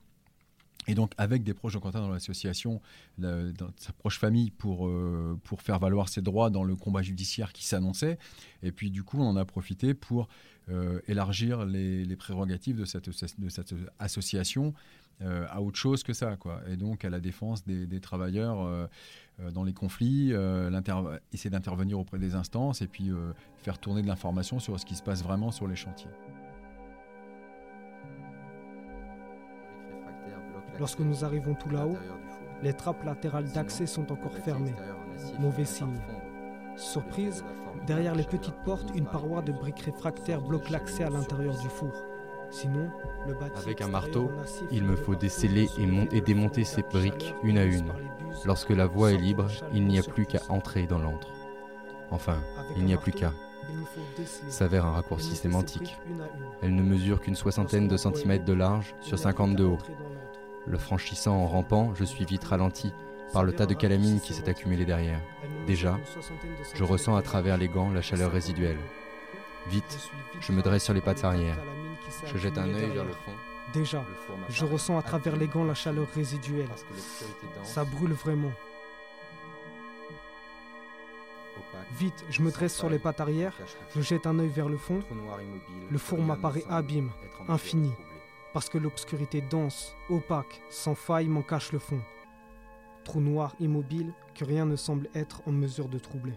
et 0.87 0.95
donc, 0.95 1.13
avec 1.19 1.45
des 1.45 1.53
proches 1.53 1.75
de 1.75 1.79
Quentin 1.79 2.01
dans 2.01 2.09
l'association, 2.09 2.81
sa 3.21 3.93
proche 3.99 4.19
famille, 4.19 4.51
pour, 4.51 4.91
pour 5.45 5.61
faire 5.61 5.79
valoir 5.79 6.09
ses 6.09 6.23
droits 6.23 6.49
dans 6.49 6.65
le 6.65 6.77
combat 6.77 7.03
judiciaire 7.03 7.53
qui 7.53 7.67
s'annonçait. 7.67 8.17
Et 8.63 8.73
puis, 8.73 8.91
du 8.91 9.03
coup, 9.03 9.19
on 9.21 9.27
en 9.27 9.37
a 9.37 9.45
profité 9.45 9.93
pour 9.93 10.29
euh, 10.71 11.01
élargir 11.09 11.65
les, 11.65 12.17
prérogatives 12.17 12.77
de 12.77 12.85
cette, 12.85 13.09
de 13.39 13.49
cette 13.49 13.75
association 13.99 14.75
euh, 15.21 15.47
à 15.51 15.61
autre 15.61 15.77
chose 15.77 16.03
que 16.03 16.13
ça. 16.13 16.37
Quoi. 16.37 16.61
Et 16.69 16.77
donc, 16.77 17.05
à 17.05 17.11
la 17.11 17.21
défense 17.21 17.65
des, 17.65 18.01
travailleurs 18.01 18.89
dans 19.53 19.65
les 19.65 19.73
conflits, 19.73 20.33
essayer 21.33 21.51
d'intervenir 21.51 21.99
auprès 21.99 22.19
des 22.19 22.35
instances 22.35 22.83
et 22.83 22.87
puis 22.87 23.11
faire 23.59 23.79
tourner 23.79 24.03
de 24.03 24.09
l'information 24.09 24.59
sur 24.59 24.79
ce 24.79 24.87
qui 24.87 24.95
se 24.95 25.03
passe 25.03 25.23
vraiment 25.23 25.51
sur 25.51 25.67
les 25.67 25.77
chantiers. 25.77 26.11
Lorsque 30.79 31.01
nous 31.01 31.25
arrivons 31.25 31.55
tout 31.55 31.71
là-haut, 31.71 31.99
les 32.63 32.73
trappes 32.73 33.05
latérales 33.05 33.51
d'accès 33.53 33.87
sont 33.87 34.11
encore 34.13 34.37
fermées. 34.39 34.75
Mauvais 35.41 35.65
signe. 35.65 35.99
Surprise, 36.79 37.45
derrière 37.89 38.15
les 38.15 38.23
petites 38.23 38.63
portes, 38.65 38.91
une 38.95 39.07
paroi 39.07 39.43
de 39.43 39.51
briques 39.51 39.81
réfractaires 39.81 40.41
bloque 40.41 40.71
l'accès 40.71 41.03
à 41.03 41.11
l'intérieur 41.11 41.59
du 41.59 41.69
four. 41.69 41.93
Sinon, 42.51 42.89
le 43.27 43.37
Avec 43.57 43.81
un 43.83 43.89
marteau, 43.89 44.31
il 44.71 44.85
me 44.85 44.95
faut 44.95 45.17
déceler 45.17 45.69
et, 45.77 46.17
et 46.17 46.21
démonter 46.21 46.65
ces 46.65 46.83
briques 46.83 47.35
une 47.43 47.59
à 47.59 47.65
une. 47.65 47.93
Lorsque 48.45 48.71
la 48.71 48.87
voie 48.87 49.13
est 49.13 49.19
libre, 49.19 49.49
il 49.75 49.87
n'y 49.87 49.99
a 49.99 50.03
plus 50.03 50.25
qu'à 50.25 50.41
entrer 50.49 50.87
dans 50.87 51.01
l'antre. 51.01 51.29
Enfin, 52.11 52.39
il 52.77 52.85
n'y 52.85 52.95
a 52.95 52.97
plus 52.97 53.13
qu'à 53.13 53.33
s'avère 54.49 54.87
un 54.87 54.93
raccourci 54.93 55.35
sémantique. 55.35 55.97
Elle 56.63 56.75
ne 56.77 56.83
mesure 56.83 57.21
qu'une 57.21 57.35
soixantaine 57.35 57.89
de 57.89 57.97
centimètres 57.97 58.45
de 58.45 58.55
large 58.55 58.95
sur 59.01 59.19
50 59.19 59.57
de 59.57 59.65
haut. 59.65 59.79
Le 60.67 60.79
franchissant 60.79 61.37
en 61.37 61.47
rampant, 61.47 61.93
je 61.95 62.05
suis 62.05 62.25
vite 62.25 62.45
ralenti 62.45 62.93
par 63.33 63.45
le 63.45 63.53
tas 63.53 63.67
de 63.67 63.75
calamine 63.75 64.21
qui 64.21 64.35
s'est 64.35 64.49
accumulé 64.49 64.85
derrière. 64.85 65.21
Déjà, 65.67 65.99
je 66.75 66.85
ressens 66.85 67.17
à 67.17 67.23
travers 67.23 67.57
les 67.57 67.69
gants 67.69 67.91
la 67.91 68.03
chaleur 68.03 68.33
résiduelle. 68.33 68.79
Vite, 69.69 70.11
je 70.41 70.53
me 70.53 70.63
dresse 70.63 70.85
sur 70.85 70.95
les 70.95 71.01
pattes 71.01 71.25
arrière. 71.25 71.59
Je 72.25 72.39
jette 72.39 72.59
un 72.59 72.73
œil 72.73 72.91
vers 72.91 73.05
le 73.05 73.13
fond. 73.13 73.33
Déjà, 73.73 74.05
je 74.49 74.65
ressens 74.65 74.97
à 74.99 75.03
travers 75.03 75.37
les 75.37 75.47
gants 75.47 75.65
la 75.65 75.75
chaleur 75.75 76.07
résiduelle. 76.15 76.69
Ça 77.63 77.85
brûle 77.85 78.13
vraiment. 78.13 78.53
Vite, 81.99 82.25
je 82.31 82.43
me 82.43 82.51
dresse 82.51 82.75
sur 82.75 82.89
les 82.89 82.99
pattes 82.99 83.21
arrière, 83.21 83.53
je 83.95 84.01
jette 84.01 84.27
un 84.27 84.39
œil 84.39 84.49
vers 84.49 84.69
le 84.69 84.77
fond. 84.77 85.01
Le 85.91 85.99
four 85.99 86.21
m'apparaît 86.21 86.65
abîme, 86.69 87.11
infini 87.49 87.93
parce 88.53 88.69
que 88.69 88.79
l'obscurité 88.79 89.41
dense, 89.41 89.97
opaque, 90.09 90.63
sans 90.69 90.95
faille 90.95 91.29
m'en 91.29 91.43
cache 91.43 91.73
le 91.73 91.79
fond. 91.79 92.01
Trou 93.09 93.21
noir 93.23 93.57
immobile 93.59 94.13
que 94.35 94.45
rien 94.45 94.67
ne 94.67 94.77
semble 94.77 95.09
être 95.15 95.41
en 95.47 95.51
mesure 95.51 95.89
de 95.89 95.99
troubler. 95.99 96.35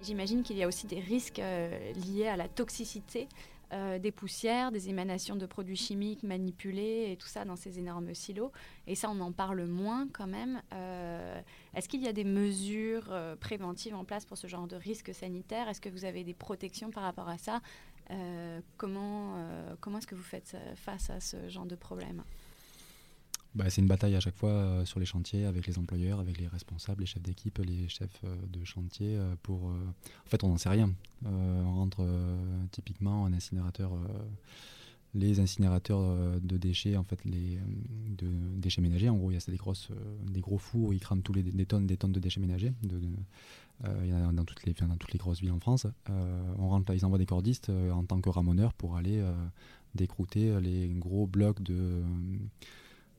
J'imagine 0.00 0.42
qu'il 0.42 0.56
y 0.56 0.62
a 0.62 0.66
aussi 0.66 0.86
des 0.86 1.00
risques 1.00 1.38
euh, 1.38 1.92
liés 1.92 2.28
à 2.28 2.36
la 2.38 2.48
toxicité 2.48 3.28
euh, 3.74 3.98
des 3.98 4.10
poussières, 4.10 4.72
des 4.72 4.88
émanations 4.88 5.36
de 5.36 5.44
produits 5.44 5.76
chimiques 5.76 6.22
manipulés 6.22 7.10
et 7.12 7.16
tout 7.18 7.28
ça 7.28 7.44
dans 7.44 7.56
ces 7.56 7.78
énormes 7.78 8.14
silos. 8.14 8.52
Et 8.86 8.94
ça, 8.94 9.10
on 9.10 9.20
en 9.20 9.32
parle 9.32 9.66
moins 9.66 10.08
quand 10.14 10.26
même. 10.26 10.62
Euh, 10.72 11.42
est-ce 11.74 11.90
qu'il 11.90 12.02
y 12.02 12.08
a 12.08 12.14
des 12.14 12.24
mesures 12.24 13.14
préventives 13.38 13.94
en 13.94 14.06
place 14.06 14.24
pour 14.24 14.38
ce 14.38 14.46
genre 14.46 14.66
de 14.66 14.76
risque 14.76 15.12
sanitaire? 15.12 15.68
Est-ce 15.68 15.82
que 15.82 15.90
vous 15.90 16.06
avez 16.06 16.24
des 16.24 16.34
protections 16.34 16.90
par 16.90 17.02
rapport 17.02 17.28
à 17.28 17.36
ça? 17.36 17.60
Comment, 18.76 19.36
comment 19.80 19.98
est-ce 19.98 20.06
que 20.06 20.14
vous 20.14 20.22
faites 20.22 20.56
face 20.76 21.10
à 21.10 21.20
ce 21.20 21.48
genre 21.48 21.66
de 21.66 21.76
problème? 21.76 22.22
Bah, 23.54 23.68
c'est 23.68 23.80
une 23.80 23.88
bataille 23.88 24.14
à 24.14 24.20
chaque 24.20 24.36
fois 24.36 24.50
euh, 24.50 24.84
sur 24.84 25.00
les 25.00 25.06
chantiers 25.06 25.44
avec 25.44 25.66
les 25.66 25.76
employeurs, 25.78 26.20
avec 26.20 26.38
les 26.38 26.46
responsables, 26.46 27.00
les 27.00 27.06
chefs 27.06 27.22
d'équipe, 27.22 27.58
les 27.58 27.88
chefs 27.88 28.20
euh, 28.24 28.36
de 28.48 28.64
chantier. 28.64 29.16
Euh, 29.16 29.34
pour, 29.42 29.64
en 29.64 30.28
fait, 30.28 30.44
on 30.44 30.48
n'en 30.48 30.58
sait 30.58 30.68
rien. 30.68 30.92
on 31.24 31.74
rentre 31.74 32.06
typiquement 32.70 33.22
en 33.22 33.32
incinérateur. 33.32 33.92
les 35.14 35.40
incinérateurs 35.40 36.40
de 36.40 36.56
déchets, 36.56 36.96
en 36.96 37.02
fait, 37.02 37.24
les 37.24 37.58
déchets 38.56 38.80
ménagers, 38.80 39.08
en 39.08 39.16
gros, 39.16 39.30
il 39.30 39.34
y 39.34 39.36
a 39.36 39.40
des, 39.50 39.56
grosses, 39.56 39.88
des 40.30 40.40
gros 40.40 40.58
fours, 40.58 40.94
ils 40.94 41.00
crament 41.00 41.22
tous 41.22 41.32
les, 41.32 41.42
des 41.42 41.66
tonnes, 41.66 41.86
des 41.86 41.96
tonnes 41.96 42.12
de 42.12 42.20
déchets 42.20 42.40
ménagers. 42.40 42.72
A 43.84 44.32
dans 44.32 44.44
toutes 44.44 44.64
les, 44.64 44.74
dans 44.74 44.96
toutes 44.96 45.12
les 45.12 45.18
grosses 45.18 45.40
villes 45.40 45.52
en 45.52 45.60
France. 45.60 45.86
on 46.58 46.68
rentre, 46.68 46.92
ils 46.94 47.04
envoient 47.04 47.18
des 47.18 47.26
cordistes 47.26 47.70
en 47.70 48.04
tant 48.04 48.20
que 48.20 48.28
ramoneurs 48.28 48.74
pour 48.74 48.96
aller 48.96 49.22
décrouter 49.94 50.60
les 50.60 50.88
gros 50.88 51.26
blocs 51.26 51.62
de 51.62 52.02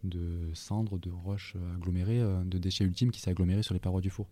de 0.03 0.49
cendres, 0.53 0.97
de 0.99 1.09
roches 1.09 1.55
agglomérées, 1.75 2.21
euh, 2.21 2.43
de 2.43 2.57
déchets 2.57 2.83
ultimes 2.83 3.11
qui 3.11 3.21
s'est 3.21 3.33
sur 3.61 3.73
les 3.73 3.79
parois 3.79 4.01
du 4.01 4.09
four, 4.09 4.27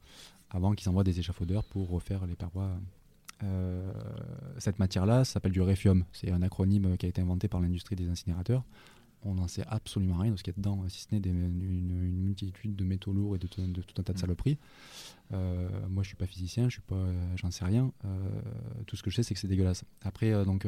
avant 0.49 0.73
qu'ils 0.73 0.89
envoient 0.89 1.03
des 1.03 1.19
échafaudeurs 1.19 1.63
pour 1.63 1.89
refaire 1.89 2.25
les 2.25 2.35
parois. 2.35 2.71
Euh, 3.43 3.91
cette 4.57 4.79
matière-là 4.79 5.23
s'appelle 5.23 5.51
du 5.51 5.61
réfium. 5.61 6.03
C'est 6.11 6.31
un 6.31 6.41
acronyme 6.41 6.97
qui 6.97 7.05
a 7.05 7.09
été 7.09 7.21
inventé 7.21 7.47
par 7.47 7.61
l'industrie 7.61 7.95
des 7.95 8.09
incinérateurs. 8.09 8.63
On 9.23 9.35
n'en 9.35 9.47
sait 9.47 9.63
absolument 9.67 10.17
rien 10.17 10.31
de 10.31 10.37
ce 10.37 10.43
qu'il 10.43 10.53
y 10.53 10.55
a 10.55 10.57
dedans, 10.57 10.83
si 10.87 11.01
ce 11.01 11.07
n'est 11.11 11.19
une, 11.19 11.49
multitude 11.49 12.75
de 12.75 12.83
métaux 12.83 13.11
lourds 13.11 13.35
et 13.35 13.39
de, 13.39 13.47
tout 13.47 13.61
un 13.61 14.03
tas 14.03 14.13
de 14.13 14.17
mmh. 14.17 14.21
saloperies. 14.21 14.57
Euh, 15.33 15.67
moi, 15.89 16.03
je 16.03 16.07
suis 16.07 16.15
pas 16.15 16.25
physicien, 16.25 16.65
je 16.69 16.73
suis 16.73 16.81
pas, 16.81 17.05
j'en 17.35 17.51
sais 17.51 17.65
rien. 17.65 17.91
tout 18.87 18.95
ce 18.95 19.03
que 19.03 19.09
je 19.09 19.17
sais, 19.17 19.23
c'est 19.23 19.33
que 19.33 19.39
c'est 19.39 19.47
dégueulasse. 19.47 19.83
Après, 20.03 20.45
donc 20.45 20.65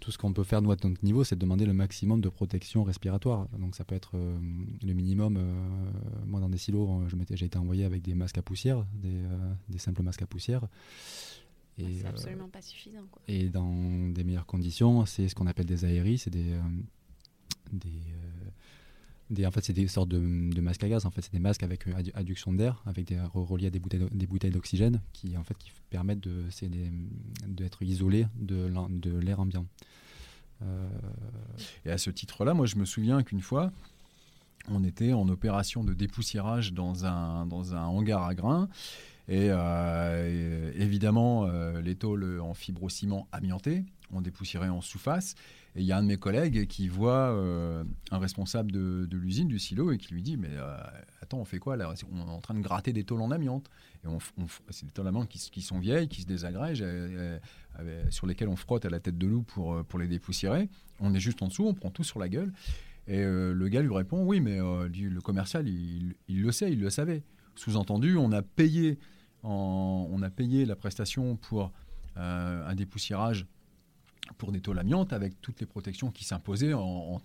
tout 0.00 0.10
ce 0.10 0.18
qu'on 0.18 0.32
peut 0.32 0.42
faire 0.42 0.62
nous 0.62 0.72
à 0.72 0.76
notre 0.82 1.04
niveau, 1.04 1.22
c'est 1.24 1.36
de 1.36 1.40
demander 1.40 1.66
le 1.66 1.74
maximum 1.74 2.20
de 2.20 2.28
protection 2.28 2.82
respiratoire. 2.82 3.46
Donc 3.58 3.76
ça 3.76 3.84
peut 3.84 3.94
être 3.94 4.12
euh, 4.14 4.38
le 4.82 4.92
minimum. 4.94 5.36
Euh, 5.36 5.90
moi, 6.26 6.40
dans 6.40 6.48
des 6.48 6.58
silos, 6.58 7.02
j'ai 7.30 7.46
été 7.46 7.58
envoyé 7.58 7.84
avec 7.84 8.02
des 8.02 8.14
masques 8.14 8.38
à 8.38 8.42
poussière, 8.42 8.84
des, 8.94 9.22
euh, 9.22 9.78
simples 9.78 10.02
masques 10.02 10.22
à 10.22 10.26
poussière. 10.26 10.66
C'est 11.78 12.04
absolument 12.04 12.48
pas 12.48 12.60
suffisant. 12.60 13.04
Et 13.28 13.48
dans 13.48 14.08
des 14.10 14.24
meilleures 14.24 14.46
conditions, 14.46 15.06
c'est 15.06 15.28
ce 15.28 15.34
qu'on 15.34 15.46
appelle 15.46 15.66
des 15.66 15.84
aéris, 15.84 16.18
c'est 16.18 16.30
des, 16.30 16.54
des 17.72 18.00
en 19.46 19.50
fait, 19.50 19.64
c'est 19.64 19.72
des 19.72 19.86
sortes 19.86 20.08
de, 20.08 20.18
masques 20.60 20.84
à 20.84 20.88
gaz. 20.88 21.06
En 21.06 21.10
fait, 21.10 21.22
c'est 21.22 21.32
des 21.32 21.38
masques 21.38 21.62
avec 21.62 21.86
euh, 21.86 21.92
adduction 22.14 22.52
d'air, 22.52 22.82
avec 22.86 23.12
reliés 23.34 23.68
à 23.68 23.70
des 23.70 23.78
bouteilles, 23.78 24.50
d'oxygène, 24.50 25.00
qui 25.12 25.36
en 25.36 25.44
fait 25.44 25.56
qui 25.56 25.72
permettent 25.90 26.20
de, 26.20 26.44
d'être 27.46 27.82
isolés 27.82 28.26
de, 28.36 29.18
l'air 29.18 29.40
ambiant. 29.40 29.66
Euh, 30.62 30.88
Et 31.84 31.90
à 31.90 31.98
ce 31.98 32.10
titre-là, 32.10 32.54
moi, 32.54 32.66
je 32.66 32.76
me 32.76 32.84
souviens 32.84 33.22
qu'une 33.22 33.40
fois, 33.40 33.72
on 34.68 34.84
était 34.84 35.12
en 35.12 35.28
opération 35.28 35.84
de 35.84 35.94
dépoussiérage 35.94 36.72
dans 36.72 37.06
un, 37.06 37.46
dans 37.46 37.74
un 37.74 37.84
hangar 37.84 38.24
à 38.24 38.34
grains. 38.34 38.68
Et, 39.28 39.46
euh, 39.50 40.72
évidemment, 40.74 41.46
les 41.80 41.94
tôles 41.94 42.40
en 42.40 42.54
fibrociment 42.54 43.28
amianté 43.32 43.84
on 44.12 44.20
dépoussiérait 44.20 44.68
en 44.68 44.80
sous-face. 44.80 45.34
Et 45.76 45.80
il 45.80 45.86
y 45.86 45.92
a 45.92 45.98
un 45.98 46.02
de 46.02 46.08
mes 46.08 46.16
collègues 46.16 46.66
qui 46.66 46.88
voit 46.88 47.28
un 48.10 48.18
responsable 48.18 48.72
de, 48.72 49.06
l'usine, 49.12 49.48
du 49.48 49.58
silo, 49.58 49.92
et 49.92 49.98
qui 49.98 50.12
lui 50.12 50.22
dit 50.22 50.36
Mais 50.36 50.50
attends, 51.22 51.38
on 51.38 51.44
fait 51.44 51.58
quoi 51.58 51.76
là? 51.76 51.92
On 52.10 52.26
est 52.26 52.30
en 52.30 52.40
train 52.40 52.54
de 52.54 52.60
gratter 52.60 52.92
des 52.92 53.04
tôles 53.04 53.22
en 53.22 53.30
amiante. 53.30 53.70
Et 54.04 54.08
on, 54.08 54.18
c'est 54.70 54.86
des 54.86 54.92
tôles 54.92 55.06
en 55.06 55.10
amiante 55.10 55.28
qui, 55.28 55.62
sont 55.62 55.78
vieilles, 55.78 56.08
qui 56.08 56.22
se 56.22 56.26
désagrègent, 56.26 56.84
sur 58.10 58.26
lesquelles 58.26 58.48
on 58.48 58.56
frotte 58.56 58.84
à 58.84 58.90
la 58.90 58.98
tête 58.98 59.16
de 59.16 59.26
loup 59.26 59.42
pour, 59.42 59.84
pour 59.84 59.98
les 59.98 60.08
dépoussiérer. 60.08 60.68
On 60.98 61.14
est 61.14 61.20
juste 61.20 61.40
en 61.42 61.48
dessous, 61.48 61.66
on 61.66 61.74
prend 61.74 61.90
tout 61.90 62.04
sur 62.04 62.18
la 62.18 62.28
gueule. 62.28 62.52
Et 63.06 63.22
le 63.22 63.68
gars 63.68 63.82
lui 63.82 63.94
répond 63.94 64.24
Oui, 64.24 64.40
mais 64.40 64.58
le 64.58 65.20
commercial, 65.20 65.68
il, 65.68 66.14
le 66.28 66.52
sait, 66.52 66.72
il 66.72 66.80
le 66.80 66.90
savait. 66.90 67.22
Sous-entendu, 67.54 68.16
on 68.16 68.32
a 68.32 68.42
payé 68.42 68.98
on 69.42 70.20
a 70.22 70.30
payé 70.30 70.66
la 70.66 70.76
prestation 70.76 71.36
pour 71.36 71.72
euh, 72.16 72.68
un 72.68 72.74
dépoussiérage 72.74 73.46
pour 74.38 74.52
des 74.52 74.60
tôles 74.60 74.78
amiantes 74.78 75.12
avec 75.12 75.40
toutes 75.40 75.60
les 75.60 75.66
protections 75.66 76.10
qui 76.10 76.24
s'imposaient 76.24 76.72
en, 76.74 77.18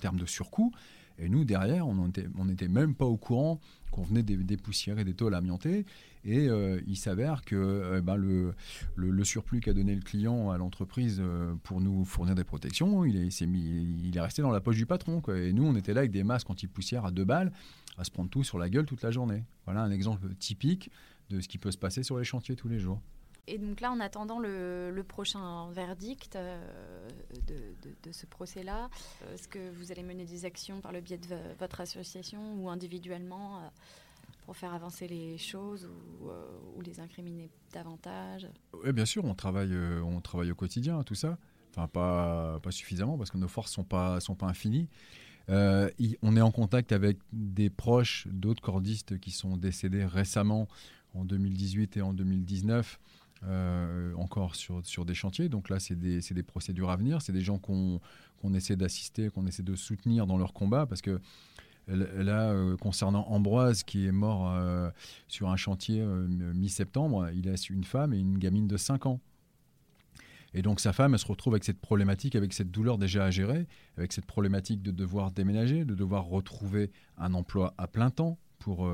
termes 0.00 0.18
de 0.18 0.26
surcoût. 0.26 0.72
Et 1.20 1.28
nous, 1.28 1.44
derrière, 1.44 1.88
on 1.88 2.44
n'était 2.44 2.68
même 2.68 2.94
pas 2.94 3.04
au 3.04 3.16
courant 3.16 3.60
qu'on 3.90 4.02
venait 4.02 4.22
dépoussiérer 4.22 5.04
des 5.04 5.14
tôles 5.14 5.34
amiantées. 5.34 5.84
Et 6.24 6.48
euh, 6.48 6.80
il 6.86 6.96
s'avère 6.96 7.42
que 7.42 7.56
euh, 7.56 8.00
ben, 8.00 8.16
le, 8.16 9.24
surplus 9.24 9.60
qu'a 9.60 9.72
donné 9.72 9.94
le 9.94 10.02
client 10.02 10.50
à 10.50 10.58
l'entreprise 10.58 11.22
pour 11.64 11.80
nous 11.80 12.04
fournir 12.04 12.34
des 12.34 12.44
protections, 12.44 13.04
il 13.04 13.16
est, 13.16 13.40
il 13.40 14.16
est 14.16 14.20
resté 14.20 14.42
dans 14.42 14.50
la 14.50 14.60
poche 14.60 14.76
du 14.76 14.86
patron. 14.86 15.20
Et 15.34 15.52
nous, 15.52 15.64
on 15.64 15.74
était 15.74 15.92
là 15.92 16.00
avec 16.00 16.12
des 16.12 16.22
masques 16.22 16.50
anti-poussière 16.50 17.04
à 17.04 17.10
deux 17.10 17.24
balles, 17.24 17.52
à 17.96 18.04
se 18.04 18.10
prendre 18.10 18.30
tout 18.30 18.44
sur 18.44 18.58
la 18.58 18.70
gueule 18.70 18.86
toute 18.86 19.02
la 19.02 19.10
journée. 19.10 19.44
Voilà 19.64 19.82
un 19.82 19.90
exemple 19.90 20.28
typique 20.38 20.90
de 21.30 21.40
ce 21.40 21.48
qui 21.48 21.58
peut 21.58 21.70
se 21.70 21.78
passer 21.78 22.02
sur 22.02 22.18
les 22.18 22.24
chantiers 22.24 22.56
tous 22.56 22.68
les 22.68 22.78
jours. 22.78 23.00
Et 23.48 23.56
donc 23.56 23.80
là, 23.80 23.90
en 23.90 23.98
attendant 23.98 24.38
le, 24.38 25.02
prochain 25.08 25.70
verdict 25.70 26.36
euh, 26.36 27.08
de, 27.46 28.12
ce 28.12 28.26
procès-là, 28.26 28.90
est-ce 29.32 29.48
que 29.48 29.70
vous 29.70 29.90
allez 29.90 30.02
mener 30.02 30.26
des 30.26 30.44
actions 30.44 30.80
par 30.80 30.92
le 30.92 31.00
biais 31.00 31.16
de 31.16 31.36
votre 31.58 31.80
association 31.80 32.62
ou 32.62 32.68
individuellement 32.68 33.58
euh, 33.58 33.68
pour 34.44 34.56
faire 34.56 34.74
avancer 34.74 35.08
les 35.08 35.38
choses 35.38 35.88
ou, 36.20 36.28
euh, 36.28 36.44
les 36.84 37.00
incriminer 37.00 37.50
davantage? 37.72 38.48
Oui, 38.84 38.92
bien 38.92 39.06
sûr, 39.06 39.24
on 39.24 39.34
travaille, 39.34 39.74
on 40.04 40.20
travaille 40.20 40.50
au 40.50 40.54
quotidien, 40.54 41.02
tout 41.02 41.14
ça. 41.14 41.38
Enfin, 41.70 41.88
pas, 41.88 42.60
pas 42.60 42.70
suffisamment 42.70 43.16
parce 43.16 43.30
que 43.30 43.38
nos 43.38 43.48
forces 43.48 43.70
ne 43.72 43.76
sont 43.76 43.84
pas, 43.84 44.20
sont 44.20 44.34
pas 44.34 44.46
infinies. 44.46 44.88
on 45.48 46.36
est 46.36 46.40
en 46.42 46.50
contact 46.50 46.92
avec 46.92 47.16
des 47.32 47.70
proches 47.70 48.26
d'autres 48.30 48.62
cordistes 48.62 49.18
qui 49.18 49.30
sont 49.30 49.56
décédés 49.56 50.04
récemment 50.04 50.68
en 51.14 51.24
2018 51.24 51.96
et 51.96 52.02
en 52.02 52.12
2019. 52.12 53.00
Euh, 53.44 54.12
encore 54.14 54.56
sur, 54.56 55.04
des 55.04 55.14
chantiers. 55.14 55.48
Donc 55.48 55.68
là, 55.68 55.78
c'est 55.78 55.94
des, 55.94 56.42
procédures 56.42 56.90
à 56.90 56.96
venir. 56.96 57.22
C'est 57.22 57.32
des 57.32 57.40
gens 57.40 57.58
qu'on 57.58 58.00
essaie 58.54 58.76
d'assister, 58.76 59.30
qu'on 59.30 59.46
essaie 59.46 59.62
de 59.62 59.76
soutenir 59.76 60.26
dans 60.26 60.38
leur 60.38 60.52
combat. 60.52 60.86
Parce 60.86 61.02
que 61.02 61.20
là, 61.86 62.50
euh, 62.50 62.76
concernant 62.76 63.26
Ambroise, 63.28 63.84
qui 63.84 64.06
est 64.06 64.12
mort 64.12 64.50
euh, 64.50 64.90
sur 65.28 65.50
un 65.50 65.56
chantier 65.56 66.02
mi-septembre, 66.02 67.30
il 67.34 67.48
a 67.48 67.54
une 67.70 67.84
femme 67.84 68.12
et 68.12 68.18
une 68.18 68.38
gamine 68.38 68.66
de 68.66 68.76
5 68.76 69.06
ans. 69.06 69.20
Et 70.54 70.62
donc 70.62 70.80
sa 70.80 70.94
femme, 70.94 71.12
elle 71.12 71.20
se 71.20 71.26
retrouve 71.26 71.52
avec 71.52 71.64
cette 71.64 71.78
problématique, 71.78 72.34
avec 72.34 72.54
cette 72.54 72.70
douleur 72.70 72.96
déjà 72.96 73.26
à 73.26 73.30
gérer, 73.30 73.66
avec 73.98 74.12
cette 74.14 74.24
problématique 74.24 74.82
de 74.82 74.90
devoir 74.90 75.30
déménager, 75.30 75.84
de 75.84 75.94
devoir 75.94 76.24
retrouver 76.24 76.90
un 77.18 77.34
emploi 77.34 77.74
à 77.76 77.86
plein 77.86 78.10
temps, 78.10 78.38
pour 78.58 78.88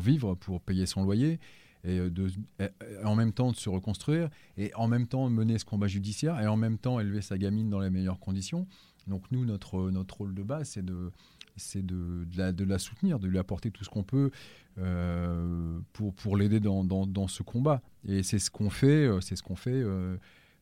vivre, 0.00 0.34
pour 0.34 0.60
payer 0.60 0.86
son 0.86 1.04
loyer, 1.04 1.38
et 1.84 2.10
de, 2.10 2.28
en 3.04 3.14
même 3.16 3.32
temps 3.32 3.52
de 3.52 3.56
se 3.56 3.68
reconstruire, 3.68 4.28
et 4.56 4.72
en 4.74 4.88
même 4.88 5.06
temps 5.06 5.28
mener 5.30 5.58
ce 5.58 5.64
combat 5.64 5.86
judiciaire, 5.86 6.40
et 6.40 6.46
en 6.46 6.56
même 6.56 6.78
temps 6.78 7.00
élever 7.00 7.22
sa 7.22 7.38
gamine 7.38 7.70
dans 7.70 7.80
les 7.80 7.90
meilleures 7.90 8.20
conditions. 8.20 8.66
Donc 9.06 9.30
nous, 9.30 9.44
notre, 9.44 9.90
notre 9.90 10.18
rôle 10.18 10.34
de 10.34 10.42
base, 10.42 10.70
c'est 10.70 10.84
de, 10.84 11.10
c'est 11.56 11.84
de, 11.84 12.24
de, 12.24 12.64
la, 12.64 12.78
soutenir, 12.78 13.18
de 13.18 13.28
lui 13.28 13.38
apporter 13.38 13.70
tout 13.70 13.84
ce 13.84 13.90
qu'on 13.90 14.02
peut 14.02 14.30
pour, 15.92 16.14
pour 16.14 16.36
l'aider 16.36 16.60
dans, 16.60 16.84
dans, 16.84 17.06
dans, 17.06 17.28
ce 17.28 17.42
combat. 17.42 17.82
Et 18.06 18.22
c'est 18.22 18.38
ce 18.38 18.50
qu'on 18.50 18.70
fait, 18.70 19.08
c'est 19.20 19.36
ce 19.36 19.42
qu'on 19.42 19.56
fait 19.56 19.82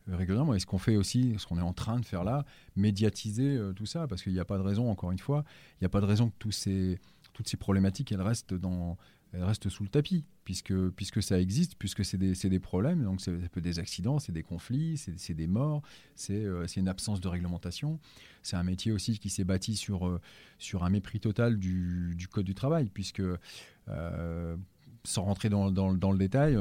régulièrement. 0.07 0.55
Et 0.55 0.59
ce 0.59 0.65
qu'on 0.65 0.77
fait 0.77 0.95
aussi, 0.95 1.35
ce 1.37 1.45
qu'on 1.45 1.57
est 1.57 1.61
en 1.61 1.73
train 1.73 1.99
de 1.99 2.05
faire 2.05 2.23
là, 2.23 2.45
médiatiser 2.75 3.59
tout 3.75 3.85
ça, 3.85 4.07
parce 4.07 4.23
qu'il 4.23 4.33
n'y 4.33 4.39
a 4.39 4.45
pas 4.45 4.57
de 4.57 4.63
raison, 4.63 4.89
encore 4.89 5.11
une 5.11 5.19
fois, 5.19 5.43
il 5.73 5.83
n'y 5.83 5.85
a 5.85 5.89
pas 5.89 6.01
de 6.01 6.05
raison 6.05 6.29
que 6.29 6.35
tous 6.39 6.51
ces 6.51 6.97
toutes 7.39 7.47
ces 7.47 7.55
problématiques, 7.55 8.11
elles 8.11 8.21
restent, 8.21 8.53
dans, 8.53 8.97
elles 9.33 9.43
restent 9.43 9.69
sous 9.69 9.83
le 9.83 9.89
tapis, 9.89 10.23
puisque, 10.43 10.73
puisque 10.91 11.21
ça 11.21 11.39
existe, 11.39 11.75
puisque 11.77 12.03
c'est 12.03 12.17
des, 12.17 12.33
des, 12.33 12.59
problèmes. 12.59 13.03
Donc, 13.03 13.21
peut 13.51 13.61
des 13.61 13.79
accidents, 13.79 14.19
c'est 14.19 14.31
des 14.31 14.41
conflits, 14.41 14.97
c'est 14.97 15.33
des 15.33 15.47
morts, 15.47 15.83
euh, 16.29 16.65
c'est 16.67 16.79
une 16.79 16.87
absence 16.87 17.21
de 17.21 17.27
réglementation. 17.27 17.99
C'est 18.41 18.55
un 18.55 18.63
métier 18.63 18.91
aussi 18.91 19.19
qui 19.19 19.29
s'est 19.29 19.43
bâti 19.43 19.75
sur, 19.75 20.07
euh, 20.07 20.19
sur 20.57 20.83
un 20.83 20.89
mépris 20.89 21.19
total 21.19 21.59
du, 21.59 22.15
du, 22.15 22.27
Code 22.27 22.45
du 22.45 22.55
travail, 22.55 22.89
puisque, 22.91 23.21
euh, 23.89 24.57
sans 25.03 25.23
rentrer 25.23 25.49
dans, 25.49 25.69
dans, 25.69 25.93
dans 25.93 26.11
le 26.11 26.17
détail, 26.17 26.57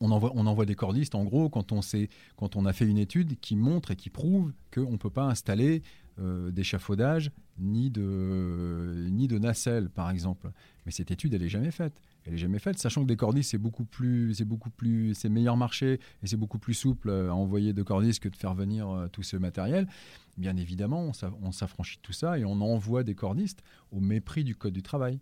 on 0.00 0.10
envoie, 0.10 0.32
on 0.34 0.46
envoie 0.46 0.66
des 0.66 0.74
cordistes, 0.74 1.14
en 1.14 1.24
gros, 1.24 1.48
quand 1.48 1.72
on, 1.72 1.82
sait, 1.82 2.08
quand 2.36 2.56
on 2.56 2.64
a 2.64 2.72
fait 2.72 2.86
une 2.86 2.98
étude 2.98 3.38
qui 3.40 3.56
montre 3.56 3.90
et 3.92 3.96
qui 3.96 4.10
prouve 4.10 4.52
qu'on 4.72 4.92
ne 4.92 4.96
peut 4.96 5.10
pas 5.10 5.24
installer 5.24 5.82
euh, 6.20 6.50
d'échafaudage 6.50 7.30
ni 7.58 7.90
de, 7.90 9.06
ni 9.10 9.28
de 9.28 9.38
nacelle, 9.38 9.88
par 9.88 10.10
exemple. 10.10 10.50
Mais 10.86 10.92
cette 10.92 11.10
étude, 11.10 11.34
elle 11.34 11.42
n'est 11.42 11.48
jamais 11.48 11.70
faite. 11.70 12.00
Elle 12.24 12.34
est 12.34 12.38
jamais 12.38 12.58
faite, 12.58 12.78
sachant 12.78 13.02
que 13.02 13.06
des 13.06 13.16
cordistes, 13.16 13.52
c'est 13.52 13.58
beaucoup 13.58 13.84
plus, 13.84 14.34
c'est 14.34 14.44
beaucoup 14.44 14.70
plus, 14.70 15.14
c'est 15.14 15.28
meilleur 15.28 15.56
marché 15.56 15.98
et 16.22 16.26
c'est 16.26 16.36
beaucoup 16.36 16.58
plus 16.58 16.74
souple 16.74 17.10
à 17.10 17.34
envoyer 17.34 17.72
de 17.72 17.82
cordistes 17.82 18.22
que 18.22 18.28
de 18.28 18.36
faire 18.36 18.54
venir 18.54 18.88
euh, 18.90 19.08
tout 19.08 19.22
ce 19.22 19.36
matériel. 19.36 19.88
Bien 20.36 20.56
évidemment, 20.56 21.10
on 21.42 21.52
s'affranchit 21.52 21.96
de 21.96 22.02
tout 22.02 22.12
ça 22.12 22.38
et 22.38 22.44
on 22.44 22.60
envoie 22.60 23.02
des 23.02 23.14
cordistes 23.14 23.62
au 23.90 24.00
mépris 24.00 24.44
du 24.44 24.54
code 24.54 24.74
du 24.74 24.82
travail, 24.82 25.20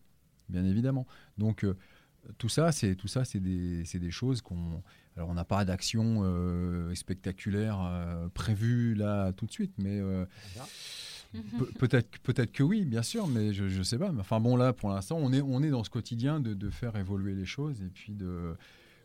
bien 0.48 0.64
évidemment. 0.64 1.06
Donc 1.38 1.64
euh, 1.64 1.76
tout 2.38 2.48
ça, 2.48 2.72
c'est 2.72 2.94
tout 2.94 3.08
ça, 3.08 3.24
c'est 3.24 3.40
des, 3.40 3.82
des, 3.82 4.10
choses 4.10 4.42
qu'on. 4.42 4.82
Alors, 5.16 5.28
on 5.28 5.34
n'a 5.34 5.44
pas 5.44 5.64
d'action 5.64 6.20
euh, 6.22 6.94
spectaculaire 6.94 7.80
euh, 7.80 8.28
prévue 8.28 8.94
là 8.94 9.32
tout 9.32 9.46
de 9.46 9.52
suite, 9.52 9.72
mais 9.78 9.98
euh, 9.98 10.24
peut-être 11.78 12.18
peut-être 12.18 12.52
que 12.52 12.62
oui, 12.62 12.84
bien 12.84 13.02
sûr, 13.02 13.26
mais 13.26 13.52
je 13.52 13.64
ne 13.64 13.82
sais 13.82 13.98
pas. 13.98 14.12
enfin 14.18 14.40
bon, 14.40 14.56
là, 14.56 14.72
pour 14.72 14.90
l'instant, 14.90 15.18
on 15.20 15.32
est 15.32 15.40
on 15.40 15.62
est 15.62 15.70
dans 15.70 15.84
ce 15.84 15.90
quotidien 15.90 16.40
de, 16.40 16.54
de, 16.54 16.70
faire 16.70 16.96
évoluer 16.96 17.34
les 17.34 17.46
choses 17.46 17.80
et 17.82 17.88
puis 17.88 18.14
de 18.14 18.56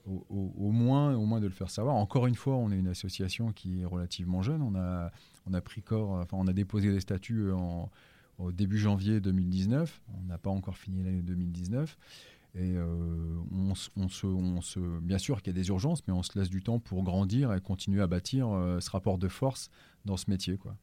au, 0.05 0.26
au, 0.30 0.72
moins 0.72 1.13
au 1.15 1.26
moins 1.26 1.39
de 1.39 1.45
le 1.45 1.53
faire 1.53 1.69
savoir. 1.69 1.95
Encore 1.95 2.28
une 2.28 2.36
fois, 2.36 2.55
on 2.55 2.72
est 2.72 2.78
une 2.78 2.88
association 2.88 3.51
qui 3.51 3.82
est 3.82 3.86
relativement 3.86 4.41
jeune. 4.41 4.61
On 4.61 4.76
a 4.76 5.11
on 5.47 5.53
a 5.53 5.61
pris 5.61 5.82
corps, 5.82 6.11
enfin, 6.11 6.38
on 6.39 6.47
a 6.47 6.53
déposé 6.53 6.91
les 6.91 6.99
statuts 6.99 7.51
en 7.51 7.89
au 8.41 8.51
début 8.51 8.78
janvier 8.78 9.19
2019. 9.19 10.01
On 10.17 10.28
n'a 10.28 10.38
pas 10.38 10.49
encore 10.49 10.78
fini 10.78 11.03
l'année 11.03 11.22
2019. 11.22 11.97
Et 12.54 12.76
euh, 12.76 13.38
on, 13.52 13.76
se, 13.76 13.89
on, 13.95 14.62
se, 14.62 14.80
bien 14.99 15.18
sûr 15.18 15.41
qu'il 15.41 15.56
y 15.56 15.58
a 15.58 15.60
des 15.62 15.70
urgences, 15.70 16.06
mais 16.08 16.14
on 16.14 16.22
se 16.22 16.38
laisse 16.38 16.49
du 16.49 16.62
temps 16.62 16.80
pour 16.80 17.02
grandir 17.04 17.54
et 17.54 17.62
continuer 17.62 18.02
à 18.02 18.08
bâtir 18.08 18.49
euh, 18.49 18.82
ce 18.82 18.89
rapport 18.89 19.18
de 19.18 19.30
force 19.30 19.70
dans 20.04 20.18
ce 20.18 20.30
métier. 20.30 20.58
Quoi. 20.58 20.76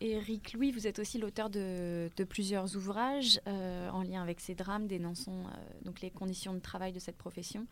Eric 0.00 0.52
Louis, 0.52 0.70
vous 0.70 0.86
êtes 0.86 0.98
aussi 0.98 1.18
l'auteur 1.18 1.48
de, 1.48 2.10
plusieurs 2.28 2.76
ouvrages 2.76 3.40
euh, 3.46 3.88
en 3.90 4.02
lien 4.02 4.22
avec 4.22 4.40
ces 4.40 4.54
drames, 4.54 4.86
dénonçant 4.86 5.44
donc 5.84 6.02
les 6.02 6.10
conditions 6.10 6.52
de 6.52 6.60
travail 6.60 6.92
de 6.92 7.00
cette 7.00 7.16
profession. 7.16 7.66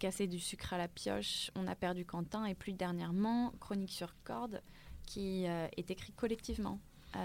Casser 0.00 0.26
du 0.26 0.40
sucre 0.40 0.72
à 0.72 0.78
la 0.78 0.88
pioche, 0.88 1.52
On 1.54 1.68
a 1.68 1.76
perdu 1.76 2.04
Quentin, 2.04 2.46
et 2.46 2.54
plus 2.56 2.72
dernièrement, 2.72 3.52
Chronique 3.60 3.92
sur 3.92 4.12
corde, 4.24 4.60
qui 5.06 5.44
est 5.44 5.88
écrit 5.88 6.12
collectivement 6.12 6.80
euh, 7.14 7.20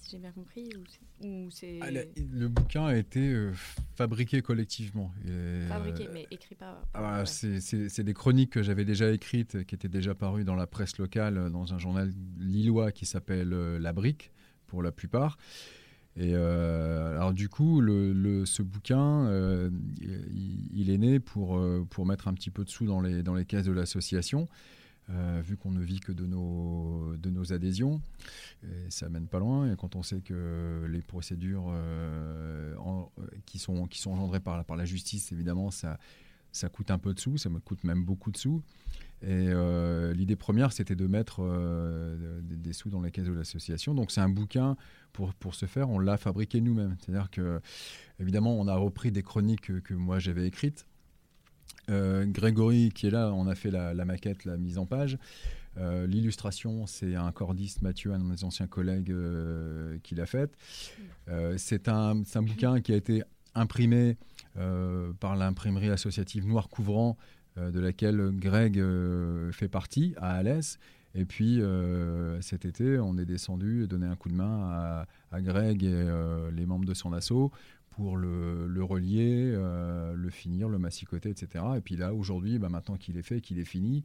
si 0.00 0.12
j'ai 0.12 0.18
bien 0.18 0.30
compris 0.30 0.68
ou. 0.76 1.48
Ah, 1.80 1.90
le 1.90 2.48
bouquin 2.48 2.86
a 2.86 2.94
été 2.94 3.20
euh, 3.20 3.52
fabriqué 3.96 4.42
collectivement. 4.42 5.12
fabriqué, 5.68 6.08
mais 6.12 6.26
écrit 6.30 6.54
par... 6.54 6.82
Ah, 6.94 7.24
c'est 7.26 8.02
des 8.02 8.14
chroniques 8.14 8.50
que 8.50 8.62
j'avais 8.62 8.84
déjà 8.84 9.10
écrites, 9.10 9.64
qui 9.64 9.74
étaient 9.74 9.88
déjà 9.88 10.14
parues 10.14 10.44
dans 10.44 10.54
la 10.54 10.66
presse 10.66 10.98
locale, 10.98 11.50
dans 11.50 11.72
un 11.72 11.78
journal 11.78 12.12
lillois 12.38 12.92
qui 12.92 13.06
s'appelle 13.06 13.52
euh, 13.52 13.78
La 13.78 13.92
Brique, 13.92 14.30
pour 14.66 14.82
la 14.82 14.92
plupart. 14.92 15.38
Et 16.18 16.34
alors 16.34 17.34
du 17.34 17.50
coup, 17.50 17.82
le, 17.82 18.46
ce 18.46 18.62
bouquin, 18.62 19.30
il, 20.00 20.90
est 20.90 20.96
né 20.96 21.20
pour, 21.20 21.62
pour 21.90 22.06
mettre 22.06 22.28
un 22.28 22.32
petit 22.32 22.50
peu 22.50 22.64
de 22.64 22.70
sous 22.70 22.86
dans 22.86 23.02
les, 23.02 23.22
dans 23.22 23.34
les 23.34 23.44
caisses 23.44 23.66
de 23.66 23.72
l'association. 23.72 24.48
Euh, 25.10 25.40
vu 25.40 25.56
qu'on 25.56 25.70
ne 25.70 25.80
vit 25.80 26.00
que 26.00 26.10
de 26.10 26.26
nos, 26.26 27.14
de 27.16 27.30
nos 27.30 27.52
adhésions. 27.52 28.02
Et 28.64 28.90
ça 28.90 29.08
mène 29.08 29.28
pas 29.28 29.38
loin. 29.38 29.70
Et 29.72 29.76
quand 29.76 29.94
on 29.94 30.02
sait 30.02 30.20
que 30.20 30.84
les 30.88 31.00
procédures 31.00 31.66
euh, 31.68 32.74
qui, 33.44 33.60
sont, 33.60 33.86
qui 33.86 34.00
sont 34.00 34.10
engendrées 34.10 34.40
par, 34.40 34.64
par 34.64 34.76
la 34.76 34.84
justice, 34.84 35.30
évidemment, 35.30 35.70
ça, 35.70 36.00
ça 36.50 36.68
coûte 36.68 36.90
un 36.90 36.98
peu 36.98 37.14
de 37.14 37.20
sous, 37.20 37.38
ça 37.38 37.48
me 37.48 37.60
coûte 37.60 37.84
même 37.84 38.04
beaucoup 38.04 38.32
de 38.32 38.36
sous. 38.36 38.62
Et 39.22 39.48
euh, 39.48 40.12
l'idée 40.12 40.34
première, 40.34 40.72
c'était 40.72 40.96
de 40.96 41.06
mettre 41.06 41.40
des, 42.42 42.72
sous 42.72 42.90
dans 42.90 43.00
les 43.00 43.12
caisses 43.12 43.26
de 43.26 43.32
l'association. 43.32 43.94
Donc 43.94 44.10
c'est 44.10 44.20
un 44.20 44.28
bouquin 44.28 44.76
pour, 45.12 45.34
pour 45.34 45.54
ce 45.54 45.66
faire, 45.66 45.88
on 45.88 46.00
l'a 46.00 46.16
fabriqué 46.16 46.60
nous-mêmes. 46.60 46.96
C'est-à-dire 46.98 47.30
que, 47.30 47.60
évidemment, 48.18 48.58
on 48.58 48.66
a 48.66 48.74
repris 48.74 49.12
des 49.12 49.22
chroniques 49.22 49.60
que, 49.60 49.78
que 49.78 49.94
moi 49.94 50.18
j'avais 50.18 50.48
écrites 50.48 50.84
Grégory, 51.88 52.90
qui 52.94 53.06
est 53.06 53.10
là, 53.10 53.32
on 53.32 53.46
a 53.46 53.54
fait 53.54 53.70
la, 53.70 53.94
maquette, 54.04 54.44
la 54.44 54.56
mise 54.56 54.78
en 54.78 54.86
page. 54.86 55.18
L'illustration, 56.06 56.86
c'est 56.86 57.14
un 57.14 57.30
cordiste, 57.32 57.82
Mathieu, 57.82 58.12
un 58.12 58.18
de 58.18 58.24
mes 58.24 58.44
anciens 58.44 58.66
collègues, 58.66 59.14
qui 60.02 60.14
l'a 60.14 60.26
faite. 60.26 60.56
c'est 61.56 61.88
un, 61.88 62.22
un, 62.34 62.42
bouquin 62.42 62.80
qui 62.80 62.92
a 62.92 62.96
été 62.96 63.22
imprimé 63.54 64.16
par 65.20 65.36
l'imprimerie 65.36 65.90
associative 65.90 66.46
Noir 66.46 66.68
Couvrant, 66.68 67.16
de 67.56 67.78
laquelle 67.78 68.30
Greg 68.32 68.82
fait 69.52 69.68
partie, 69.68 70.14
à 70.16 70.32
Alès. 70.32 70.78
Et 71.14 71.24
puis 71.24 71.60
cet 72.40 72.64
été, 72.64 72.98
on 72.98 73.16
est 73.18 73.24
descendu 73.24 73.84
et 73.84 73.86
donné 73.86 74.06
un 74.06 74.16
coup 74.16 74.28
de 74.28 74.34
main 74.34 75.06
à, 75.32 75.40
Greg 75.40 75.82
et 75.82 76.06
les 76.52 76.66
membres 76.66 76.84
de 76.84 76.94
son 76.94 77.12
assaut 77.12 77.50
pour 77.96 78.18
le, 78.18 78.84
relier, 78.84 79.52
euh, 79.54 80.14
le 80.14 80.28
finir, 80.28 80.68
le 80.68 80.78
massicoter, 80.78 81.30
etc. 81.30 81.64
Et 81.78 81.80
puis 81.80 81.96
là, 81.96 82.12
aujourd'hui, 82.12 82.58
bah, 82.58 82.68
maintenant 82.68 82.96
qu'il 82.96 83.16
est 83.16 83.22
fait, 83.22 83.40
qu'il 83.40 83.58
est 83.58 83.64
fini, 83.64 84.04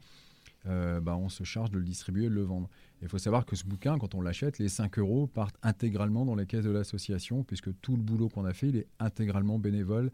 euh, 0.66 1.02
bah, 1.02 1.18
on 1.18 1.28
se 1.28 1.44
charge 1.44 1.72
de 1.72 1.78
le 1.78 1.84
distribuer 1.84 2.30
de 2.30 2.34
le 2.34 2.44
vendre. 2.44 2.70
Il 3.02 3.10
faut 3.10 3.18
savoir 3.18 3.46
que 3.46 3.58
ce 3.58 3.66
bouquin, 3.66 4.00
quand 4.00 4.16
on 4.16 4.22
l'achète, 4.22 4.60
les 4.60 4.70
5 4.70 4.98
euros 4.98 5.28
partent 5.28 5.58
intégralement 5.62 6.26
dans 6.26 6.36
les 6.36 6.46
caisses 6.46 6.64
de 6.64 6.72
l'association, 6.72 7.44
puisque 7.44 7.70
tout 7.82 7.98
le 7.98 8.02
boulot 8.02 8.30
qu'on 8.30 8.46
a 8.46 8.54
fait, 8.54 8.70
il 8.70 8.78
est 8.78 8.88
intégralement 9.00 9.60
bénévole 9.60 10.10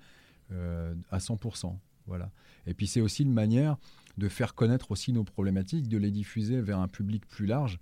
euh, 0.52 0.96
à 1.12 1.20
100%. 1.20 1.78
Voilà. 2.08 2.32
Et 2.66 2.74
puis 2.74 2.88
c'est 2.88 3.02
aussi 3.02 3.24
une 3.24 3.34
manière 3.34 3.78
de 4.18 4.28
faire 4.28 4.56
connaître 4.56 4.90
aussi 4.90 5.14
nos 5.14 5.24
problématiques, 5.24 5.88
de 5.88 6.00
les 6.00 6.10
diffuser 6.10 6.62
vers 6.62 6.80
un 6.80 6.88
public 6.88 7.28
plus 7.28 7.46
large. 7.46 7.80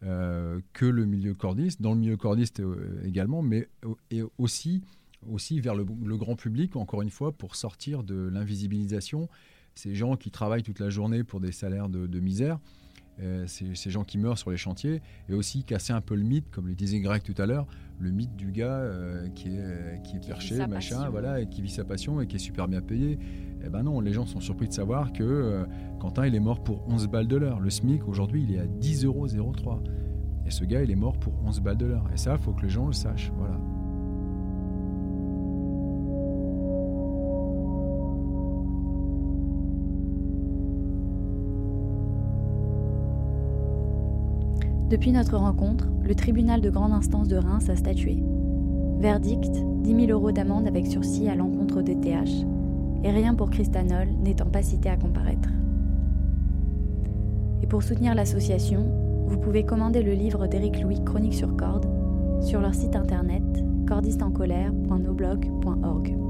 que 0.00 0.86
le 0.86 1.06
milieu 1.06 1.34
cordiste, 1.34 1.80
dans 1.80 1.94
le 1.94 2.00
milieu 2.00 2.16
cordiste 2.16 2.62
également, 3.04 3.40
mais 3.42 3.68
et 4.10 4.22
aussi 4.36 4.82
aussi 5.30 5.60
vers 5.60 5.74
le, 5.74 5.84
grand 5.84 6.36
public, 6.36 6.76
encore 6.76 7.02
une 7.02 7.10
fois, 7.10 7.32
pour 7.32 7.56
sortir 7.56 8.02
de 8.02 8.28
l'invisibilisation. 8.32 9.28
Ces 9.74 9.94
gens 9.94 10.16
qui 10.16 10.30
travaillent 10.30 10.62
toute 10.62 10.78
la 10.78 10.90
journée 10.90 11.24
pour 11.24 11.40
des 11.40 11.52
salaires 11.52 11.88
de, 11.88 12.20
misère, 12.20 12.58
euh, 13.20 13.46
ces, 13.46 13.90
gens 13.90 14.04
qui 14.04 14.18
meurent 14.18 14.38
sur 14.38 14.50
les 14.50 14.56
chantiers, 14.56 15.02
et 15.28 15.34
aussi 15.34 15.64
casser 15.64 15.92
un 15.92 16.00
peu 16.00 16.14
le 16.14 16.22
mythe, 16.22 16.50
comme 16.50 16.68
le 16.68 16.74
disait 16.74 17.00
Greg 17.00 17.22
tout 17.22 17.40
à 17.40 17.46
l'heure, 17.46 17.66
le 17.98 18.10
mythe 18.10 18.36
du 18.36 18.52
gars 18.52 18.78
euh, 18.78 19.28
qui 19.30 19.48
est, 19.48 20.02
qui 20.04 20.16
est 20.16 20.26
perché, 20.26 20.66
machin, 20.66 21.08
voilà, 21.10 21.40
et 21.40 21.48
qui 21.48 21.62
vit 21.62 21.70
sa 21.70 21.84
passion 21.84 22.20
et 22.20 22.26
qui 22.26 22.36
est 22.36 22.40
super 22.40 22.68
bien 22.68 22.80
payé. 22.80 23.18
Eh 23.64 23.70
ben 23.70 23.82
non, 23.82 24.00
les 24.00 24.12
gens 24.12 24.26
sont 24.26 24.40
surpris 24.40 24.68
de 24.68 24.72
savoir 24.72 25.12
que 25.12 25.22
euh, 25.22 25.64
Quentin, 25.98 26.26
il 26.26 26.34
est 26.34 26.40
mort 26.40 26.62
pour 26.62 26.86
11 26.88 27.08
balles 27.08 27.28
de 27.28 27.36
l'heure. 27.36 27.60
Le 27.60 27.70
SMIC, 27.70 28.06
aujourd'hui, 28.06 28.44
il 28.46 28.54
est 28.54 28.60
à 28.60 28.66
10,03 28.66 29.36
euros. 29.38 29.54
Et 30.46 30.50
ce 30.50 30.64
gars, 30.64 30.82
il 30.82 30.90
est 30.90 30.96
mort 30.96 31.18
pour 31.18 31.32
11 31.44 31.60
balles 31.60 31.78
de 31.78 31.86
l'heure. 31.86 32.04
Et 32.12 32.18
ça, 32.18 32.32
il 32.32 32.42
faut 32.42 32.52
que 32.52 32.62
les 32.62 32.68
gens 32.68 32.86
le 32.86 32.92
sachent. 32.92 33.32
Voilà. 33.38 33.58
Depuis 44.94 45.10
notre 45.10 45.36
rencontre, 45.36 45.88
le 46.04 46.14
tribunal 46.14 46.60
de 46.60 46.70
grande 46.70 46.92
instance 46.92 47.26
de 47.26 47.34
Reims 47.34 47.68
a 47.68 47.74
statué. 47.74 48.22
Verdict 49.00 49.50
10 49.82 50.06
000 50.06 50.12
euros 50.12 50.30
d'amende 50.30 50.68
avec 50.68 50.86
sursis 50.86 51.28
à 51.28 51.34
l'encontre 51.34 51.82
de 51.82 51.94
TH, 51.94 52.46
et 53.02 53.10
rien 53.10 53.34
pour 53.34 53.50
Christanol 53.50 54.06
n'étant 54.22 54.46
pas 54.46 54.62
cité 54.62 54.88
à 54.88 54.96
comparaître. 54.96 55.48
Et 57.60 57.66
pour 57.66 57.82
soutenir 57.82 58.14
l'association, 58.14 58.86
vous 59.26 59.38
pouvez 59.38 59.64
commander 59.64 60.00
le 60.00 60.12
livre 60.12 60.46
d'Éric 60.46 60.80
Louis 60.80 61.02
Chronique 61.04 61.34
sur 61.34 61.56
corde 61.56 61.88
sur 62.40 62.60
leur 62.60 62.76
site 62.76 62.94
internet 62.94 63.42
cordistencolère.noblog.org. 63.88 66.23